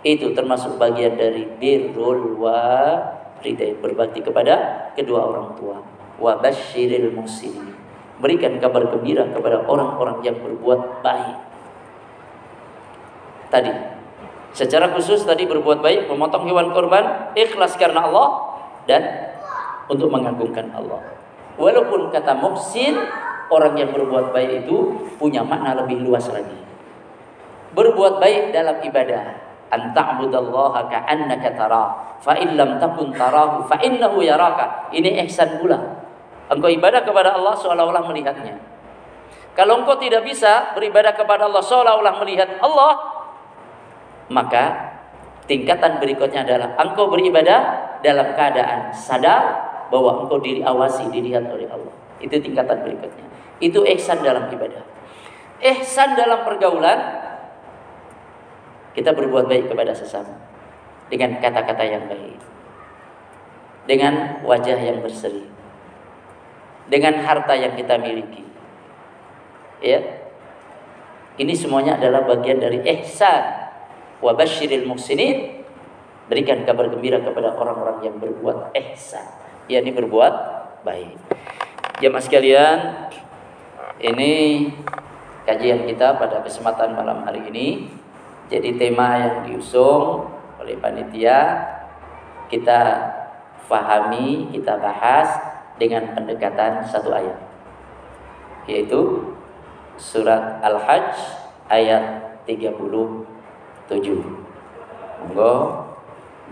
Itu 0.01 0.33
termasuk 0.33 0.81
bagian 0.81 1.19
dari 1.21 1.45
birrul 1.59 2.39
walidain 2.41 3.77
berbakti 3.81 4.25
kepada 4.25 4.89
kedua 4.97 5.21
orang 5.29 5.53
tua. 5.59 5.77
Wa 6.17 6.41
basyiril 6.41 7.13
muslimin. 7.13 7.77
Berikan 8.19 8.57
kabar 8.59 8.89
gembira 8.89 9.29
kepada 9.31 9.63
orang-orang 9.69 10.25
yang 10.27 10.37
berbuat 10.41 11.05
baik. 11.05 11.39
Tadi 13.49 13.73
secara 14.53 14.91
khusus 14.93 15.25
tadi 15.25 15.45
berbuat 15.45 15.81
baik 15.81 16.09
memotong 16.09 16.45
hewan 16.49 16.73
korban 16.73 17.33
ikhlas 17.37 17.79
karena 17.79 18.05
Allah 18.05 18.29
dan 18.89 19.03
untuk 19.89 20.09
mengagungkan 20.13 20.73
Allah. 20.73 21.01
Walaupun 21.59 22.15
kata 22.15 22.39
muhsin 22.39 22.95
orang 23.51 23.75
yang 23.75 23.91
berbuat 23.91 24.31
baik 24.31 24.65
itu 24.65 24.95
punya 25.19 25.43
makna 25.43 25.75
lebih 25.75 26.01
luas 26.07 26.31
lagi. 26.31 26.55
Berbuat 27.75 28.23
baik 28.23 28.55
dalam 28.55 28.79
ibadah. 28.79 29.51
Anta'budallaha 29.69 30.89
ka'annaka 30.89 31.53
tara 31.53 31.85
fa 32.25 32.33
in 32.41 32.57
lam 32.57 32.81
takun 32.81 33.13
tarahu 33.13 33.69
fa 33.69 33.77
innahu 33.83 34.25
yaraka. 34.25 34.89
Ini 34.95 35.29
ihsan 35.29 35.61
pula. 35.61 35.77
Engkau 36.49 36.73
ibadah 36.73 37.05
kepada 37.05 37.37
Allah 37.37 37.53
seolah-olah 37.53 38.09
melihatnya. 38.09 38.57
Kalau 39.53 39.83
engkau 39.83 39.99
tidak 39.99 40.25
bisa 40.25 40.73
beribadah 40.73 41.13
kepada 41.13 41.51
Allah 41.51 41.61
seolah-olah 41.61 42.15
melihat 42.23 42.63
Allah, 42.63 42.93
maka 44.31 44.95
tingkatan 45.51 45.99
berikutnya 45.99 46.47
adalah 46.47 46.79
engkau 46.79 47.11
beribadah 47.11 47.61
dalam 48.01 48.33
keadaan 48.39 48.95
sadar 48.95 49.43
bahwa 49.89 50.25
engkau 50.25 50.39
diri 50.41 50.61
awasi 50.61 51.09
dilihat 51.09 51.49
oleh 51.49 51.69
Allah. 51.69 51.95
Itu 52.21 52.37
tingkatan 52.39 52.85
berikutnya. 52.85 53.27
Itu 53.59 53.83
ihsan 53.97 54.21
dalam 54.21 54.53
ibadah. 54.53 54.85
Ihsan 55.59 56.15
dalam 56.15 56.47
pergaulan 56.47 56.99
kita 58.95 59.11
berbuat 59.15 59.51
baik 59.51 59.71
kepada 59.71 59.95
sesama 59.95 60.39
dengan 61.11 61.41
kata-kata 61.41 61.85
yang 61.87 62.05
baik. 62.07 62.41
Dengan 63.89 64.45
wajah 64.45 64.79
yang 64.79 65.01
berseri. 65.01 65.49
Dengan 66.89 67.25
harta 67.25 67.57
yang 67.57 67.73
kita 67.73 67.97
miliki. 67.97 68.45
Ya. 69.81 70.01
Ini 71.39 71.55
semuanya 71.55 71.97
adalah 71.97 72.27
bagian 72.27 72.61
dari 72.61 72.83
ihsan. 72.99 73.71
Wa 74.19 74.35
basyiril 74.35 74.85
muhsinin 74.85 75.65
berikan 76.29 76.67
kabar 76.67 76.91
gembira 76.93 77.23
kepada 77.23 77.57
orang-orang 77.57 78.05
yang 78.05 78.17
berbuat 78.21 78.75
ihsan 78.77 79.48
yakni 79.69 79.93
berbuat 79.93 80.35
baik. 80.83 81.15
Jemaah 82.01 82.25
sekalian, 82.25 82.79
ini 84.01 84.33
kajian 85.45 85.85
kita 85.85 86.17
pada 86.17 86.41
kesempatan 86.41 86.97
malam 86.97 87.23
hari 87.23 87.45
ini. 87.53 87.93
Jadi 88.49 88.81
tema 88.81 89.21
yang 89.21 89.37
diusung 89.45 90.25
oleh 90.57 90.81
panitia 90.81 91.69
kita 92.49 93.13
fahami, 93.69 94.49
kita 94.49 94.81
bahas 94.81 95.29
dengan 95.77 96.17
pendekatan 96.17 96.81
satu 96.89 97.13
ayat. 97.13 97.37
Yaitu 98.65 99.33
surat 100.01 100.65
Al-Hajj 100.65 101.13
ayat 101.69 102.05
37. 102.49 103.25
Monggo 105.19 105.88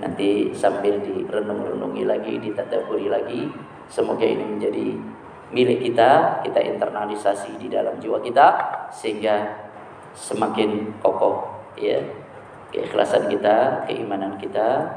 nanti 0.01 0.53
sambil 0.53 1.01
direnung-renungi 1.01 2.05
lagi, 2.05 2.35
ditadaburi 2.41 3.09
lagi. 3.09 3.49
Semoga 3.87 4.27
ini 4.27 4.45
menjadi 4.45 4.87
milik 5.55 5.79
kita, 5.91 6.43
kita 6.43 6.61
internalisasi 6.61 7.55
di 7.57 7.71
dalam 7.71 7.97
jiwa 8.03 8.19
kita 8.19 8.47
sehingga 8.91 9.67
semakin 10.17 10.99
kokoh 10.99 11.47
ya 11.79 12.03
keikhlasan 12.75 13.31
kita, 13.31 13.87
keimanan 13.87 14.35
kita 14.41 14.91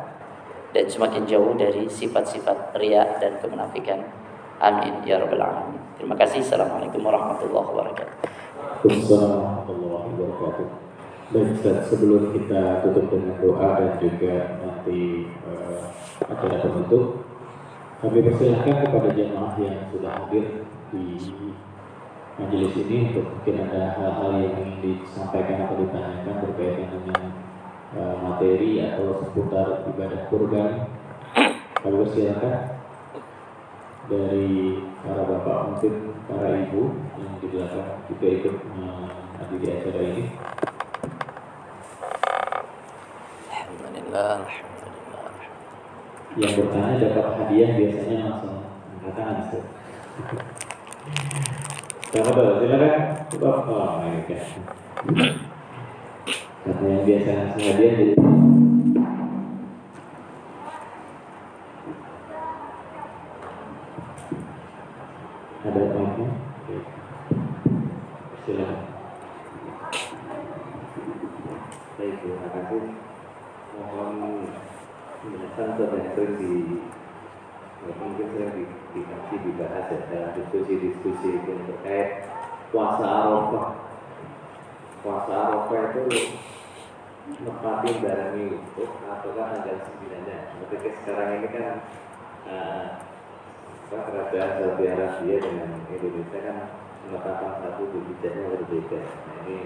dan 0.73 0.85
semakin 0.89 1.25
jauh 1.25 1.53
dari 1.53 1.85
sifat-sifat 1.85 2.75
riak 2.77 3.21
dan 3.21 3.37
kemunafikan. 3.41 4.01
Amin 4.59 4.99
ya 5.07 5.21
rabbal 5.21 5.39
alamin. 5.39 5.79
Terima 5.95 6.19
kasih. 6.19 6.43
Assalamualaikum 6.43 6.99
warahmatullahi 6.99 7.67
wabarakatuh. 7.71 8.15
Assalamualaikum 8.83 9.75
warahmatullahi 9.87 10.11
wabarakatuh. 10.19 10.88
Baik, 11.29 11.61
sebelum 11.61 12.33
kita 12.33 12.81
tutup 12.81 13.05
dengan 13.13 13.37
doa 13.37 13.77
dan 13.77 14.01
juga 14.01 14.57
nanti 14.65 15.29
uh, 15.45 15.85
acara 16.25 16.57
penutup, 16.57 17.21
kami 18.01 18.25
persilahkan 18.25 18.81
kepada 18.81 19.13
jemaah 19.13 19.53
yang 19.61 19.77
sudah 19.93 20.09
hadir 20.09 20.65
di 20.89 21.05
majelis 22.33 22.73
ini 22.81 23.13
untuk 23.13 23.29
mungkin 23.29 23.55
ada 23.61 23.93
hal-hal 23.93 24.41
yang 24.41 24.57
ingin 24.57 24.77
disampaikan 24.81 25.69
atau 25.69 25.77
ditanyakan 25.77 26.35
berkaitan 26.49 26.89
dengan 26.97 27.21
uh, 27.93 28.15
materi 28.25 28.71
atau 28.89 29.21
seputar 29.21 29.85
ibadah 29.85 30.21
kurban. 30.33 30.89
Kami 31.77 31.95
persilahkan 32.09 32.55
dari 34.09 34.81
para 35.05 35.21
bapak 35.29 35.57
mungkin 35.69 35.93
para 36.25 36.57
ibu 36.57 36.97
yang 37.21 37.37
di 37.37 37.47
belakang 37.53 38.01
juga 38.09 38.27
ikut 38.33 38.55
menghadiri 38.73 39.67
acara 39.77 40.01
ini. 40.09 40.25
Alhamdulillah, 44.09 44.41
Yang 46.33 46.53
bertanya 46.57 46.95
dapat 46.97 47.25
hadiah 47.37 47.69
biasanya 47.77 48.17
langsung 48.25 48.65
angkat 48.97 49.13
tangan. 49.13 49.37
Silakan. 49.45 49.61
Coba, 53.29 53.61
oh, 53.69 54.01
hadiah 57.69 57.93
jadi 57.93 58.13
ada 65.69 65.81
apa? 65.85 66.25
Silakan. 68.41 68.79
Baik, 71.93 72.13
terima 72.25 72.49
kasih. 72.57 73.08
Mohon 73.79 74.11
penjelasan 75.23 75.67
atau 75.79 75.87
yang 75.95 76.31
di 76.35 76.53
ya, 77.79 77.91
mungkin 77.95 78.27
sering 78.35 78.51
di, 78.55 78.63
dikaji 78.91 79.35
dibahas 79.39 79.87
ya 79.87 79.99
dalam 80.11 80.31
diskusi-diskusi 80.35 81.27
itu 81.39 81.51
terkait 81.63 82.27
puasa 82.75 83.07
Arafah. 83.07 83.67
Puasa 84.99 85.31
Arafah 85.31 85.79
itu 85.95 86.03
menepati 87.39 87.89
barang 88.03 88.35
itu 88.35 88.83
atau 88.83 89.29
kan 89.31 89.47
tanggal 89.55 89.77
sembilannya. 89.87 90.37
Ketika 90.67 90.89
sekarang 90.99 91.29
ini 91.39 91.47
kan 91.55 91.65
uh, 92.51 92.85
kerajaan 93.89 94.51
Saudi 94.59 94.83
Arabia 94.91 95.35
dengan 95.39 95.69
Indonesia 95.87 96.39
kan 96.43 96.57
menetapkan 97.07 97.53
satu 97.63 97.83
kebijakannya 97.95 98.59
berbeda. 98.59 98.99
Nah 99.07 99.35
ini 99.47 99.57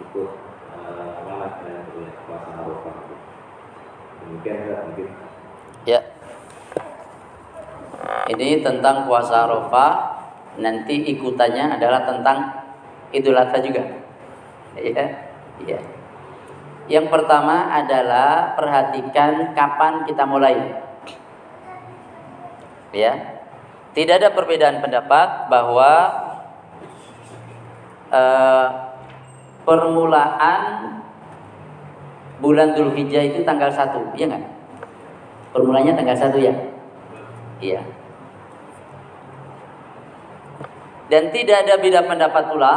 ikut 0.00 0.30
uh, 0.72 1.10
mana 1.24 1.48
yang 1.68 2.16
puasa 2.24 2.50
Arafah. 2.64 3.15
Demikian 4.26 4.58
ya, 4.66 4.76
mungkin 4.82 5.06
Ya. 5.86 6.00
Ini 8.26 8.66
tentang 8.66 9.06
puasa 9.06 9.46
Arafah. 9.46 10.18
Nanti 10.58 11.06
ikutannya 11.14 11.78
adalah 11.78 12.02
tentang 12.02 12.66
Idul 13.14 13.38
Adha 13.38 13.58
juga. 13.62 13.86
Ya. 14.74 15.06
Ya. 15.62 15.78
Yang 16.90 17.06
pertama 17.06 17.70
adalah 17.70 18.58
perhatikan 18.58 19.54
kapan 19.54 20.02
kita 20.10 20.26
mulai. 20.26 20.74
Ya. 22.90 23.38
Tidak 23.94 24.14
ada 24.18 24.34
perbedaan 24.34 24.82
pendapat 24.82 25.48
bahwa 25.48 25.92
uh, 28.10 28.66
permulaan 29.64 30.62
bulan 32.40 32.76
Dzulhijjah 32.76 33.32
itu 33.32 33.40
tanggal 33.42 33.72
1, 33.72 34.16
iya 34.16 34.26
enggak? 34.28 34.44
Permulanya 35.56 35.92
tanggal 35.96 36.16
1 36.16 36.36
ya? 36.36 36.54
Iya. 37.60 37.80
Dan 41.06 41.30
tidak 41.30 41.64
ada 41.64 41.74
beda 41.78 42.00
pendapat 42.04 42.44
pula 42.50 42.74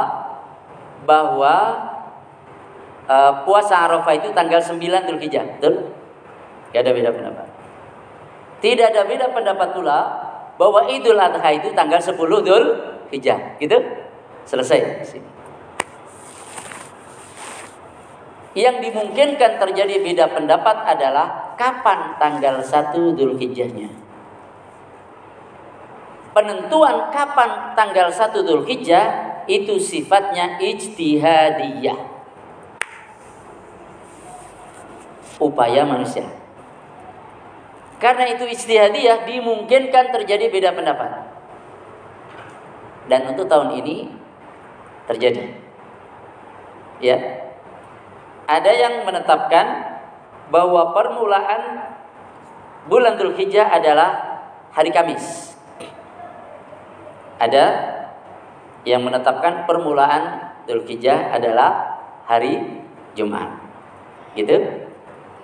bahwa 1.03 1.55
uh, 3.10 3.34
puasa 3.43 3.89
Arafah 3.89 4.14
itu 4.16 4.30
tanggal 4.32 4.62
9 4.62 4.80
Dzulhijjah, 4.80 5.60
betul? 5.60 5.91
Tidak 6.70 6.80
ada 6.86 6.91
beda 6.93 7.10
pendapat. 7.10 7.47
Tidak 8.60 8.86
ada 8.91 9.01
beda 9.07 9.26
pendapat 9.34 9.70
pula 9.74 9.99
bahwa 10.60 10.88
Idul 10.91 11.20
Adha 11.20 11.49
itu 11.51 11.72
tanggal 11.76 11.99
10 11.99 12.16
Dzulhijjah, 12.16 13.60
gitu? 13.60 13.78
Selesai. 14.47 15.03
Yang 18.58 18.89
dimungkinkan 18.89 19.62
terjadi 19.62 20.02
beda 20.02 20.26
pendapat 20.34 20.78
adalah 20.89 21.54
kapan 21.54 22.18
tanggal 22.18 22.58
1 22.66 23.14
Dzulhijjahnya. 23.14 23.89
Penentuan 26.34 27.14
kapan 27.14 27.78
tanggal 27.78 28.10
1 28.10 28.41
Dzulhijjah 28.41 29.06
itu 29.45 29.78
sifatnya 29.78 30.58
ijtihadiyah. 30.58 32.00
Upaya 35.38 35.86
manusia. 35.86 36.26
Karena 38.02 38.34
itu 38.34 38.47
ijtihadiyah 38.47 39.30
dimungkinkan 39.30 40.10
terjadi 40.10 40.50
beda 40.50 40.74
pendapat. 40.74 41.12
Dan 43.10 43.34
untuk 43.34 43.50
tahun 43.50 43.78
ini 43.84 44.10
terjadi. 45.10 45.43
Ya. 47.02 47.49
Ada 48.50 48.72
yang 48.74 48.93
menetapkan 49.06 49.66
bahwa 50.50 50.89
permulaan 50.97 51.86
bulan 52.89 53.14
Dzulhijjah 53.14 53.70
adalah 53.70 54.41
hari 54.74 54.89
Kamis. 54.89 55.54
Ada 57.38 57.66
yang 58.89 59.06
menetapkan 59.06 59.70
permulaan 59.70 60.50
Dzulhijjah 60.66 61.30
adalah 61.30 62.02
hari 62.26 62.82
Jumat. 63.14 63.54
Gitu? 64.34 64.58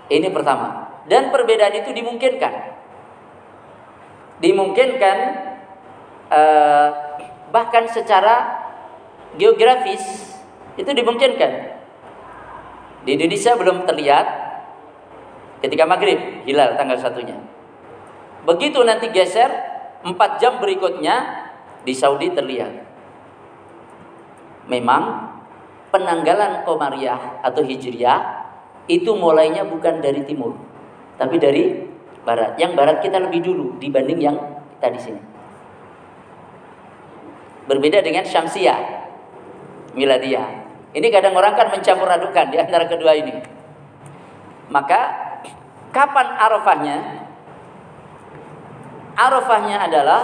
Ini 0.10 0.34
pertama. 0.34 0.97
Dan 1.06 1.30
perbedaan 1.30 1.78
itu 1.78 1.93
dimungkinkan. 1.93 2.53
Dimungkinkan 4.41 5.18
eh, 6.34 6.88
bahkan 7.53 7.86
secara 7.86 8.66
geografis 9.38 10.34
itu 10.74 10.89
dimungkinkan. 10.89 11.74
Di 13.06 13.14
Indonesia 13.14 13.53
belum 13.53 13.86
terlihat 13.86 14.26
ketika 15.62 15.86
maghrib 15.86 16.41
hilal 16.49 16.74
tanggal 16.74 16.97
satunya. 16.97 17.38
Begitu 18.45 18.82
nanti 18.82 19.14
geser 19.14 19.49
empat 20.01 20.41
jam 20.41 20.58
berikutnya 20.58 21.45
di 21.86 21.93
Saudi 21.93 22.34
terlihat. 22.34 22.74
Memang 24.66 25.34
penanggalan 25.93 26.66
Komariah 26.66 27.41
atau 27.45 27.62
Hijriah 27.62 28.45
itu 28.89 29.14
mulainya 29.14 29.66
bukan 29.66 30.01
dari 30.01 30.26
timur, 30.26 30.58
tapi 31.22 31.38
dari 31.38 31.86
barat. 32.26 32.58
Yang 32.58 32.74
barat 32.74 32.97
kita 33.06 33.22
lebih 33.22 33.45
dulu 33.45 33.78
dibanding 33.78 34.18
yang 34.22 34.38
kita 34.78 34.89
di 34.89 34.99
sini. 35.01 35.22
Berbeda 37.66 38.01
dengan 38.01 38.26
Syamsiah, 38.26 38.78
Miladiyah. 39.93 40.64
Ini 40.96 41.08
kadang 41.12 41.36
orang 41.36 41.60
kan 41.60 41.68
mencampur 41.76 42.08
adukan 42.08 42.48
di 42.48 42.56
antara 42.56 42.88
kedua 42.88 43.12
ini. 43.20 43.36
Maka 44.72 45.02
kapan 45.91 46.28
Arafahnya? 46.39 46.98
Arafahnya 49.20 49.84
adalah 49.84 50.22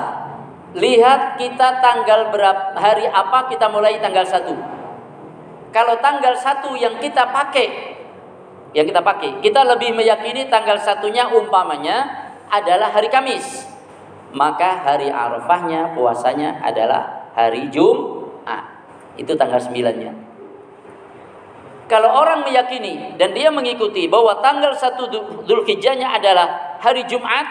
lihat 0.72 1.36
kita 1.36 1.84
tanggal 1.84 2.32
berapa 2.32 2.80
hari 2.80 3.04
apa 3.04 3.52
kita 3.52 3.68
mulai 3.68 4.00
tanggal 4.00 4.24
1. 4.24 5.76
Kalau 5.76 6.00
tanggal 6.00 6.40
1 6.40 6.64
yang 6.80 6.96
kita 7.04 7.28
pakai 7.36 8.00
yang 8.72 8.88
kita 8.88 9.04
pakai, 9.04 9.44
kita 9.44 9.68
lebih 9.68 9.92
meyakini 9.92 10.48
tanggal 10.48 10.80
satunya 10.80 11.28
umpamanya 11.28 12.08
adalah 12.48 12.96
hari 12.96 13.12
Kamis. 13.12 13.68
Maka 14.32 14.80
hari 14.88 15.12
Arafahnya 15.12 15.92
puasanya 15.92 16.64
adalah 16.64 17.28
hari 17.36 17.68
Jumat. 17.68 18.64
Itu 19.20 19.36
tanggal 19.36 19.60
9-nya. 19.60 20.31
Kalau 21.92 22.08
orang 22.08 22.48
meyakini 22.48 23.20
dan 23.20 23.36
dia 23.36 23.52
mengikuti 23.52 24.08
bahwa 24.08 24.40
tanggal 24.40 24.72
1 24.72 25.44
Dzulhijjahnya 25.44 26.08
adalah 26.08 26.80
hari 26.80 27.04
Jumat, 27.04 27.44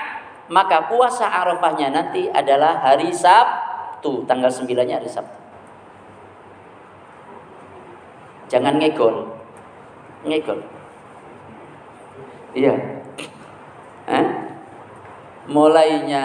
maka 0.49 0.88
puasa 0.88 1.28
Arafahnya 1.28 1.93
nanti 1.93 2.24
adalah 2.32 2.80
hari 2.80 3.12
Sabtu, 3.12 4.24
tanggal 4.24 4.49
9-nya 4.49 4.97
hari 4.97 5.12
Sabtu. 5.12 5.36
Jangan 8.49 8.80
ngegol. 8.80 9.28
Ngegol. 10.24 10.64
Iya. 12.57 12.74
Eh? 14.09 14.26
Mulainya 15.53 16.24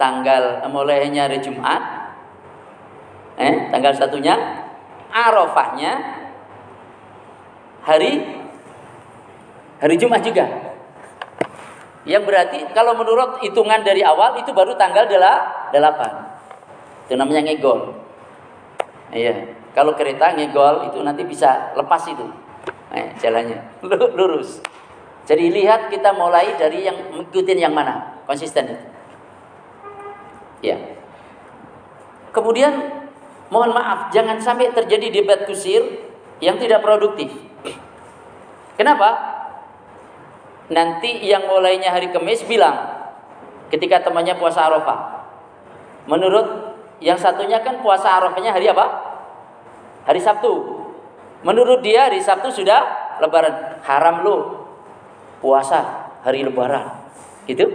tanggal 0.00 0.64
mulainya 0.72 1.28
hari 1.28 1.44
Jumat. 1.44 2.08
Eh, 3.36 3.68
tanggal 3.68 3.92
satunya 3.92 4.64
Arafahnya 5.12 6.19
hari 7.84 8.24
hari 9.80 9.94
Jumat 9.96 10.20
juga. 10.24 10.46
Yang 12.08 12.22
berarti 12.24 12.58
kalau 12.72 12.96
menurut 12.96 13.44
hitungan 13.44 13.84
dari 13.84 14.00
awal 14.00 14.40
itu 14.40 14.50
baru 14.56 14.72
tanggal 14.76 15.04
8. 15.08 15.74
Itu 17.08 17.14
namanya 17.16 17.44
ngegol. 17.44 17.92
Iya. 19.12 19.58
Kalau 19.76 19.94
kereta 19.94 20.32
ngegol 20.32 20.90
itu 20.90 20.98
nanti 21.04 21.22
bisa 21.28 21.76
lepas 21.76 22.02
itu. 22.08 22.24
Eh, 22.90 23.14
jalannya 23.22 23.62
lurus. 24.18 24.58
Jadi 25.28 25.46
lihat 25.52 25.92
kita 25.92 26.10
mulai 26.10 26.58
dari 26.58 26.82
yang 26.82 26.96
mengikuti 27.14 27.54
yang 27.54 27.70
mana, 27.70 28.18
konsisten 28.26 28.66
itu. 28.74 28.86
Ya. 30.66 30.76
Kemudian 32.34 33.06
mohon 33.46 33.70
maaf 33.70 34.10
jangan 34.10 34.42
sampai 34.42 34.74
terjadi 34.74 35.22
debat 35.22 35.46
kusir 35.46 35.82
yang 36.42 36.58
tidak 36.58 36.82
produktif. 36.82 37.30
Kenapa? 38.80 39.12
Nanti 40.72 41.20
yang 41.28 41.44
mulainya 41.44 41.92
hari 41.92 42.08
Kamis 42.08 42.40
bilang 42.48 42.80
ketika 43.68 44.00
temannya 44.00 44.40
puasa 44.40 44.72
Arafah. 44.72 45.28
Menurut 46.08 46.72
yang 47.04 47.20
satunya 47.20 47.60
kan 47.60 47.84
puasa 47.84 48.08
Arafahnya 48.16 48.56
hari 48.56 48.72
apa? 48.72 48.88
Hari 50.08 50.16
Sabtu. 50.24 50.80
Menurut 51.44 51.84
dia 51.84 52.08
hari 52.08 52.24
Sabtu 52.24 52.48
sudah 52.48 53.12
lebaran. 53.20 53.84
Haram 53.84 54.24
lo 54.24 54.36
puasa 55.44 56.08
hari 56.24 56.40
lebaran. 56.40 57.04
Gitu? 57.44 57.68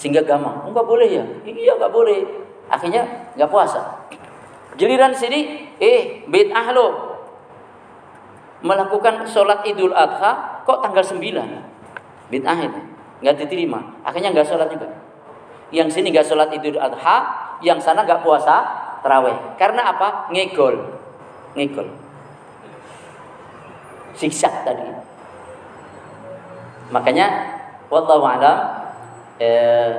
Sehingga 0.00 0.24
gampang. 0.24 0.64
Enggak 0.64 0.88
boleh 0.88 1.08
ya? 1.12 1.24
Iya 1.44 1.76
enggak 1.76 1.92
boleh. 1.92 2.24
Akhirnya 2.72 3.04
enggak 3.36 3.52
puasa. 3.52 4.08
Giliran 4.80 5.12
sini, 5.12 5.68
eh 5.76 6.24
bid'ah 6.24 6.72
lo 6.72 7.07
melakukan 8.64 9.26
sholat 9.28 9.62
idul 9.66 9.94
adha 9.94 10.62
kok 10.66 10.78
tanggal 10.82 11.04
9 11.04 12.30
bid'ah 12.32 12.58
itu 12.60 12.80
nggak 13.18 13.36
diterima. 13.44 13.80
Akhirnya 14.06 14.30
nggak 14.30 14.46
sholat 14.46 14.70
juga. 14.70 14.88
Yang 15.74 15.98
sini 15.98 16.14
nggak 16.14 16.26
sholat 16.26 16.50
idul 16.54 16.78
adha 16.78 17.16
yang 17.62 17.82
sana 17.82 18.06
nggak 18.06 18.22
puasa 18.22 18.56
terawih. 19.02 19.58
Karena 19.58 19.90
apa? 19.90 20.30
Ngegol. 20.30 20.78
Ngegol. 21.58 21.88
Siksa 24.14 24.50
tadi. 24.66 24.86
Makanya 26.90 27.26
wallahu 27.92 28.24
alam 28.24 28.58
eh, 29.38 29.92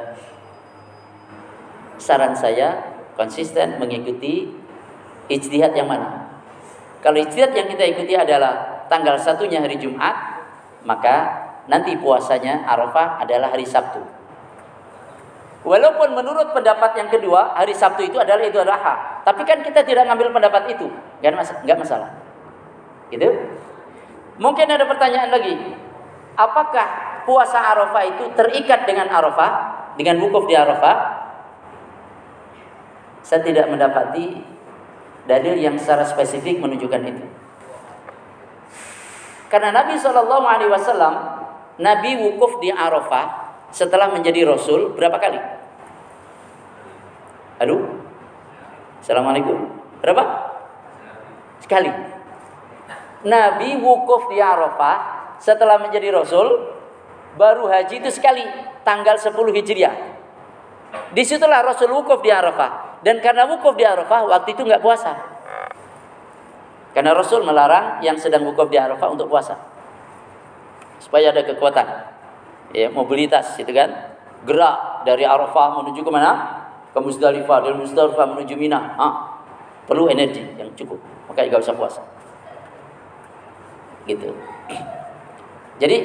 saran 2.00 2.34
saya 2.34 2.98
konsisten 3.14 3.78
mengikuti 3.78 4.52
ijtihad 5.28 5.76
yang 5.76 5.88
mana. 5.92 6.19
Kalau 7.00 7.16
ijtihad 7.16 7.56
yang 7.56 7.68
kita 7.72 7.84
ikuti 7.96 8.14
adalah 8.16 8.84
tanggal 8.92 9.16
satunya 9.16 9.64
hari 9.64 9.80
Jumat, 9.80 10.16
maka 10.84 11.16
nanti 11.72 11.96
puasanya 11.96 12.68
Arafah 12.68 13.24
adalah 13.24 13.56
hari 13.56 13.64
Sabtu. 13.64 14.04
Walaupun 15.64 16.16
menurut 16.16 16.56
pendapat 16.56 16.96
yang 16.96 17.12
kedua, 17.12 17.56
hari 17.56 17.76
Sabtu 17.76 18.08
itu 18.08 18.16
adalah 18.16 18.40
Idul 18.40 18.64
Adha. 18.64 19.24
Tapi 19.28 19.44
kan 19.44 19.60
kita 19.60 19.84
tidak 19.84 20.08
ngambil 20.08 20.32
pendapat 20.32 20.72
itu. 20.72 20.88
Enggak 21.20 21.78
masalah. 21.78 22.16
Gitu? 23.12 23.28
Mungkin 24.40 24.68
ada 24.72 24.88
pertanyaan 24.88 25.30
lagi. 25.36 25.56
Apakah 26.40 26.88
puasa 27.28 27.60
Arafah 27.60 28.04
itu 28.08 28.24
terikat 28.40 28.88
dengan 28.88 29.12
Arafah, 29.12 29.52
dengan 30.00 30.24
wukuf 30.24 30.48
di 30.48 30.56
Arafah? 30.56 31.28
Saya 33.20 33.44
tidak 33.44 33.68
mendapati 33.68 34.40
dalil 35.30 35.54
yang 35.62 35.78
secara 35.78 36.02
spesifik 36.02 36.58
menunjukkan 36.58 37.06
itu. 37.06 37.24
Karena 39.54 39.70
Nabi 39.70 39.94
Shallallahu 40.02 40.46
Alaihi 40.46 40.74
Wasallam, 40.74 41.14
Nabi 41.78 42.18
wukuf 42.18 42.58
di 42.58 42.74
Arafah 42.74 43.54
setelah 43.70 44.10
menjadi 44.10 44.50
Rasul 44.50 44.98
berapa 44.98 45.22
kali? 45.22 45.38
Aduh, 47.62 48.02
Assalamualaikum. 49.06 49.70
Berapa? 50.02 50.24
Sekali. 51.62 51.92
Nabi 53.30 53.78
wukuf 53.78 54.32
di 54.34 54.42
Arafah 54.42 54.98
setelah 55.38 55.78
menjadi 55.78 56.10
Rasul 56.10 56.72
baru 57.38 57.70
haji 57.70 58.02
itu 58.02 58.10
sekali 58.10 58.44
tanggal 58.82 59.20
10 59.22 59.34
Hijriah. 59.34 59.96
Di 61.14 61.22
situlah 61.22 61.62
Rasul 61.62 61.94
wukuf 61.94 62.26
di 62.26 62.34
Arafah 62.34 62.89
dan 63.06 63.24
karena 63.24 63.48
wukuf 63.48 63.76
di 63.80 63.86
Arafah 63.88 64.28
waktu 64.28 64.56
itu 64.56 64.62
nggak 64.64 64.84
puasa. 64.84 65.16
Karena 66.90 67.14
Rasul 67.14 67.46
melarang 67.46 68.02
yang 68.02 68.18
sedang 68.18 68.44
wukuf 68.44 68.68
di 68.68 68.78
Arafah 68.82 69.14
untuk 69.14 69.30
puasa 69.30 69.56
supaya 71.00 71.32
ada 71.32 71.46
kekuatan, 71.48 71.88
ya 72.76 72.92
mobilitas, 72.92 73.56
itu 73.56 73.72
kan 73.72 74.18
gerak 74.44 75.08
dari 75.08 75.24
Arafah 75.24 75.80
menuju 75.80 76.04
ke 76.04 76.12
mana? 76.12 76.60
Ke 76.92 77.00
Musdalifah, 77.00 77.64
dari 77.64 77.78
Musdalifah 77.78 78.26
menuju 78.36 78.58
Mina. 78.58 78.98
Ah, 78.98 79.14
perlu 79.86 80.10
energi 80.12 80.44
yang 80.58 80.68
cukup, 80.76 81.00
maka 81.30 81.46
nggak 81.46 81.62
usah 81.62 81.78
puasa 81.78 82.02
gitu. 84.10 84.34
Jadi 85.80 85.98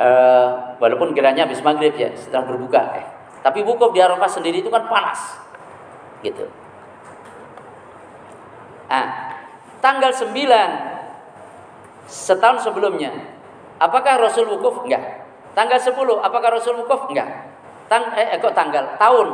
uh, 0.00 0.74
walaupun 0.80 1.12
kiranya 1.12 1.44
habis 1.46 1.60
maghrib 1.60 1.92
ya 1.94 2.10
setelah 2.16 2.48
berbuka, 2.48 2.82
eh, 2.98 3.06
tapi 3.44 3.62
wukuf 3.62 3.92
di 3.92 4.00
Arafah 4.00 4.26
sendiri 4.26 4.64
itu 4.64 4.72
kan 4.72 4.88
panas, 4.88 5.38
gitu. 6.24 6.46
Ah, 8.86 9.34
tanggal 9.82 10.14
9 10.14 10.30
setahun 12.06 12.62
sebelumnya, 12.62 13.10
apakah 13.82 14.22
Rasul 14.22 14.46
wukuf? 14.46 14.86
Enggak. 14.86 15.26
Tanggal 15.58 15.80
10, 15.80 16.22
apakah 16.22 16.48
Rasul 16.54 16.78
wukuf? 16.84 17.10
Enggak. 17.10 17.50
Tang 17.90 18.14
eh, 18.14 18.34
eh 18.34 18.38
kok 18.38 18.54
tanggal? 18.54 18.98
Tahun. 18.98 19.28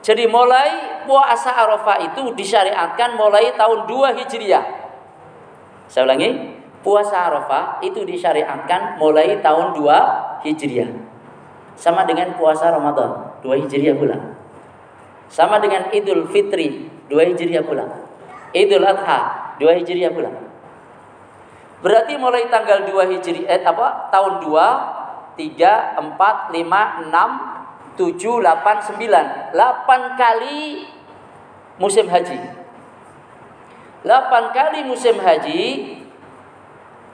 Jadi 0.00 0.24
mulai 0.26 1.02
puasa 1.04 1.52
Arafah 1.52 2.00
itu 2.00 2.32
disyariatkan 2.32 3.20
mulai 3.20 3.52
tahun 3.54 3.84
2 3.84 4.16
Hijriah. 4.16 4.64
Saya 5.90 6.08
ulangi, 6.08 6.56
puasa 6.80 7.28
Arafah 7.28 7.84
itu 7.84 8.06
disyariatkan 8.08 8.96
mulai 8.96 9.36
tahun 9.44 9.76
2 9.76 10.46
Hijriah. 10.48 10.90
Sama 11.76 12.08
dengan 12.08 12.32
puasa 12.36 12.72
Ramadan, 12.72 13.36
2 13.44 13.60
Hijriah 13.66 13.94
pula. 13.96 14.39
Sama 15.30 15.62
dengan 15.62 15.94
Idul 15.94 16.26
Fitri, 16.26 16.90
2 17.06 17.30
Hijriah 17.30 17.62
pula. 17.62 17.86
Idul 18.50 18.82
Adha, 18.82 19.54
2 19.62 19.78
Hijriah 19.78 20.10
pula. 20.10 20.34
Berarti 21.80 22.18
mulai 22.18 22.50
tanggal 22.50 22.82
2 22.84 23.14
Hijriah 23.14 23.46
eh, 23.46 23.62
apa? 23.62 24.10
Tahun 24.10 24.42
2 24.42 25.38
3 25.38 26.18
4 26.18 26.18
5 26.18 27.14
6 27.14 27.94
7 27.94 28.42
8 28.42 28.98
9. 28.98 29.54
8 29.54 30.20
kali 30.20 30.58
musim 31.78 32.10
haji. 32.10 32.38
8 34.02 34.56
kali 34.56 34.78
musim 34.82 35.16
haji 35.22 35.62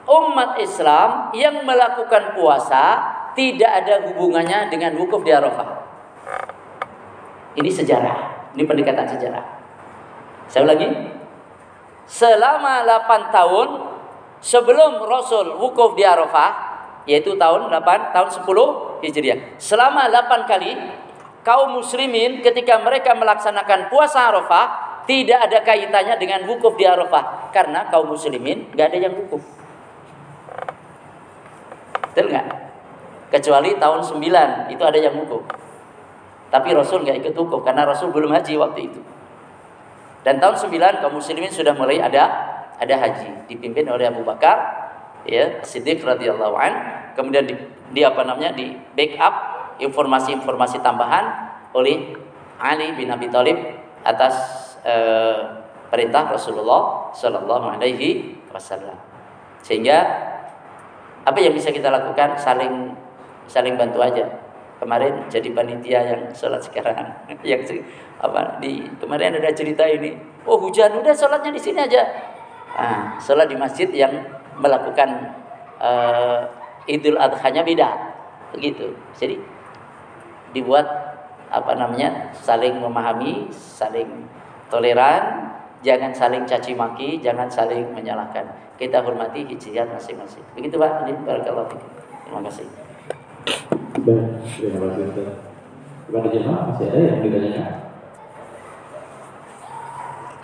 umat 0.07 0.55
Islam 0.57 1.35
yang 1.35 1.67
melakukan 1.67 2.33
puasa 2.33 2.83
tidak 3.35 3.69
ada 3.83 4.07
hubungannya 4.07 4.71
dengan 4.71 4.95
wukuf 4.97 5.21
di 5.21 5.35
Arafah. 5.35 5.76
Ini 7.57 7.69
sejarah, 7.73 8.53
ini 8.53 8.63
pendekatan 8.69 9.09
sejarah. 9.09 9.41
Saya 10.45 10.61
ulangi. 10.61 10.87
Selama 12.05 12.85
8 12.85 13.33
tahun 13.33 13.67
sebelum 14.39 15.03
Rasul 15.03 15.57
wukuf 15.57 15.97
di 15.97 16.05
Arafah 16.05 16.53
yaitu 17.09 17.33
tahun 17.35 17.67
8 17.73 18.13
tahun 18.13 18.29
10 18.29 19.01
Hijriah. 19.03 19.57
Selama 19.57 20.05
8 20.07 20.45
kali 20.45 20.71
kaum 21.41 21.81
muslimin 21.81 22.45
ketika 22.45 22.77
mereka 22.79 23.17
melaksanakan 23.17 23.89
puasa 23.89 24.29
Arafah 24.29 24.65
tidak 25.09 25.49
ada 25.49 25.59
kaitannya 25.65 26.15
dengan 26.21 26.45
wukuf 26.45 26.77
di 26.77 26.85
Arafah 26.85 27.49
karena 27.49 27.89
kaum 27.89 28.13
muslimin 28.13 28.69
nggak 28.71 28.87
ada 28.93 28.97
yang 29.01 29.13
wukuf. 29.17 29.41
Betul? 32.13 32.37
Kecuali 33.27 33.75
tahun 33.75 33.99
9 34.05 34.71
itu 34.71 34.83
ada 34.85 34.99
yang 35.01 35.17
wukuf. 35.17 35.66
Tapi 36.47 36.71
Rasul 36.71 37.03
nggak 37.03 37.19
ikut 37.23 37.33
wukuf 37.35 37.61
karena 37.67 37.83
Rasul 37.83 38.11
belum 38.15 38.31
haji 38.31 38.55
waktu 38.55 38.87
itu. 38.87 39.01
Dan 40.23 40.39
tahun 40.43 40.55
9 40.59 41.03
kaum 41.03 41.13
muslimin 41.15 41.51
sudah 41.51 41.75
mulai 41.75 41.99
ada 42.03 42.23
ada 42.77 42.95
haji 42.99 43.47
dipimpin 43.47 43.87
oleh 43.87 44.07
Abu 44.11 44.21
Bakar 44.27 44.59
ya 45.25 45.59
Siddiq 45.65 46.03
radhiyallahu 46.03 46.55
an 46.55 46.73
kemudian 47.17 47.47
di, 47.47 47.55
di 47.91 48.01
apa 48.05 48.21
namanya 48.27 48.53
di 48.53 48.75
backup 48.93 49.33
informasi-informasi 49.81 50.83
tambahan 50.83 51.25
oleh 51.73 52.15
Ali 52.57 52.93
bin 52.95 53.11
Abi 53.11 53.29
Thalib 53.29 53.57
atas 54.01 54.35
eh, 54.83 55.41
perintah 55.87 56.27
Rasulullah 56.27 57.11
Shallallahu 57.13 57.77
alaihi 57.77 58.39
wasallam. 58.51 58.97
Sehingga 59.63 59.99
Apa 61.27 61.43
yang 61.43 61.51
bisa 61.51 61.75
kita 61.75 61.91
lakukan? 61.91 62.39
Saling 62.39 62.95
saling 63.51 63.75
bantu 63.75 63.99
aja. 63.99 64.46
Kemarin 64.77 65.25
jadi 65.25 65.49
panitia 65.57 65.99
yang 66.05 66.21
sholat 66.37 66.61
sekarang, 66.61 67.01
yang 67.49 67.61
apa 68.21 68.61
di 68.61 68.85
kemarin 69.01 69.41
ada 69.41 69.49
cerita 69.49 69.81
ini. 69.89 70.13
Oh 70.45 70.61
hujan, 70.61 70.93
udah 70.93 71.13
sholatnya 71.17 71.49
di 71.49 71.61
sini 71.61 71.81
aja. 71.81 72.05
Ah, 72.77 73.17
sholat 73.17 73.49
di 73.49 73.57
masjid 73.57 73.89
yang 73.89 74.13
melakukan 74.61 75.33
uh, 75.81 76.45
Idul 76.85 77.17
Adha-nya 77.17 77.65
beda, 77.65 77.89
begitu. 78.53 78.93
Jadi 79.17 79.41
dibuat 80.53 80.85
apa 81.49 81.73
namanya 81.73 82.31
saling 82.37 82.77
memahami, 82.77 83.49
saling 83.51 84.29
toleran, 84.69 85.51
jangan 85.81 86.11
saling 86.13 86.43
caci 86.45 86.77
maki, 86.77 87.19
jangan 87.19 87.49
saling 87.49 87.91
menyalahkan. 87.91 88.45
Kita 88.77 89.01
hormati 89.01 89.41
hijriyat 89.41 89.89
masing-masing. 89.89 90.45
Begitu 90.53 90.77
Pak, 90.77 91.09
ini 91.09 91.17
barakallahu. 91.25 91.75
Terima 92.29 92.41
kasih. 92.45 93.76
Baik, 93.87 94.43
terima 94.59 94.91
kasih 94.91 95.03
Ustaz. 95.07 95.29
Kepada 96.07 96.27
jemaah 96.27 96.61
masih 96.67 96.85
ada 96.91 96.99
yang 96.99 97.19
ditanyakan? 97.23 97.75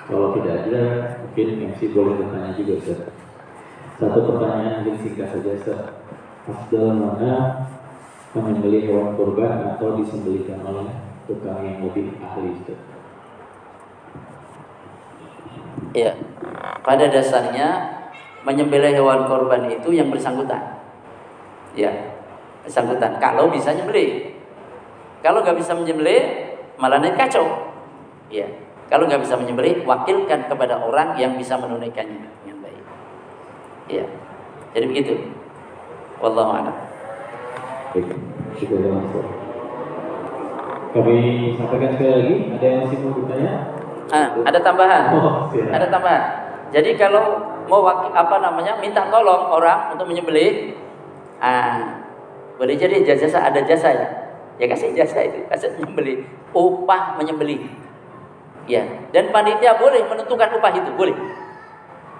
Kalau 0.07 0.27
tidak 0.35 0.55
ada, 0.63 0.83
mungkin 1.23 1.47
MC 1.67 1.79
boleh 1.91 2.13
bertanya 2.23 2.51
juga 2.55 2.73
Ustaz. 2.79 2.99
Satu 3.99 4.19
pertanyaan 4.31 4.83
mungkin 4.83 4.95
singkat 5.03 5.27
saja 5.35 5.49
Ustaz. 5.59 5.79
Afdal 6.43 6.87
mana 6.95 7.31
menyembelih 8.31 8.87
hewan 8.87 9.19
kurban 9.19 9.75
atau 9.75 9.99
disembelihkan 9.99 10.63
oleh 10.63 10.87
tukang 11.27 11.59
yang 11.67 11.83
lebih 11.83 12.15
ahli 12.23 12.55
Ustaz? 12.63 12.79
Ya, 15.91 16.15
pada 16.79 17.05
dasarnya 17.11 17.69
menyembelih 18.47 18.95
hewan 18.95 19.27
korban 19.27 19.67
itu 19.67 19.91
yang 19.91 20.07
bersangkutan. 20.07 20.79
Ya, 21.73 22.12
bersangkutan. 22.63 23.19
Kalau 23.19 23.51
bisa 23.51 23.75
nyembelih, 23.75 24.33
kalau 25.19 25.43
nggak 25.43 25.59
bisa 25.59 25.75
menyembelih, 25.75 26.55
malah 26.79 26.99
nanti 26.99 27.15
kacau. 27.19 27.75
Ya, 28.31 28.47
kalau 28.89 29.05
nggak 29.05 29.21
bisa 29.21 29.37
menyembelih, 29.37 29.83
wakilkan 29.85 30.47
kepada 30.49 30.79
orang 30.79 31.15
yang 31.19 31.35
bisa 31.37 31.59
menunaikannya 31.59 32.27
dengan 32.43 32.57
baik. 32.63 32.83
Ya, 33.91 34.05
jadi 34.73 34.85
begitu. 34.87 35.13
Wallahu 36.23 36.55
a'lam. 36.55 36.75
Kami 40.93 41.17
sampaikan 41.57 41.89
sekali 41.97 42.11
lagi, 42.13 42.35
ada 42.53 42.65
yang 42.65 42.79
masih 42.85 42.97
mau 43.01 43.17
bertanya? 43.17 43.53
Ah, 44.13 44.27
ada 44.45 44.59
tambahan. 44.61 45.03
Oh, 45.17 45.49
siap. 45.49 45.73
Ada 45.73 45.89
tambahan. 45.89 46.23
Jadi 46.69 46.93
kalau 46.97 47.41
mau 47.65 47.81
wakil, 47.81 48.13
apa 48.13 48.35
namanya 48.41 48.77
minta 48.77 49.09
tolong 49.09 49.49
orang 49.49 49.93
untuk 49.93 50.05
menyembelih, 50.05 50.77
ah, 51.41 52.02
boleh 52.57 52.75
jadi 52.77 53.01
jasa 53.03 53.39
ada 53.39 53.61
jasa 53.63 53.89
ya. 53.91 54.07
Ya 54.61 54.69
kasih 54.69 54.93
jasa 54.93 55.17
itu, 55.25 55.41
kasih 55.49 55.73
menyembelih, 55.81 56.29
upah 56.53 57.17
menyembelih. 57.17 57.65
Ya, 58.69 58.85
dan 59.09 59.33
panitia 59.33 59.75
boleh 59.75 60.05
menentukan 60.05 60.61
upah 60.61 60.71
itu, 60.77 60.93
boleh. 60.93 61.17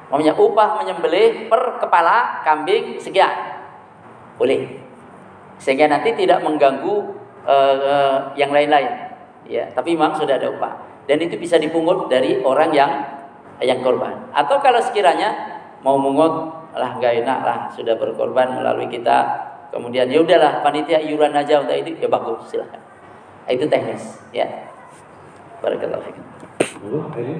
Namanya 0.09 0.33
upah 0.35 0.81
menyembelih 0.81 1.45
per 1.45 1.77
kepala 1.77 2.41
kambing 2.41 2.97
sekian. 2.97 3.61
Boleh. 4.41 4.81
Sehingga 5.61 5.85
nanti 5.85 6.17
tidak 6.17 6.41
mengganggu 6.41 6.95
eh, 7.45 7.75
eh, 7.85 8.17
yang 8.41 8.49
lain-lain. 8.49 8.91
Ya, 9.45 9.69
tapi 9.69 9.93
memang 9.93 10.17
sudah 10.17 10.41
ada 10.41 10.49
upah 10.49 10.73
dan 11.03 11.17
itu 11.19 11.35
bisa 11.35 11.59
dipungut 11.59 12.07
dari 12.07 12.39
orang 12.43 12.71
yang 12.71 12.91
yang 13.59 13.79
korban. 13.83 14.31
Atau 14.31 14.59
kalau 14.63 14.79
sekiranya 14.79 15.59
mau 15.83 15.99
mungut 15.99 16.51
lah 16.73 16.97
nggak 16.97 17.21
enak 17.21 17.39
lah 17.45 17.57
sudah 17.69 17.93
berkorban 17.99 18.57
melalui 18.57 18.89
kita 18.89 19.29
kemudian 19.73 20.05
ya 20.05 20.21
udahlah 20.21 20.61
panitia 20.61 21.01
iuran 21.01 21.33
aja 21.33 21.65
untuk 21.65 21.73
itu 21.73 21.97
ya 21.97 22.07
bagus 22.07 22.45
silahkan. 22.53 22.81
Itu 23.49 23.65
teknis 23.65 24.21
ya. 24.29 24.45
Barakallahu 25.59 26.03
fikum 26.05 26.25
Oh, 26.83 27.07
ini 27.15 27.39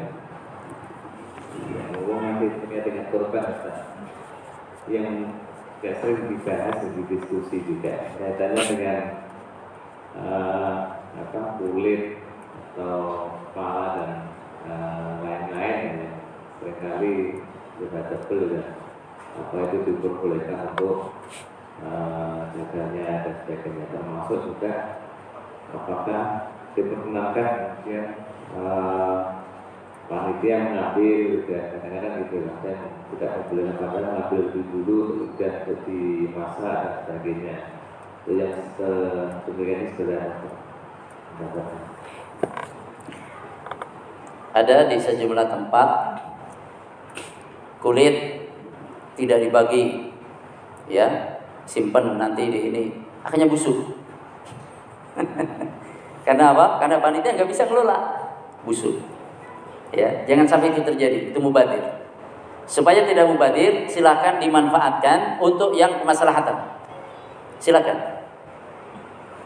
Ya, 1.53 1.83
nanti 2.19 2.45
terkait 2.49 2.83
dengan 2.83 3.05
korban 3.13 3.45
yang 4.89 5.31
gak 5.79 5.95
sering 5.99 6.27
dibahas 6.31 6.75
dan 6.79 6.91
didiskusi 6.95 7.57
juga 7.63 8.11
kaitannya 8.19 8.63
dengan 8.67 9.01
eh, 10.17 10.77
apa 11.13 11.41
kulit 11.59 12.19
atau 12.73 13.31
kepala 13.51 13.87
dan 13.95 14.11
eh, 14.67 15.11
lain-lain 15.23 15.79
yang 15.87 16.15
sering 16.59 16.77
kali 16.83 17.15
debatable 17.79 18.43
dan 18.51 18.65
apa 19.33 19.55
itu 19.71 19.77
diperbolehkan 19.87 20.59
untuk 20.75 21.15
eh, 21.83 22.39
jaganya 22.55 23.27
dan 23.27 23.35
sebagainya. 23.43 23.85
Termasuk 23.91 24.39
juga 24.47 24.73
apakah 25.75 26.23
diperkenalkan 26.73 27.51
ya 27.85 28.03
eh, 28.55 29.19
panitia 30.07 30.57
mengambil 30.67 31.47
dan 31.47 31.63
kadang-kadang 31.75 32.13
gitu 32.27 32.35
lah 32.43 32.55
dan 32.63 32.79
tidak 33.13 33.31
membolehkan 33.39 33.75
padahal 33.79 34.03
mengambil 34.03 34.39
lebih 34.51 34.63
dulu 34.71 34.97
kemudian 35.11 35.53
untuk 35.63 35.79
dimasak 35.87 36.75
dan 36.79 36.93
sebagainya. 37.03 37.57
Itu 38.23 38.31
yang 38.39 38.55
sebenarnya 39.43 39.91
sederhana 39.99 40.63
ada 44.53 44.85
di 44.85 44.97
sejumlah 45.01 45.49
tempat 45.49 45.89
kulit 47.81 48.45
tidak 49.17 49.41
dibagi 49.41 50.13
ya 50.85 51.32
simpen 51.65 52.19
nanti 52.19 52.49
di 52.49 52.59
ini. 52.71 52.83
Akhirnya 53.23 53.47
busuk. 53.47 53.95
Karena 56.27 56.55
apa? 56.55 56.79
Karena 56.79 57.03
panitia 57.03 57.35
nggak 57.35 57.49
bisa 57.49 57.67
ngelola. 57.67 57.97
Busuk. 58.63 58.95
Ya 59.93 60.09
jangan 60.25 60.47
sampai 60.47 60.71
itu 60.71 60.81
terjadi. 60.81 61.35
Itu 61.35 61.39
mubadir. 61.43 61.81
Supaya 62.63 63.03
tidak 63.03 63.27
mubadir 63.27 63.85
silahkan 63.91 64.39
dimanfaatkan 64.39 65.37
untuk 65.43 65.75
yang 65.75 65.99
kemaslahatan. 65.99 66.55
Silakan. 67.59 67.97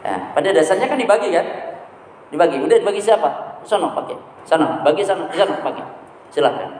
Nah, 0.06 0.32
pada 0.32 0.48
dasarnya 0.54 0.86
kan 0.86 0.96
dibagi 0.98 1.34
kan? 1.34 1.46
Dibagi. 2.30 2.62
Udah 2.62 2.78
dibagi 2.78 3.02
siapa? 3.02 3.60
Sono 3.66 3.92
pakai. 3.92 4.16
Sana 4.46 4.80
bagi 4.86 5.02
sana 5.02 5.26
sana 5.34 5.54
pakai. 5.60 5.84
Silakan. 6.30 6.70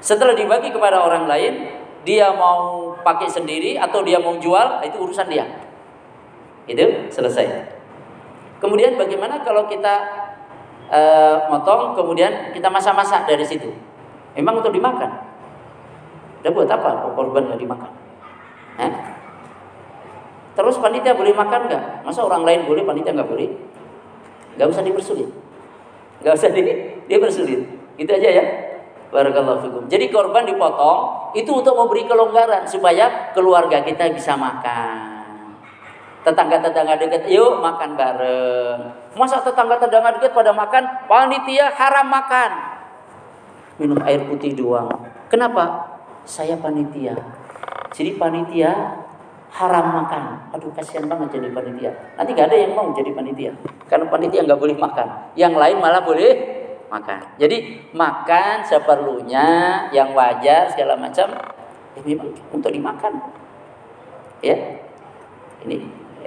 Setelah 0.00 0.32
dibagi 0.32 0.72
kepada 0.72 1.02
orang 1.04 1.28
lain 1.28 1.68
dia 2.06 2.32
mau 2.32 2.79
pakai 3.00 3.28
sendiri 3.30 3.78
atau 3.78 4.02
dia 4.02 4.18
mau 4.18 4.38
jual 4.38 4.82
itu 4.82 4.96
urusan 4.96 5.28
dia. 5.30 5.46
Itu 6.66 7.10
selesai. 7.10 7.46
Kemudian 8.60 8.94
bagaimana 8.98 9.40
kalau 9.42 9.66
kita 9.66 9.94
eh, 10.90 11.36
motong 11.48 11.96
kemudian 11.96 12.54
kita 12.54 12.68
masak-masak 12.68 13.26
dari 13.26 13.42
situ? 13.46 13.70
Memang 14.36 14.62
untuk 14.62 14.74
dimakan. 14.74 15.10
Udah 16.40 16.50
buat 16.54 16.70
apa? 16.70 17.08
Oh, 17.08 17.12
korban 17.12 17.50
nggak 17.50 17.60
dimakan. 17.60 17.92
Hah? 18.80 18.92
terus 20.50 20.76
panitia 20.76 21.16
boleh 21.16 21.32
makan 21.32 21.72
nggak? 21.72 22.04
Masa 22.04 22.20
orang 22.20 22.44
lain 22.44 22.68
boleh 22.68 22.84
panitia 22.84 23.16
nggak 23.16 23.30
boleh? 23.32 23.48
Nggak 24.60 24.68
usah 24.76 24.84
dipersulit. 24.84 25.30
Nggak 26.20 26.34
usah 26.36 26.48
di, 26.52 26.60
dipersulit. 27.10 27.60
Itu 27.96 28.10
aja 28.12 28.28
ya 28.28 28.69
Barakallahu 29.10 29.58
fikum. 29.66 29.82
Jadi 29.90 30.06
korban 30.06 30.46
dipotong 30.46 31.34
itu 31.34 31.50
untuk 31.50 31.74
memberi 31.74 32.06
kelonggaran 32.06 32.62
supaya 32.62 33.34
keluarga 33.34 33.82
kita 33.82 34.06
bisa 34.14 34.38
makan. 34.38 35.18
Tetangga-tetangga 36.22 36.94
dekat, 37.00 37.26
yuk 37.26 37.58
makan 37.58 37.98
bareng. 37.98 38.78
Masa 39.18 39.42
tetangga-tetangga 39.42 40.20
dekat 40.20 40.30
pada 40.30 40.54
makan, 40.54 41.10
panitia 41.10 41.74
haram 41.74 42.06
makan. 42.06 42.50
Minum 43.82 43.98
air 44.06 44.22
putih 44.28 44.54
doang. 44.54 44.92
Kenapa? 45.26 45.90
Saya 46.22 46.54
panitia. 46.60 47.16
Jadi 47.90 48.14
panitia 48.14 49.00
haram 49.50 49.86
makan. 49.90 50.54
Aduh 50.54 50.70
kasihan 50.70 51.10
banget 51.10 51.40
jadi 51.40 51.50
panitia. 51.50 51.90
Nanti 52.14 52.30
gak 52.36 52.52
ada 52.52 52.56
yang 52.60 52.78
mau 52.78 52.86
jadi 52.94 53.10
panitia. 53.10 53.50
Karena 53.90 54.06
panitia 54.06 54.46
nggak 54.46 54.60
boleh 54.60 54.76
makan. 54.78 55.34
Yang 55.34 55.54
lain 55.58 55.76
malah 55.82 56.04
boleh 56.06 56.59
makan. 56.90 57.20
Jadi 57.38 57.88
makan 57.94 58.66
seperlunya 58.66 59.46
yang 59.94 60.10
wajar 60.12 60.66
segala 60.74 60.98
macam 60.98 61.30
ya 61.94 62.00
memang 62.02 62.34
untuk 62.50 62.74
dimakan. 62.74 63.22
Ya. 64.42 64.56
Ini 65.64 65.76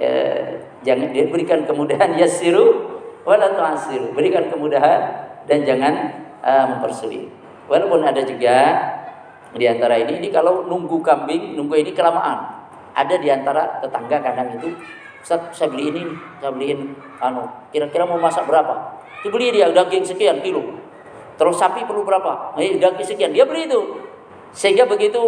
eh, 0.00 0.64
jangan 0.80 1.12
dia 1.12 1.28
berikan 1.28 1.68
kemudahan 1.68 2.16
yasiru 2.20 2.96
wala 3.28 3.52
tu'asiru. 3.52 4.16
Berikan 4.16 4.48
kemudahan 4.48 5.00
dan 5.44 5.60
jangan 5.68 5.94
uh, 6.40 6.64
mempersulit. 6.72 7.28
Walaupun 7.68 8.04
ada 8.04 8.20
juga 8.24 8.56
di 9.56 9.64
antara 9.68 9.96
ini 10.00 10.20
ini 10.20 10.28
kalau 10.32 10.64
nunggu 10.64 11.00
kambing, 11.04 11.56
nunggu 11.56 11.80
ini 11.80 11.92
kelamaan. 11.92 12.64
Ada 12.94 13.18
di 13.18 13.28
antara 13.28 13.82
tetangga 13.82 14.22
kadang 14.22 14.54
itu 14.56 14.72
Ustaz, 15.24 15.56
saya 15.56 15.72
beli 15.72 15.88
ini, 15.88 16.04
saya 16.36 16.52
beliin 16.52 16.92
anu, 17.16 17.48
kira-kira 17.72 18.04
mau 18.04 18.20
masak 18.20 18.44
berapa? 18.44 19.00
Dibeli 19.24 19.50
dia 19.50 19.72
daging 19.72 20.04
sekian 20.04 20.44
kilo. 20.44 20.76
Terus 21.34 21.56
sapi 21.56 21.82
perlu 21.88 22.04
berapa? 22.04 22.54
Eh, 22.60 22.76
daging 22.76 23.08
sekian. 23.08 23.32
Dia 23.32 23.48
beli 23.48 23.66
itu. 23.66 23.80
Sehingga 24.54 24.86
begitu 24.86 25.18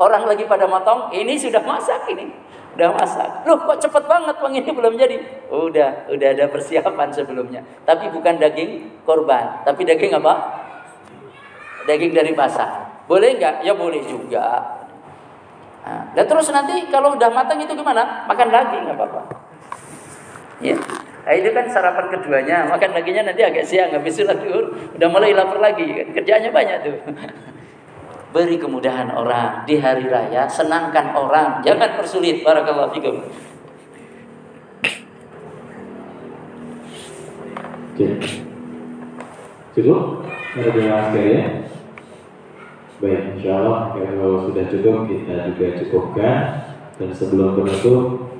Orang 0.00 0.24
lagi 0.24 0.48
pada 0.48 0.64
motong, 0.64 1.12
ini 1.12 1.36
sudah 1.36 1.60
masak 1.60 2.08
ini. 2.08 2.32
Udah 2.72 2.88
masak. 2.96 3.44
Loh 3.44 3.60
kok 3.68 3.76
cepet 3.76 4.08
banget 4.08 4.32
bang 4.40 4.52
ini 4.56 4.70
belum 4.78 4.96
jadi? 4.96 5.16
Udah, 5.52 6.08
udah 6.08 6.28
ada 6.32 6.48
persiapan 6.48 7.12
sebelumnya. 7.12 7.60
Tapi 7.84 8.08
bukan 8.08 8.40
daging 8.40 9.04
korban. 9.04 9.60
Tapi 9.68 9.84
daging 9.84 10.16
apa? 10.16 10.32
Daging 11.84 12.16
dari 12.16 12.32
pasar. 12.32 13.04
Boleh 13.04 13.36
nggak? 13.36 13.60
Ya 13.68 13.76
boleh 13.76 14.00
juga. 14.08 14.80
Nah, 15.82 16.14
dan 16.14 16.24
terus 16.24 16.48
nanti 16.54 16.88
kalau 16.88 17.12
udah 17.12 17.28
matang 17.28 17.60
itu 17.60 17.74
gimana? 17.76 18.24
Makan 18.24 18.48
lagi 18.48 18.76
nggak 18.80 18.96
apa-apa. 18.96 19.20
Ya. 20.62 20.78
Nah, 21.22 21.34
itu 21.38 21.54
kan 21.54 21.66
sarapan 21.70 22.06
keduanya. 22.10 22.66
Makan 22.66 22.90
laginya 22.98 23.30
nanti 23.30 23.42
agak 23.46 23.62
siang 23.62 23.94
habis 23.94 24.18
sholat 24.18 24.42
zuhur 24.42 24.74
udah 24.98 25.08
mulai 25.08 25.30
lapar 25.30 25.62
lagi 25.62 25.86
kan. 25.86 26.08
Kerjaannya 26.10 26.50
banyak 26.50 26.78
tuh. 26.82 26.96
Beri 28.34 28.56
kemudahan 28.56 29.12
orang 29.12 29.68
di 29.68 29.76
hari 29.76 30.08
raya, 30.08 30.48
senangkan 30.48 31.12
orang, 31.12 31.60
jangan 31.60 32.00
persulit. 32.00 32.40
Barakallahu 32.40 32.96
fikum. 32.96 33.16
Oke. 37.92 38.08
Cukup? 39.76 40.00
Ada 40.56 40.68
jamaah 40.72 41.02
sekalian? 41.12 41.50
Baik, 43.04 43.20
insya 43.36 43.52
Allah 43.60 43.92
kalau 43.92 44.48
sudah 44.48 44.64
cukup 44.70 45.10
kita 45.10 45.52
juga 45.52 45.66
cukupkan 45.84 46.38
dan 46.96 47.10
sebelum 47.12 47.58
penutup 47.58 48.30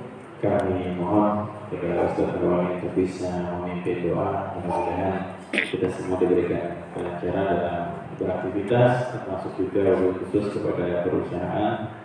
kami 0.41 0.97
mohon 0.97 1.52
kepada 1.73 2.13
Ustaz 2.13 2.37
Nawawi 2.37 2.77
untuk 2.77 2.93
bisa 2.93 3.33
memimpin 3.33 4.05
doa 4.05 4.53
mudah-mudahan 4.61 5.41
kita 5.53 5.89
semua 5.89 6.21
diberikan 6.21 6.85
kelancaran 6.93 7.47
dalam 7.49 7.79
beraktivitas 8.21 9.17
termasuk 9.17 9.53
juga 9.57 9.97
khusus 10.21 10.53
kepada 10.53 11.01
perusahaan 11.01 11.97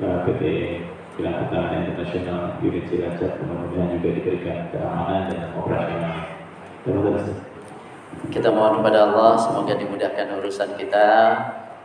uh, 0.00 0.24
PT 0.24 0.42
Kilang 1.12 1.44
Pertahanan 1.44 1.92
Internasional 1.92 2.56
Unit 2.64 2.88
Cilacap 2.88 3.36
mudah-mudahan 3.44 4.00
juga 4.00 4.08
diberikan 4.16 4.58
keamanan 4.72 5.28
dan 5.28 5.52
operasional. 5.60 6.16
Terima 6.82 7.00
kasih. 7.04 7.36
Kita 8.32 8.48
mohon 8.48 8.80
kepada 8.80 9.12
Allah 9.12 9.36
semoga 9.36 9.76
dimudahkan 9.76 10.26
urusan 10.40 10.72
kita. 10.80 11.08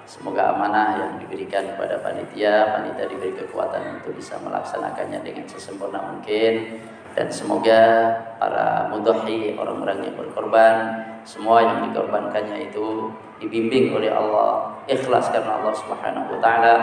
Semoga 0.07 0.55
amanah 0.55 0.95
yang 0.95 1.11
diberikan 1.19 1.67
kepada 1.75 1.99
panitia, 1.99 2.71
panitia 2.71 3.11
diberi 3.11 3.35
kekuatan 3.35 3.99
untuk 3.99 4.15
bisa 4.15 4.39
melaksanakannya 4.39 5.19
dengan 5.19 5.43
sesempurna 5.43 5.99
mungkin 5.99 6.79
dan 7.17 7.33
semoga 7.33 8.13
para 8.37 8.85
mudhahi 8.93 9.57
orang-orang 9.57 10.05
yang 10.05 10.13
berkorban 10.13 11.01
semua 11.25 11.65
yang 11.65 11.89
dikorbankannya 11.89 12.69
itu 12.69 13.09
dibimbing 13.41 13.89
oleh 13.97 14.13
Allah 14.13 14.77
ikhlas 14.85 15.33
karena 15.33 15.57
Allah 15.57 15.73
Subhanahu 15.73 16.37
wa 16.37 16.39
taala 16.39 16.75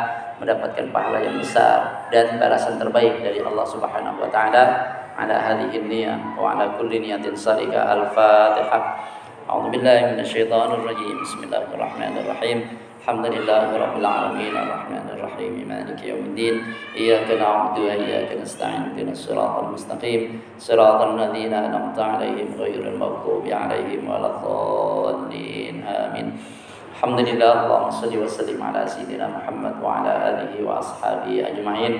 mendapatkan 0.42 0.90
pahala 0.90 1.22
yang 1.22 1.38
besar 1.38 2.10
dan 2.10 2.42
balasan 2.42 2.82
terbaik 2.82 3.22
dari 3.22 3.38
Allah 3.38 3.62
Subhanahu 3.62 4.18
wa 4.18 4.28
taala. 4.34 4.64
Ala 5.14 5.38
hadhihi 5.38 5.86
niyyah 5.86 6.34
wa 6.34 6.58
ala 6.58 6.74
kulli 6.74 6.98
niyatin 6.98 7.38
salihah 7.38 7.94
al-fatihah 7.94 8.82
A'udzu 9.46 9.70
billahi 9.70 10.18
rajim 10.18 11.14
Bismillahirrahmanirrahim 11.22 12.83
الحمد 13.04 13.26
لله 13.36 13.68
رب 13.84 13.96
العالمين 14.00 14.54
الرحمن 14.56 15.06
الرحيم 15.12 15.54
مالك 15.68 16.00
يوم 16.08 16.32
الدين 16.32 16.56
إياك 16.96 17.36
نعبد 17.36 17.76
وإياك 17.84 18.32
نستعين 18.40 18.96
اهدنا 18.96 19.12
الصراط 19.12 19.68
المستقيم. 19.68 20.40
صراط 20.56 21.00
الذين 21.12 21.52
أنعمت 21.52 21.98
عليهم 22.00 22.48
غير 22.56 22.80
المغضوب 22.80 23.44
عليهم 23.44 24.08
ولا 24.08 24.28
الضالين 24.32 25.84
آمين. 25.84 26.26
الحمد 26.96 27.20
لله 27.28 27.52
اللهم 27.68 27.90
صل 27.92 28.14
وسلم 28.16 28.56
على 28.56 28.88
سيدنا 28.88 29.28
محمد 29.36 29.74
وعلى 29.84 30.12
آله 30.28 30.52
وأصحابه 30.64 31.32
أجمعين. 31.52 31.92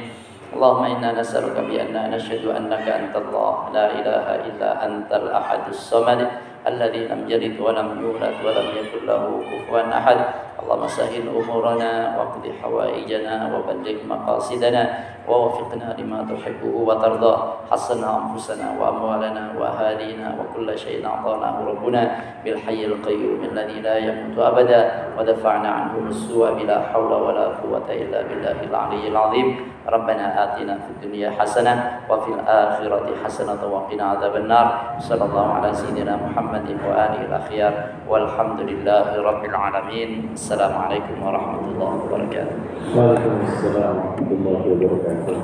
اللهم 0.56 0.84
إنا 0.84 1.20
نسألك 1.20 1.56
بأننا 1.68 2.16
نشهد 2.16 2.48
أنك 2.48 2.86
أنت 2.88 3.12
الله 3.12 3.54
لا 3.76 3.86
إله 3.92 4.26
إلا 4.48 4.70
أنت 4.88 5.10
الأحد 5.12 5.62
الصمد 5.68 6.20
الذي 6.64 7.12
لم 7.12 7.20
يلد 7.28 7.60
ولم 7.60 7.88
يولد 8.00 8.34
ولم 8.40 8.66
يكن 8.80 9.00
له 9.04 9.22
كفوا 9.52 9.84
أحد. 10.00 10.18
اللهم 10.62 10.86
سهل 10.86 11.28
أمورنا 11.28 11.90
واقض 12.18 12.44
حوائجنا 12.62 13.34
وبلغ 13.54 13.96
مقاصدنا 14.08 14.82
ووفقنا 15.28 15.96
لما 15.98 16.18
تحبه 16.30 16.74
وترضى. 16.88 17.34
حسنا 17.70 18.08
أنفسنا 18.20 18.66
وأموالنا 18.80 19.44
وأهالينا 19.58 20.26
وكل 20.38 20.78
شيء 20.78 21.06
أعطاناه 21.06 21.56
ربنا 21.64 22.02
بالحي 22.44 22.84
القيوم 22.84 23.40
الذي 23.52 23.80
لا 23.80 23.96
يموت 23.98 24.38
أبدا. 24.38 24.80
ودفعنا 25.18 25.68
عنهم 25.68 26.04
السوء 26.08 26.52
بلا 26.52 26.78
حول 26.92 27.12
ولا 27.12 27.46
قوة 27.60 27.88
إلا 27.88 28.22
بالله 28.22 28.58
العلي 28.70 29.08
العظيم. 29.08 29.48
ربنا 29.84 30.26
آتنا 30.44 30.74
في 30.80 30.90
الدنيا 30.96 31.30
حسنة 31.30 32.00
وفي 32.10 32.30
الآخرة 32.40 33.06
حسنة 33.24 33.60
وقنا 33.72 34.04
عذاب 34.04 34.36
النار. 34.36 34.66
صلى 34.98 35.24
الله 35.24 35.46
على 35.52 35.68
سيدنا 35.74 36.16
محمد 36.16 36.66
وآله 36.88 37.20
الأخيار. 37.28 37.72
والحمد 38.08 38.60
لله 38.60 39.06
رب 39.22 39.44
العالمين. 39.44 40.36
السلام 40.54 40.82
عليكم 40.86 41.16
ورحمة 41.26 41.66
الله 41.74 41.92
وبركاته. 42.06 42.56
وعليكم 42.94 43.38
السلام 43.42 43.96
ورحمة 43.98 44.30
الله 44.38 44.62
وبركاته. 44.70 45.34